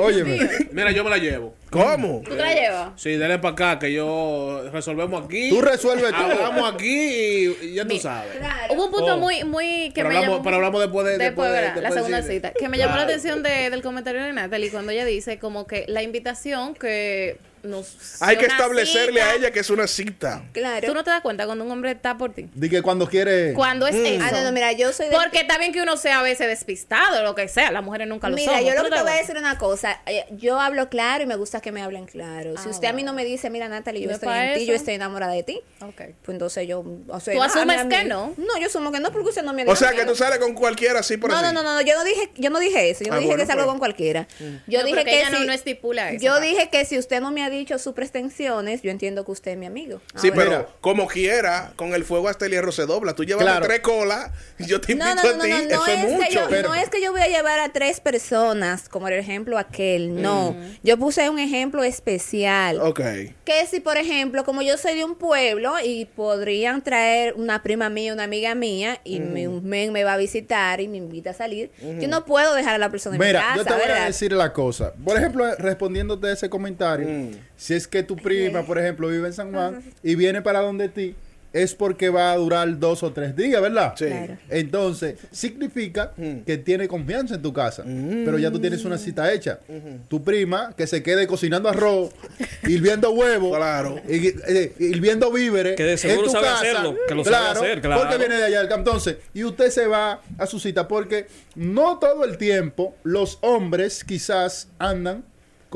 Óyeme. 0.00 0.48
Mira, 0.72 0.90
yo 0.90 1.04
me 1.04 1.10
la 1.10 1.18
llevo. 1.18 1.54
¿Cómo? 1.70 2.22
¿Tú 2.24 2.30
te 2.30 2.36
la 2.42 2.54
llevas? 2.54 2.88
Sí, 3.00 3.16
dale 3.16 3.38
para 3.38 3.52
acá 3.52 3.78
que 3.78 3.92
yo 3.92 4.68
resolvemos 4.72 5.24
aquí. 5.24 5.50
Tú 5.50 5.60
resuelves 5.60 6.10
todo. 6.12 6.24
Hablamos 6.32 6.74
aquí 6.74 6.88
y, 6.88 7.56
y 7.62 7.74
ya 7.74 7.82
tú 7.82 7.88
Mi- 7.94 8.00
sabes. 8.00 8.30
Hubo 8.70 8.86
un 8.86 8.90
punto 8.90 9.14
Oh. 9.14 9.18
muy, 9.18 9.44
muy 9.44 9.90
que 9.90 10.02
Pero 10.02 10.08
me 10.08 10.16
hablamos- 10.16 10.34
llamó. 10.36 10.44
pero 10.44 10.56
hablamos 10.56 10.80
después 10.80 11.06
de- 11.06 11.18
después 11.18 11.48
de- 11.50 11.54
¿verdad? 11.54 11.74
después 11.74 11.84
la 11.84 11.90
segunda 12.02 12.22
cita. 12.22 12.52
Que 12.52 12.68
me 12.68 12.78
llamó 12.78 12.96
la 12.96 13.02
atención 13.02 13.42
de- 13.42 13.70
del 13.70 13.82
comentario 13.82 14.22
de 14.22 14.32
Natalie 14.32 14.70
cuando 14.70 14.92
ella 14.92 15.04
dice 15.04 15.38
como 15.38 15.66
que 15.66 15.84
la 15.88 16.02
invitación 16.02 16.74
que 16.74 17.38
nos. 17.66 18.20
Hay 18.22 18.36
que 18.36 18.46
establecerle 18.46 19.20
cita, 19.20 19.30
a 19.30 19.34
ella 19.34 19.50
que 19.50 19.60
es 19.60 19.70
una 19.70 19.86
cita. 19.86 20.44
Claro. 20.52 20.86
Tú 20.86 20.94
no 20.94 21.04
te 21.04 21.10
das 21.10 21.20
cuenta 21.20 21.46
cuando 21.46 21.64
un 21.64 21.70
hombre 21.70 21.90
está 21.92 22.16
por 22.18 22.32
ti. 22.32 22.48
Di 22.54 22.68
que 22.70 22.82
cuando 22.82 23.08
quiere. 23.08 23.52
Cuando 23.54 23.86
es 23.86 23.94
eso. 23.94 24.24
Ah, 24.24 24.30
no, 24.32 24.42
no, 24.44 24.52
mira, 24.52 24.72
yo 24.72 24.92
soy. 24.92 25.06
Porque 25.10 25.40
está 25.40 25.58
bien 25.58 25.72
que 25.72 25.80
uno 25.82 25.96
sea 25.96 26.20
a 26.20 26.22
veces 26.22 26.46
despistado, 26.48 27.22
lo 27.22 27.34
que 27.34 27.48
sea. 27.48 27.70
Las 27.72 27.82
mujeres 27.84 28.08
nunca 28.08 28.28
lo 28.28 28.36
Mira, 28.36 28.52
somos. 28.52 28.64
yo 28.66 28.70
¿Tú 28.76 28.82
lo 28.84 28.90
que 28.90 28.96
te 28.96 29.02
voy 29.02 29.12
a 29.12 29.16
decir 29.16 29.36
una 29.36 29.58
cosa. 29.58 30.00
eh, 30.06 30.24
Yo 30.32 30.60
hablo 30.60 30.88
claro 30.88 31.24
y 31.24 31.26
me 31.26 31.36
gusta 31.36 31.60
que 31.60 31.72
me 31.72 31.82
hablen 31.82 32.06
claro. 32.06 32.56
Si 32.56 32.68
Ah, 32.68 32.70
usted 32.70 32.88
a 32.88 32.92
mí 32.92 33.02
no 33.02 33.12
me 33.12 33.24
dice, 33.24 33.50
mira, 33.50 33.68
Natalie, 33.68 34.00
yo 34.02 34.06
¿No 34.08 34.12
es 34.16 34.22
estoy 34.22 34.36
en 34.38 34.54
ti, 34.58 34.66
yo 34.66 34.74
estoy 34.74 34.94
enamorada 34.94 35.32
de 35.32 35.42
ti. 35.42 35.60
Ok. 35.80 35.96
Pues 36.22 36.34
entonces 36.34 36.66
yo... 36.68 36.84
O 37.08 37.20
sea, 37.20 37.34
¿Tú 37.34 37.42
asumes 37.42 37.84
que 37.86 38.04
no? 38.04 38.34
No, 38.36 38.58
yo 38.60 38.66
asumo 38.66 38.92
que 38.92 39.00
no 39.00 39.10
porque 39.12 39.28
usted 39.30 39.42
no 39.42 39.52
me 39.52 39.62
ha 39.62 39.64
O 39.64 39.68
dicho 39.68 39.76
sea 39.76 39.92
que 39.92 40.04
tú 40.04 40.14
sales 40.14 40.38
con 40.38 40.54
cualquiera 40.54 41.00
así 41.00 41.16
por 41.16 41.30
No, 41.30 41.36
así. 41.36 41.46
no, 41.54 41.62
no, 41.62 41.74
no, 41.74 41.80
yo 41.80 41.94
no 41.96 42.04
dije, 42.04 42.30
yo 42.36 42.50
no 42.50 42.58
dije 42.58 42.90
eso, 42.90 43.04
yo 43.04 43.10
no 43.10 43.16
Ah, 43.16 43.18
dije 43.18 43.28
bueno, 43.28 43.42
que 43.42 43.46
salgo 43.46 43.62
pero- 43.62 43.70
con 43.70 43.78
cualquiera. 43.78 44.26
Yo 44.66 44.80
No, 44.80 44.86
dije 44.86 45.04
que 45.04 45.24
no- 45.30 45.38
si, 45.38 45.48
estipula 45.54 46.12
Yo 46.14 46.32
parte. 46.32 46.46
dije 46.48 46.68
que 46.70 46.84
si 46.84 46.98
usted 46.98 47.20
no 47.20 47.30
me 47.30 47.44
ha 47.44 47.50
dicho 47.56 47.78
sus 47.78 47.94
pretensiones, 47.94 48.82
yo 48.82 48.90
entiendo 48.90 49.24
que 49.24 49.32
usted 49.32 49.52
es 49.52 49.58
mi 49.58 49.66
amigo. 49.66 50.00
Sí, 50.14 50.28
Ahora- 50.28 50.36
pero 50.36 50.50
Mira. 50.50 50.68
como 50.80 51.06
quiera, 51.06 51.72
con 51.76 51.94
el 51.94 52.04
fuego 52.04 52.28
hasta 52.28 52.46
el 52.46 52.52
hierro 52.52 52.72
se 52.72 52.86
dobla. 52.86 53.14
Tú 53.14 53.24
llevas 53.24 53.44
Claro. 53.44 53.66
tres 53.66 53.80
colas 53.80 54.30
y 54.58 54.66
yo 54.66 54.80
te 54.80 54.92
invito 54.92 55.08
No, 55.08 55.14
no, 55.14 55.22
no, 55.22 55.28
a 55.30 55.36
no, 55.36 55.42
ti. 55.44 55.50
no, 55.50 55.56
no, 55.56 55.86
Eso 55.86 55.86
es, 55.86 56.12
mucho. 56.12 56.26
que 56.28 56.34
yo, 56.34 56.46
Pero- 56.48 56.68
no 56.68 56.74
es 56.74 56.88
que 56.90 57.02
yo 57.02 57.12
voy 57.12 57.20
a 57.20 57.28
llevar 57.28 57.58
a 57.60 57.72
tres 57.72 58.00
personas, 58.00 58.88
como 58.88 59.08
el 59.08 59.14
ejemplo 59.14 59.58
aquel, 59.58 60.20
no. 60.20 60.52
Mm. 60.52 60.76
Yo 60.82 60.96
puse 60.98 61.28
un 61.30 61.38
ejemplo 61.38 61.82
especial. 61.84 62.80
Ok. 62.80 63.00
Que 63.44 63.66
si, 63.70 63.80
por 63.80 63.96
ejemplo, 63.96 64.44
como 64.44 64.62
yo 64.62 64.76
soy 64.78 64.94
de 64.94 65.04
un 65.04 65.14
pueblo 65.16 65.74
y 65.82 66.04
podrían 66.06 66.82
traer 66.82 67.34
una 67.34 67.62
prima 67.62 67.88
mía, 67.88 68.12
una 68.12 68.24
amiga 68.24 68.54
mía, 68.54 69.00
y 69.04 69.20
me, 69.20 69.48
un 69.48 69.64
men 69.64 69.92
me 69.92 70.04
va 70.04 70.14
a 70.14 70.16
visitar 70.16 70.80
y 70.80 70.88
me 70.88 70.96
invita 70.96 71.30
a 71.30 71.34
salir, 71.34 71.70
yo 72.00 72.08
no 72.08 72.24
puedo 72.24 72.54
dejar 72.54 72.74
a 72.74 72.78
la 72.78 72.90
persona 72.90 73.16
en 73.16 73.20
mi 73.20 73.26
Mira, 73.26 73.40
casa, 73.40 73.56
yo 73.56 73.64
te 73.64 73.70
voy 73.72 73.80
¿verdad? 73.82 74.02
a 74.02 74.06
decir 74.06 74.32
la 74.32 74.52
cosa. 74.52 74.92
Por 75.04 75.16
ejemplo, 75.16 75.44
respondiéndote 75.56 76.28
a 76.28 76.32
ese 76.32 76.48
comentario, 76.50 77.08
si 77.56 77.74
es 77.74 77.86
que 77.88 78.02
tu 78.02 78.16
prima, 78.16 78.64
por 78.64 78.78
ejemplo, 78.78 79.08
vive 79.08 79.26
en 79.28 79.32
San 79.34 79.52
Juan 79.52 79.82
y 80.02 80.14
viene 80.14 80.42
para 80.42 80.60
donde 80.60 80.88
ti, 80.88 81.14
es 81.52 81.74
porque 81.74 82.10
va 82.10 82.32
a 82.32 82.36
durar 82.36 82.78
dos 82.78 83.02
o 83.02 83.12
tres 83.14 83.34
días, 83.34 83.62
¿verdad? 83.62 83.94
Sí. 83.96 84.04
Claro. 84.06 84.36
Entonces, 84.50 85.18
significa 85.30 86.12
que 86.44 86.58
tiene 86.58 86.86
confianza 86.86 87.36
en 87.36 87.40
tu 87.42 87.50
casa, 87.54 87.82
pero 87.86 88.38
ya 88.38 88.50
tú 88.50 88.58
tienes 88.58 88.84
una 88.84 88.98
cita 88.98 89.32
hecha. 89.32 89.60
Tu 90.08 90.22
prima, 90.22 90.74
que 90.76 90.86
se 90.86 91.02
quede 91.02 91.26
cocinando 91.26 91.70
arroz, 91.70 92.10
hirviendo 92.68 93.10
huevos, 93.12 93.56
Claro. 93.56 93.98
y, 94.06 94.26
eh, 94.48 94.74
hirviendo 94.78 95.32
víveres, 95.32 95.76
Que 95.76 95.84
de 95.84 95.96
seguro 95.96 96.20
en 96.20 96.26
tu 96.26 96.32
sabe 96.32 96.44
casa, 96.46 96.60
hacerlo, 96.60 96.96
que 97.08 97.14
lo 97.14 97.24
sabe 97.24 97.46
hacer, 97.58 97.80
claro. 97.80 98.02
Porque 98.02 98.18
viene 98.18 98.36
de 98.36 98.44
allá 98.44 98.58
del 98.58 98.68
campo. 98.68 98.90
Entonces, 98.90 99.16
y 99.32 99.44
usted 99.44 99.70
se 99.70 99.86
va 99.86 100.20
a 100.36 100.46
su 100.46 100.60
cita, 100.60 100.86
porque 100.86 101.26
no 101.54 101.98
todo 101.98 102.24
el 102.26 102.36
tiempo 102.36 102.96
los 103.02 103.38
hombres 103.40 104.04
quizás 104.04 104.68
andan 104.78 105.24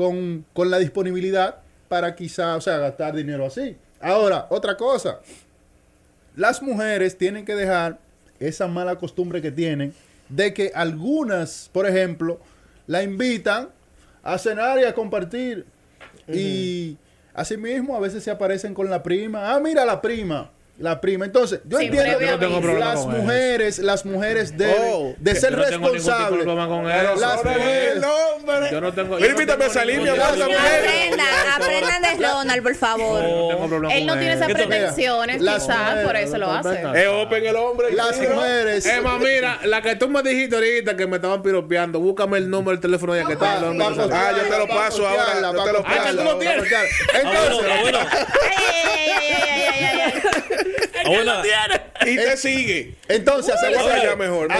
con, 0.01 0.45
con 0.53 0.71
la 0.71 0.79
disponibilidad 0.79 1.59
para 1.87 2.15
quizás, 2.15 2.57
o 2.57 2.61
sea, 2.61 2.77
gastar 2.77 3.15
dinero 3.15 3.45
así. 3.45 3.77
Ahora, 3.99 4.47
otra 4.49 4.75
cosa. 4.75 5.19
Las 6.35 6.61
mujeres 6.61 7.17
tienen 7.17 7.45
que 7.45 7.55
dejar 7.55 7.99
esa 8.39 8.67
mala 8.67 8.95
costumbre 8.95 9.41
que 9.41 9.51
tienen 9.51 9.93
de 10.27 10.53
que 10.53 10.71
algunas, 10.73 11.69
por 11.71 11.85
ejemplo, 11.87 12.39
la 12.87 13.03
invitan 13.03 13.69
a 14.23 14.37
cenar 14.39 14.79
y 14.79 14.85
a 14.85 14.95
compartir. 14.95 15.67
Y 16.27 16.97
asimismo 17.33 17.95
a 17.95 17.99
veces 17.99 18.23
se 18.23 18.31
aparecen 18.31 18.73
con 18.73 18.89
la 18.89 19.03
prima. 19.03 19.53
Ah, 19.53 19.59
mira 19.59 19.85
la 19.85 20.01
prima. 20.01 20.49
La 20.81 20.99
prima. 20.99 21.25
Entonces, 21.25 21.61
yo 21.65 21.77
Sí, 21.77 21.85
entiendo 21.85 22.17
que 22.17 22.25
no 22.47 22.79
las 22.79 22.99
eso. 22.99 23.07
mujeres, 23.07 23.79
las 23.79 24.03
mujeres 24.05 24.57
deben 24.57 24.75
Oh, 24.91 25.13
de 25.17 25.35
ser 25.35 25.51
yo 25.51 25.57
no 25.57 25.63
tengo 25.65 25.87
ningún 25.89 25.97
tipo 25.99 26.09
de 26.11 26.17
responsables. 26.17 26.43
problema 26.43 26.67
con 26.67 26.91
eso. 26.91 27.15
Las 27.21 27.43
mujeres- 27.43 27.95
el 27.97 28.03
hombre. 28.03 28.69
Yo 28.71 28.81
no 28.81 28.93
tengo- 28.93 29.19
yo 29.19 29.25
invítame 29.27 29.65
a 29.65 29.69
salir, 29.69 30.01
mi 30.01 30.09
amor. 30.09 30.21
Aprendan, 30.21 31.27
aprendan 31.55 32.01
de 32.01 32.27
Ronald, 32.27 32.63
por 32.63 32.75
favor. 32.75 33.21
No 33.23 33.67
tengo 33.69 33.89
Él 33.91 34.05
no 34.07 34.13
tiene 34.13 34.33
esas 34.33 34.47
¿Qué 34.47 34.55
tú- 34.55 34.67
pretensiones, 34.67 35.37
quizás, 35.37 36.03
por 36.03 36.15
eso 36.15 36.37
lo 36.39 36.51
hace. 36.51 36.81
Es 36.95 37.07
open 37.07 37.45
el 37.45 37.55
hombre. 37.55 37.91
Las 37.93 38.17
mujeres. 38.19 38.85
Emma, 38.85 39.19
mira, 39.19 39.59
la 39.63 39.81
que 39.81 39.95
tú 39.95 40.09
me 40.09 40.23
dijiste 40.23 40.55
ahorita 40.55 40.97
que 40.97 41.05
me 41.07 41.17
estaban 41.17 41.43
piropeando, 41.43 41.99
búscame 41.99 42.39
el 42.39 42.49
número 42.49 42.71
del 42.71 42.79
teléfono 42.79 43.15
ya 43.15 43.25
que 43.25 43.33
está 43.33 43.59
de 43.59 43.67
Ah, 44.11 44.31
yo 44.35 44.43
te 44.49 44.57
lo 44.57 44.67
pa- 44.67 44.75
paso 44.75 45.07
ahora, 45.07 45.23
yo 45.41 45.63
te 45.63 45.73
lo 45.73 45.83
paso. 45.83 46.01
Ah, 46.01 46.09
¿tú 46.11 46.23
lo 46.23 46.37
tienes? 46.37 46.73
Ah, 46.73 46.83
Entonces, 47.21 47.65
ay. 50.95 51.03
Ah, 51.05 51.09
bueno. 51.09 51.33
Y 52.05 52.15
te 52.15 52.37
sigue. 52.37 52.95
Entonces, 53.07 53.53
hacerle, 53.53 54.15
mejor, 54.15 54.51
a 54.51 54.55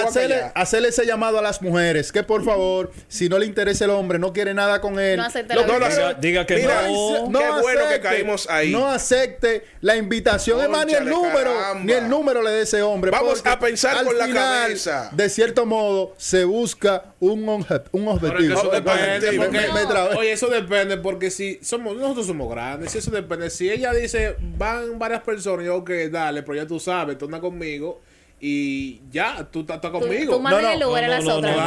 hacerle- 0.56 0.88
ese 0.90 1.06
llamado 1.06 1.40
a 1.40 1.42
las 1.42 1.62
mujeres 1.62 2.12
que 2.12 2.24
por 2.24 2.44
favor, 2.44 2.92
si 3.08 3.30
no 3.30 3.40
le 3.40 3.46
interesa 3.46 3.86
el 3.86 3.92
hombre, 3.92 4.20
no 4.20 4.34
quiere 4.34 4.54
nada 4.54 4.82
con 4.82 5.00
él. 5.00 5.18
No 5.18 5.26
acepte 5.26 5.56
lo 5.56 5.62
la 5.62 5.68
No, 5.68 5.80
no, 5.80 5.86
Diga- 6.20 6.46
que 6.46 6.56
Mira, 6.56 6.84
no. 6.88 7.40
Qué 7.40 7.62
bueno 7.62 7.90
que 7.90 8.00
caímos 8.02 8.50
ahí. 8.50 8.72
No 8.72 8.88
acepte 8.88 9.66
la 9.82 9.96
invitación, 9.96 10.62
es 10.62 10.70
más, 10.70 10.86
ni 10.86 10.94
el 10.94 11.06
número, 11.06 11.54
caramba. 11.54 11.84
ni 11.84 11.94
el 11.94 12.10
número 12.10 12.42
le 12.42 12.52
dé 12.52 12.62
ese 12.62 12.82
hombre. 12.82 13.12
Vamos 13.12 13.42
a 13.46 13.60
pensar 13.60 14.04
con 14.04 14.18
la 14.18 14.26
final, 14.26 14.62
cabeza. 14.64 15.10
De 15.14 15.30
cierto 15.30 15.66
modo, 15.66 16.14
se 16.18 16.44
busca 16.44 17.06
un, 17.22 17.46
obje- 17.46 17.84
un 17.94 18.08
objetivo. 18.10 18.54
eso 18.54 18.70
depende, 18.70 19.32
porque- 19.38 19.52
Me- 19.60 19.68
me 19.86 20.18
oye, 20.18 20.32
eso 20.34 20.48
depende 20.48 20.98
porque 20.98 21.32
si 21.32 21.60
somos 21.62 21.96
nosotros 21.96 22.28
somos 22.28 22.50
grandes, 22.50 22.92
si 22.92 22.98
eso 22.98 23.12
depende. 23.12 23.50
Si 23.50 23.70
ella 23.70 23.94
dice 23.94 24.36
van 24.58 25.00
varias 25.00 25.22
personas, 25.22 25.66
yo 25.66 25.78
ok, 25.78 25.90
dale, 26.12 26.44
pero 26.44 26.56
ya 26.56 26.68
tú 26.68 26.80
sabes, 26.80 27.18
tú 27.18 27.26
andas 27.26 27.40
conmigo 27.42 28.02
y 28.44 29.00
ya, 29.12 29.48
tú 29.52 29.60
estás 29.62 29.80
Tú, 29.80 29.92
conmigo. 29.92 30.34
tú 30.34 30.40
mandas 30.42 30.64
No, 30.64 30.68
no, 30.70 30.74
el 30.76 30.84
Uber 30.86 31.04
a 31.04 31.08
no, 31.08 31.14
las 31.14 31.24
no, 31.26 31.36
otras. 31.36 31.56
no, 31.56 31.62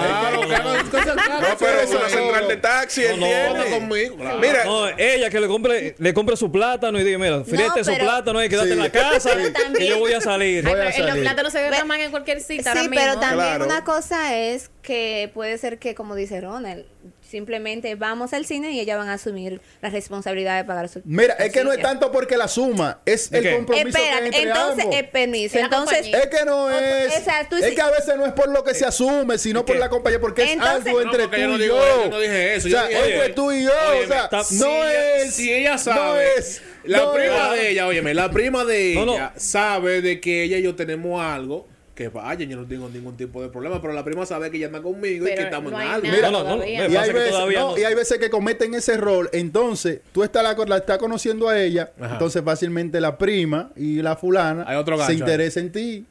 Claro, 0.49 0.71
hagan 0.73 0.89
cosas- 0.91 1.17
No, 1.17 1.57
pero 1.59 1.81
es 1.81 1.91
una 1.91 2.09
central 2.09 2.49
de 2.49 2.57
taxi, 2.57 3.05
él 3.05 3.21
No, 3.21 3.27
no, 3.29 3.33
Anda 3.33 3.63
tiene. 3.65 3.79
conmigo. 3.79 4.17
claro. 4.17 4.39
Mira, 4.41 4.65
No, 4.65 4.89
ella 4.99 5.31
que 5.31 5.41
le 5.41 5.47
compre, 5.47 5.95
le 5.97 6.13
compre 6.15 6.37
su 6.37 6.51
plátano 6.51 6.99
y 6.99 7.05
diga, 7.05 7.17
mira, 7.19 7.45
filete 7.45 7.85
su 7.85 7.95
plátano 7.95 8.43
y 8.43 8.49
quédate 8.49 8.67
Sí. 8.69 8.73
en 8.73 8.79
la 8.81 8.91
casa 8.91 9.31
también- 9.53 9.89
yo 9.89 9.99
voy 10.01 10.13
a 10.15 10.21
salir. 10.21 10.67
Ay, 10.67 10.73
Voy 10.73 10.81
a 10.81 10.83
en 10.83 10.89
los 10.99 11.07
salir. 11.09 11.23
plátanos 11.23 11.53
se 11.53 11.59
derraman 11.61 12.01
en 12.01 12.11
cualquier 12.11 12.41
cita 12.41 12.73
Sí, 12.73 12.79
ahora 12.79 12.91
pero 12.93 13.21
también 13.21 13.37
Claro. 13.51 13.65
una 13.67 13.85
cosa 13.85 14.37
es 14.37 14.71
que 14.83 15.31
puede 15.33 15.57
ser 15.59 15.79
que, 15.79 15.95
como 15.95 16.17
dice 16.17 16.41
Ronald, 16.41 16.87
Simplemente 17.35 17.97
vamos 17.97 18.33
al 18.33 18.47
cine 18.47 18.71
y 18.71 18.79
ellas 18.79 18.97
van 18.97 19.09
a 19.09 19.15
asumir 19.15 19.61
la 19.83 19.91
responsabilidad 19.91 20.57
de 20.57 20.63
pagar 20.65 20.89
su 20.89 21.03
Mira, 21.05 21.35
es 21.35 21.51
que 21.53 21.65
no 21.65 21.73
es 21.73 21.81
tanto 21.81 22.13
porque 22.13 22.37
la 22.37 22.47
suma, 22.47 23.01
es 23.05 23.29
¿De 23.29 23.39
el 23.39 23.45
qué? 23.45 23.53
compromiso 23.57 23.99
que 23.99 24.09
hay 24.09 24.27
entre 24.27 24.43
entonces, 24.43 24.85
ambos. 24.85 24.97
eh, 24.97 25.05
permiso. 25.13 25.55
Es 25.57 25.61
la 25.63 25.65
Entonces, 25.65 25.97
compañía. 25.99 26.19
Es 26.21 26.27
que 26.29 26.45
no 26.45 26.71
es. 26.71 27.17
o 27.21 27.25
sea, 27.25 27.49
tú 27.49 27.57
es 27.57 27.65
sí- 27.65 27.75
que 27.75 27.83
a 27.83 27.91
veces 27.91 28.17
no 28.17 28.25
es 28.25 28.33
por 28.35 28.49
lo 28.51 28.63
que 28.63 28.73
se 28.73 28.85
asume, 28.87 29.37
sino 29.39 29.67
por 29.67 29.75
qué? 29.75 29.81
la 29.81 29.89
compañía, 29.89 30.21
porque 30.21 30.45
Entonces- 30.53 30.79
es 30.83 30.87
algo 30.87 31.01
No, 31.01 31.07
entre 31.07 31.23
porque 31.25 31.37
tú 31.39 31.43
yo 31.43 31.49
no 31.49 31.57
y 31.57 31.63
digo 31.63 31.77
yo. 31.77 32.05
yo 32.05 32.11
no 32.11 32.21
dije 32.21 32.55
eso, 32.55 32.69
O 32.69 32.71
yo 32.71 32.79
sea, 32.79 32.87
dije- 32.87 33.15
entre 33.17 33.29
tú 33.35 33.51
y 33.51 33.65
yo. 33.65 33.71
Óyeme, 33.91 34.05
o 34.05 34.09
sea, 34.09 34.25
está- 34.27 34.37
no 34.39 34.45
si 34.45 34.55
ella- 34.65 35.17
es. 35.17 35.35
Si 35.35 35.53
ella 35.53 35.77
sabe. 35.79 36.01
No 36.05 36.21
es. 36.39 36.63
La 36.85 36.99
no 36.99 37.13
prima 37.15 37.51
de 37.53 37.71
ella, 37.71 37.87
óyeme, 37.89 38.15
la 38.15 38.31
prima 38.31 38.65
de 38.65 38.93
No, 38.95 39.07
no. 39.07 39.15
ella 39.15 39.33
sabe 39.37 40.03
de 40.03 40.21
que 40.21 40.45
ella 40.45 40.59
y 40.59 40.63
yo 40.63 40.77
tenemos 40.77 41.21
algo. 41.21 41.67
Que 41.95 42.09
vaya, 42.09 42.45
yo 42.45 42.57
no 42.57 42.67
tengo 42.67 42.89
ningún 42.89 43.17
tipo 43.17 43.41
de 43.41 43.49
problema, 43.49 43.81
pero 43.81 43.93
la 43.93 44.03
prima 44.05 44.27
sabe 44.27 44.51
que 44.51 44.57
ella 44.57 44.67
anda 44.67 44.83
conmigo 44.83 45.29
y 45.29 45.35
que 45.35 45.43
estamos 45.43 45.71
no 45.71 45.81
en 45.81 45.87
algo. 45.87 46.09
Mira, 46.09 46.29
no, 46.29 46.43
no, 46.43 46.57
no, 46.57 46.65
Y 46.67 46.75
hay, 46.77 46.89
veces, 47.13 47.31
todavía 47.31 47.61
no, 47.61 47.71
no. 47.71 47.79
y 47.79 47.85
hay 47.85 47.95
veces 47.95 48.19
que 48.19 48.31
cometen 48.31 48.75
ese 48.75 48.97
rol. 48.97 49.31
Entonces, 49.33 50.01
tú 50.13 50.25
estás 50.25 50.43
la, 50.43 50.55
la 50.67 50.79
estás 50.79 50.99
conociendo 50.99 51.49
a 51.49 51.57
ella. 51.61 51.93
Ajá. 52.01 52.15
Entonces, 52.15 52.43
fácilmente 52.45 53.01
la 53.01 53.17
prima 53.17 53.71
y 53.77 54.03
la 54.03 54.17
fulana 54.17 54.65
Hay 54.67 54.77
otro 54.77 54.97
gancho 54.97 55.07
se 55.07 55.13
ahí. 55.13 55.19
interesa 55.21 55.61
en 55.61 55.71
ti. 55.71 56.05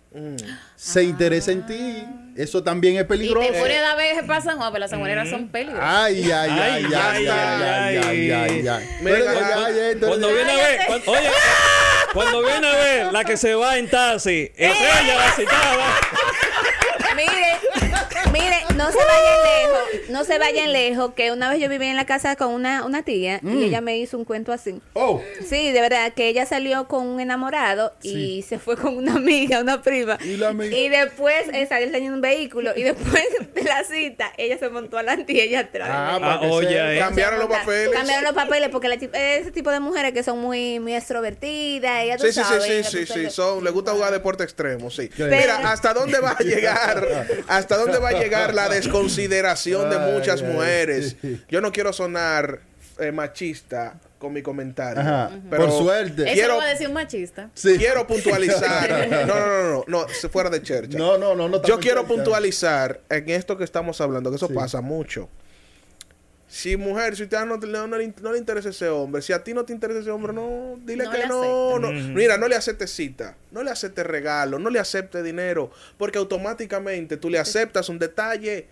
Se 0.77 1.03
interesa 1.03 1.51
en 1.51 1.65
ti. 1.65 2.05
Eso 2.37 2.63
también 2.63 2.95
es 2.95 3.01
Y 3.01 3.05
peligroso. 3.05 3.51
te 3.51 3.59
pone 3.59 3.77
a 3.79 3.95
ver 3.95 4.15
qué 4.15 4.23
pasa, 4.23 4.53
Juan, 4.53 4.71
pero 4.71 4.79
las 4.87 4.93
mujeres 4.97 5.29
son 5.29 5.49
peligrosas. 5.49 5.85
Ay, 5.85 6.23
ay, 6.31 6.31
ay, 6.31 6.49
ay, 6.49 6.85
ay, 6.85 6.93
Ay, 6.95 7.27
ay, 7.27 7.97
ay, 7.97 7.97
ay, 7.97 8.31
ay, 8.31 8.67
ay. 8.69 8.85
Mira, 9.01 9.17
Tú 9.17 9.23
eres 9.23 9.27
de 9.27 9.33
cuando- 9.33 9.63
calle, 9.65 9.75
tú 9.75 10.05
eres 10.05 10.07
Cuando 10.07 10.27
de- 10.29 10.33
viene 10.33 10.51
a 10.51 10.55
ver, 10.55 10.79
cuando- 10.87 11.11
oye, 11.11 11.19
cuando 12.13 12.41
viene 12.41 12.67
a 12.67 12.75
ver 12.75 13.13
la 13.13 13.23
que 13.23 13.37
se 13.37 13.55
va 13.55 13.77
en 13.77 13.89
taxi, 13.89 14.51
es 14.55 14.77
ella 14.77 15.15
la 15.15 15.31
citada. 15.31 16.42
Mire, 18.33 18.55
no 18.75 18.91
se 18.91 18.97
vayan 18.97 19.43
lejos, 19.43 20.09
no 20.09 20.23
se 20.23 20.39
vayan 20.39 20.73
lejos, 20.73 21.13
que 21.15 21.31
una 21.31 21.49
vez 21.51 21.59
yo 21.61 21.69
viví 21.69 21.85
en 21.85 21.95
la 21.95 22.05
casa 22.05 22.35
con 22.35 22.49
una, 22.49 22.83
una 22.83 23.03
tía 23.03 23.39
y 23.43 23.65
ella 23.65 23.79
me 23.81 23.97
hizo 23.97 24.17
un 24.17 24.25
cuento 24.25 24.51
así. 24.51 24.81
Oh, 24.93 25.21
Sí, 25.47 25.71
de 25.71 25.81
verdad, 25.81 26.11
que 26.13 26.27
ella 26.27 26.45
salió 26.45 26.87
con 26.87 27.05
un 27.07 27.19
enamorado 27.19 27.93
y 28.01 28.41
se 28.41 28.57
fue 28.59 28.75
con 28.75 28.97
una 28.97 29.13
amiga, 29.15 29.59
una 29.59 29.81
prima. 29.83 30.17
¿Y 30.23 30.37
la 30.37 30.49
amiga? 30.49 30.75
Y 30.75 30.89
después, 30.89 31.45
esa, 31.53 31.79
él 31.79 31.91
tenía 31.91 32.11
un 32.11 32.21
vehículo 32.21 32.71
y 32.75 32.81
después 32.83 33.23
de 33.53 33.63
la 33.63 33.83
cita, 33.83 34.31
ella 34.37 34.57
se 34.57 34.69
montó 34.69 34.97
adelante 34.97 35.33
y 35.33 35.39
ella 35.39 35.59
atrás. 35.61 35.89
ah, 35.91 36.19
Ah, 36.21 36.39
oye, 36.49 36.95
eh. 36.95 36.99
Cambiaron 36.99 37.39
los 37.39 37.47
papeles. 37.49 37.89
Cambiaron 37.89 38.23
los 38.23 38.33
papeles 38.33 38.69
porque 38.69 38.87
la 38.87 38.95
ese 38.95 39.51
tipo 39.51 39.69
de 39.69 39.79
mujeres 39.79 40.11
que 40.13 40.23
son 40.23 40.39
muy, 40.39 40.79
muy 40.79 40.95
extrovertidas, 40.95 42.03
ella 42.03 42.17
Sí, 42.17 42.27
sí, 42.27 42.33
sí, 42.33 42.39
sabes, 42.41 42.63
sí, 42.63 42.71
ella, 42.71 42.89
sí, 42.89 43.05
tú 43.05 43.13
sí, 43.13 43.29
son, 43.29 43.63
le 43.63 43.69
gusta 43.69 43.91
jugar 43.91 44.11
deporte 44.11 44.43
extremo, 44.43 44.89
sí. 44.89 45.09
Pero- 45.15 45.35
Mira, 45.35 45.71
¿hasta 45.71 45.93
dónde 45.93 46.19
va 46.19 46.31
a 46.31 46.39
llegar? 46.43 47.27
¿Hasta 47.47 47.77
dónde 47.77 47.99
va 47.99 48.09
a 48.09 48.11
llegar 48.13 48.22
la 48.53 48.69
desconsideración 48.69 49.89
de 49.89 49.97
muchas 49.99 50.41
ay, 50.41 50.47
mujeres? 50.53 51.15
sí. 51.21 51.41
Yo 51.49 51.61
no 51.61 51.71
quiero 51.71 51.93
sonar 51.93 52.59
eh, 52.99 53.11
machista 53.11 53.95
con 54.19 54.31
mi 54.33 54.41
comentario. 54.41 55.01
Ajá, 55.01 55.31
pero 55.49 55.65
por 55.67 55.77
suerte. 55.83 56.23
Eso 56.23 56.33
quiero- 56.33 56.53
lo 56.53 56.57
va 56.59 56.63
a 56.65 56.69
decir 56.69 56.87
un 56.87 56.93
machista. 56.93 57.49
Sí. 57.53 57.75
Quiero 57.77 58.07
puntualizar. 58.07 59.07
No, 59.27 59.35
no, 59.35 59.63
no, 59.63 59.83
no, 59.87 60.07
fuera 60.31 60.49
de 60.49 60.61
chercha. 60.61 60.97
No, 60.97 61.17
no, 61.17 61.35
no, 61.35 61.49
no. 61.49 61.61
Yo 61.63 61.79
quiero 61.79 62.05
puntualizar 62.05 63.01
en 63.09 63.29
esto 63.29 63.57
que 63.57 63.63
estamos 63.63 63.99
hablando, 64.01 64.29
que 64.29 64.37
eso 64.37 64.47
Sí. 64.47 64.53
pasa 64.53 64.79
mucho. 64.81 65.29
Si 66.55 66.77
mujer, 66.77 67.15
si 67.15 67.23
usted 67.23 67.43
no, 67.45 67.59
te- 67.59 67.65
no, 67.65 67.87
le- 67.87 68.13
no 68.21 68.31
le 68.31 68.37
interesa 68.37 68.69
ese 68.69 68.87
hombre, 68.87 69.23
si 69.23 69.33
a 69.33 69.43
ti 69.43 69.55
no 69.55 69.65
te 69.65 69.73
interesa 69.73 70.01
ese 70.01 70.11
hombre, 70.11 70.33
no, 70.33 70.77
dile 70.85 71.05
No 71.05 71.11
que 71.11 71.25
no, 71.25 71.79
no. 71.79 71.91
Mira, 72.13 72.37
no 72.37 72.47
le 72.47 72.55
aceptes 72.55 72.91
cita, 72.93 73.35
no 73.49 73.63
le 73.63 73.71
aceptes 73.71 74.05
regalo, 74.05 74.59
no 74.59 74.69
le 74.69 74.77
aceptes 74.77 75.23
dinero, 75.23 75.71
porque 75.97 76.19
automáticamente 76.19 77.17
tú 77.17 77.31
le 77.31 77.39
aceptas 77.39 77.89
un 77.89 77.97
detalle, 77.97 78.67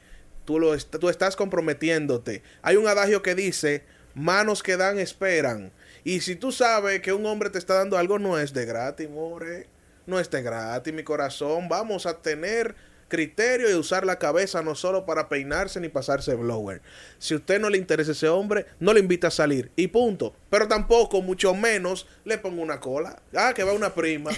tú, 0.46 0.60
lo 0.60 0.76
est- 0.76 0.96
tú 1.00 1.10
estás 1.10 1.36
comprometiéndote. 1.36 2.44
Hay 2.62 2.76
un 2.76 2.88
adagio 2.88 3.24
que 3.24 3.34
dice, 3.34 3.84
manos 4.14 4.62
que 4.62 4.78
dan 4.78 5.00
esperan. 5.00 5.72
Y 6.04 6.20
si 6.20 6.36
tú 6.36 6.52
sabes 6.52 7.02
que 7.02 7.14
un 7.14 7.26
hombre 7.26 7.50
te 7.50 7.58
está 7.58 7.74
dando 7.74 7.98
algo, 7.98 8.20
no 8.20 8.38
es 8.38 8.54
de 8.54 8.66
gratis, 8.68 9.10
more. 9.10 9.66
No 10.06 10.20
es 10.20 10.30
de 10.30 10.44
gratis, 10.44 10.94
mi 10.94 11.04
corazón. 11.04 11.68
Vamos 11.68 12.06
a 12.06 12.22
tener 12.22 12.76
criterio 13.12 13.70
y 13.70 13.74
usar 13.76 14.06
la 14.06 14.18
cabeza 14.18 14.64
no 14.64 14.74
solo 14.74 15.06
para 15.06 15.30
peinarse 15.30 15.80
ni 15.80 15.90
pasarse 15.90 16.34
blower. 16.34 16.82
Si 17.20 17.36
a 17.36 17.38
usted 17.38 17.60
no 17.60 17.70
le 17.70 17.78
interesa 17.78 18.14
ese 18.14 18.30
hombre, 18.30 18.66
no 18.80 18.94
le 18.94 19.02
invita 19.02 19.28
a 19.28 19.32
salir. 19.32 19.70
Y 19.76 19.90
punto. 19.90 20.34
Pero 20.50 20.68
tampoco, 20.68 21.22
mucho 21.22 21.54
menos, 21.54 22.08
le 22.26 22.40
pongo 22.40 22.64
una 22.64 22.80
cola. 22.80 23.22
Ah, 23.36 23.54
que 23.54 23.64
va 23.64 23.74
una 23.74 23.94
prima. 23.94 24.32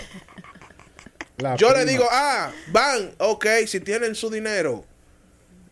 La 1.37 1.55
Yo 1.55 1.71
le 1.73 1.85
digo, 1.85 2.05
ah, 2.11 2.51
van, 2.71 3.11
ok, 3.19 3.45
si 3.67 3.79
tienen 3.79 4.15
su 4.15 4.29
dinero, 4.29 4.85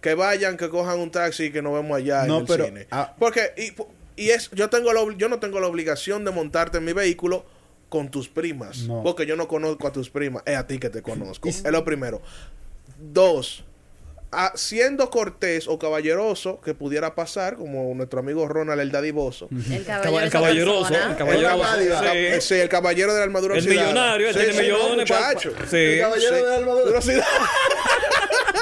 que 0.02 0.14
vayan, 0.14 0.56
que 0.58 0.70
cojan 0.70 1.00
un 1.00 1.12
taxi 1.12 1.46
y 1.46 1.52
que 1.52 1.62
nos 1.62 1.74
vemos 1.74 1.98
allá 1.98 2.26
No, 2.26 2.36
en 2.38 2.42
el 2.42 2.48
pero, 2.48 2.66
cine. 2.66 2.88
ah. 2.92 3.14
Porque, 3.20 3.52
y, 3.58 4.24
y 4.24 4.30
es, 4.30 4.50
yo 4.52 4.70
tengo 4.70 4.94
la, 4.94 5.02
yo 5.18 5.30
no 5.30 5.40
tengo 5.40 5.60
la 5.60 5.68
obligación 5.68 6.24
de 6.26 6.32
montarte 6.32 6.78
en 6.78 6.86
mi 6.86 6.94
vehículo 6.94 7.46
con 7.90 8.10
tus 8.10 8.30
primas. 8.30 8.84
No. 8.88 9.04
Porque 9.04 9.26
yo 9.26 9.36
no 9.36 9.48
conozco 9.48 9.86
a 9.88 9.92
tus 9.92 10.10
primas. 10.10 10.44
Es 10.46 10.56
a 10.56 10.66
ti 10.66 10.80
que 10.80 10.90
te 10.90 11.02
conozco. 11.02 11.50
es 11.50 11.64
lo 11.64 11.84
primero. 11.84 12.22
Dos, 13.00 13.64
a- 14.32 14.54
siendo 14.56 15.10
cortés 15.10 15.68
o 15.68 15.78
caballeroso, 15.78 16.62
que 16.62 16.74
pudiera 16.74 17.16
pasar, 17.16 17.58
como 17.58 17.94
nuestro 17.96 18.20
amigo 18.22 18.48
Ronald 18.48 18.80
el 18.82 18.92
Dadivoso. 18.92 19.50
El 19.52 19.84
Caba- 19.86 20.02
caballero. 20.04 20.26
El 20.26 20.32
caballeroso, 20.32 20.94
el 20.94 21.16
caballeroso. 21.18 21.58
dádiva. 21.64 22.02
sí. 22.02 22.42
Sí, 22.42 22.54
el 22.56 22.70
caballero 22.70 23.14
de 23.14 23.20
la 23.20 23.26
armadura 23.26 23.56
El 23.56 23.62
oxidada. 23.64 23.88
millonario, 23.90 24.28
él 24.30 24.34
Sí, 24.36 24.40
tiene 24.46 24.62
millones. 24.62 25.10
pa- 25.10 25.20
muchacho. 25.20 25.54
Sí. 25.70 25.78
El 25.78 26.00
caballero 26.02 26.38
Sí. 26.38 26.44
de 26.44 26.56
Almadura. 26.56 26.98
Oxidada. 26.98 27.26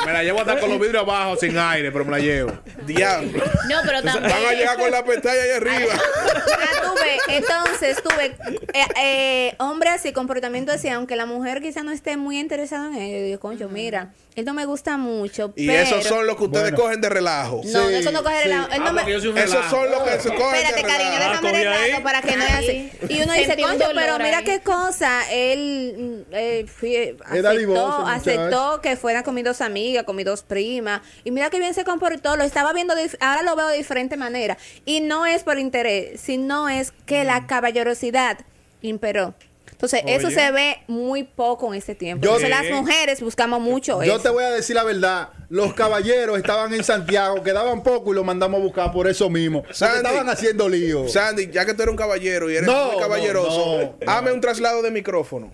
Me 0.10 0.14
la 0.14 0.24
llevo 0.24 0.40
hasta 0.42 0.60
con 0.60 0.70
los 0.72 0.80
vidrios 0.80 1.04
abajo 1.04 1.36
sin 1.38 1.56
aire, 1.56 1.92
pero 1.92 2.04
me 2.04 2.12
la 2.12 2.20
llevo. 2.20 2.52
Diablo. 2.86 3.44
No, 3.70 3.76
pero 3.86 4.02
también. 4.02 4.24
Van 4.34 4.46
a 4.46 4.54
llegar 4.54 4.78
con 4.80 4.90
la 4.90 5.04
pestaña 5.06 5.40
ahí 5.44 5.52
arriba. 5.52 5.94
Ah, 5.94 6.82
tuve, 6.94 7.38
entonces 7.38 8.02
tuve 8.02 8.36
eh, 8.74 8.86
eh, 9.00 9.56
hombre 9.60 9.90
así, 9.92 10.12
comportamiento 10.12 10.72
así, 10.72 10.90
aunque 10.90 11.16
la 11.16 11.28
mujer 11.28 11.62
quizá 11.62 11.84
no 11.84 11.92
esté 11.92 12.18
muy 12.18 12.40
interesada 12.40 12.88
en 12.88 12.96
él, 12.96 13.20
yo 13.20 13.26
digo, 13.26 13.40
concho, 13.40 13.70
mira, 13.70 14.14
él 14.36 14.46
no 14.46 14.54
me 14.56 14.66
gusta 14.66 14.98
mucho, 14.98 15.54
Y 15.56 15.68
pero... 15.68 15.84
esos 15.84 16.04
son 16.06 16.26
los 16.26 16.38
que 16.38 16.44
ustedes 16.46 16.72
Bueno. 16.72 16.78
cogen 16.78 17.02
de 17.02 17.10
relajo. 17.10 17.62
No, 17.66 17.88
Sí, 17.90 17.96
eso 17.96 18.12
no 18.12 18.24
coge 18.24 18.38
sí. 18.38 18.44
relajo. 18.46 18.68
Él 18.72 18.82
Ah, 18.84 18.92
me- 18.92 19.04
un 19.04 19.10
Esos 19.10 19.34
relajo. 19.36 19.70
son 19.70 19.92
los 19.92 20.04
que 20.04 20.20
se 20.20 20.30
cogen 20.34 20.56
Espérate, 20.56 20.76
de 20.76 20.88
cariño, 20.88 21.12
relajo. 21.12 21.32
déjame 21.42 21.58
ahí. 21.58 21.64
relajo 21.88 22.04
para 22.04 22.22
que 22.22 22.36
no 22.38 22.44
es 22.44 22.54
así. 22.54 22.92
Y 23.10 23.22
uno 23.22 23.34
dice, 23.34 23.58
concho, 23.62 23.86
pero 23.94 24.18
mira 24.20 24.42
qué 24.44 24.62
cosa. 24.62 25.22
Él 25.32 26.26
mm, 26.30 26.34
eh, 26.34 26.66
fui- 26.68 27.16
aceptó, 27.26 28.06
aceptó 28.08 28.82
que 28.82 28.96
fuera 28.96 29.24
con 29.24 29.36
mis 29.36 29.44
dos 29.44 29.62
amigas, 29.62 29.99
con 30.04 30.16
mis 30.16 30.26
dos 30.26 30.44
primas. 30.44 31.02
Y 31.24 31.32
mira 31.32 31.50
qué 31.50 31.60
bien 31.60 31.74
se 31.74 31.84
comportó. 31.84 32.36
Lo 32.36 32.44
estaba 32.44 32.74
viendo, 32.74 32.94
ahora 33.20 33.44
lo 33.44 33.56
veo 33.56 33.68
de 33.68 33.78
diferente 33.78 34.18
manera. 34.18 34.58
Y 34.86 35.02
no 35.02 35.26
es 35.26 35.44
por 35.44 35.60
interés, 35.60 36.20
sino 36.22 36.70
es 36.70 36.92
que 37.06 37.24
Mm. 37.24 37.28
la 37.28 37.48
caballerosidad 37.48 38.40
imperó. 38.82 39.34
Entonces, 39.72 40.02
eso 40.08 40.30
se 40.30 40.52
ve 40.52 40.78
muy 40.88 41.24
poco 41.24 41.72
en 41.74 41.78
este 41.78 41.96
tiempo. 41.96 42.26
Yo- 42.26 42.32
Entonces, 42.38 42.50
las 42.50 42.70
mujeres 42.70 43.22
buscamos 43.22 43.62
mucho 43.62 44.04
Yo 44.04 44.16
eso. 44.16 44.24
te 44.24 44.28
voy 44.30 44.44
a 44.44 44.50
decir 44.50 44.76
la 44.76 44.84
verdad. 44.84 45.30
Los 45.50 45.74
caballeros 45.74 46.38
estaban 46.38 46.74
en 46.74 46.84
Santiago, 46.84 47.42
quedaban 47.44 47.82
poco 47.82 48.12
y 48.12 48.16
los 48.16 48.26
mandamos 48.26 48.60
a 48.60 48.64
buscar 48.64 48.92
por 48.92 49.08
eso 49.08 49.30
mismo. 49.30 49.64
Sandy. 49.72 49.98
estaban 49.98 50.28
haciendo 50.28 50.68
lío. 50.68 51.08
Sandy, 51.08 51.50
ya 51.52 51.66
que 51.66 51.74
tú 51.74 51.84
eres 51.84 51.92
un 51.94 51.98
caballero 51.98 52.50
y 52.52 52.58
eres 52.58 52.68
No, 52.68 52.92
muy 52.92 53.00
caballeroso, 53.02 53.96
no, 54.06 54.34
un 54.34 54.42
traslado 54.42 54.82
de 54.82 54.92
micrófono. 54.92 55.50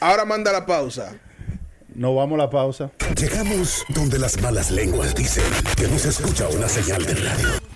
Ahora 0.00 0.24
manda 0.26 0.52
la 0.52 0.66
pausa. 0.66 1.18
No 1.94 2.14
vamos 2.14 2.40
a 2.40 2.42
la 2.44 2.50
pausa. 2.50 2.90
Llegamos 3.16 3.84
donde 3.88 4.18
las 4.18 4.40
malas 4.40 4.70
lenguas 4.72 5.14
dicen 5.14 5.44
que 5.76 5.86
no 5.86 5.96
se 5.98 6.08
escucha 6.08 6.48
una 6.48 6.68
señal 6.68 7.04
de 7.06 7.14
radio. 7.14 7.73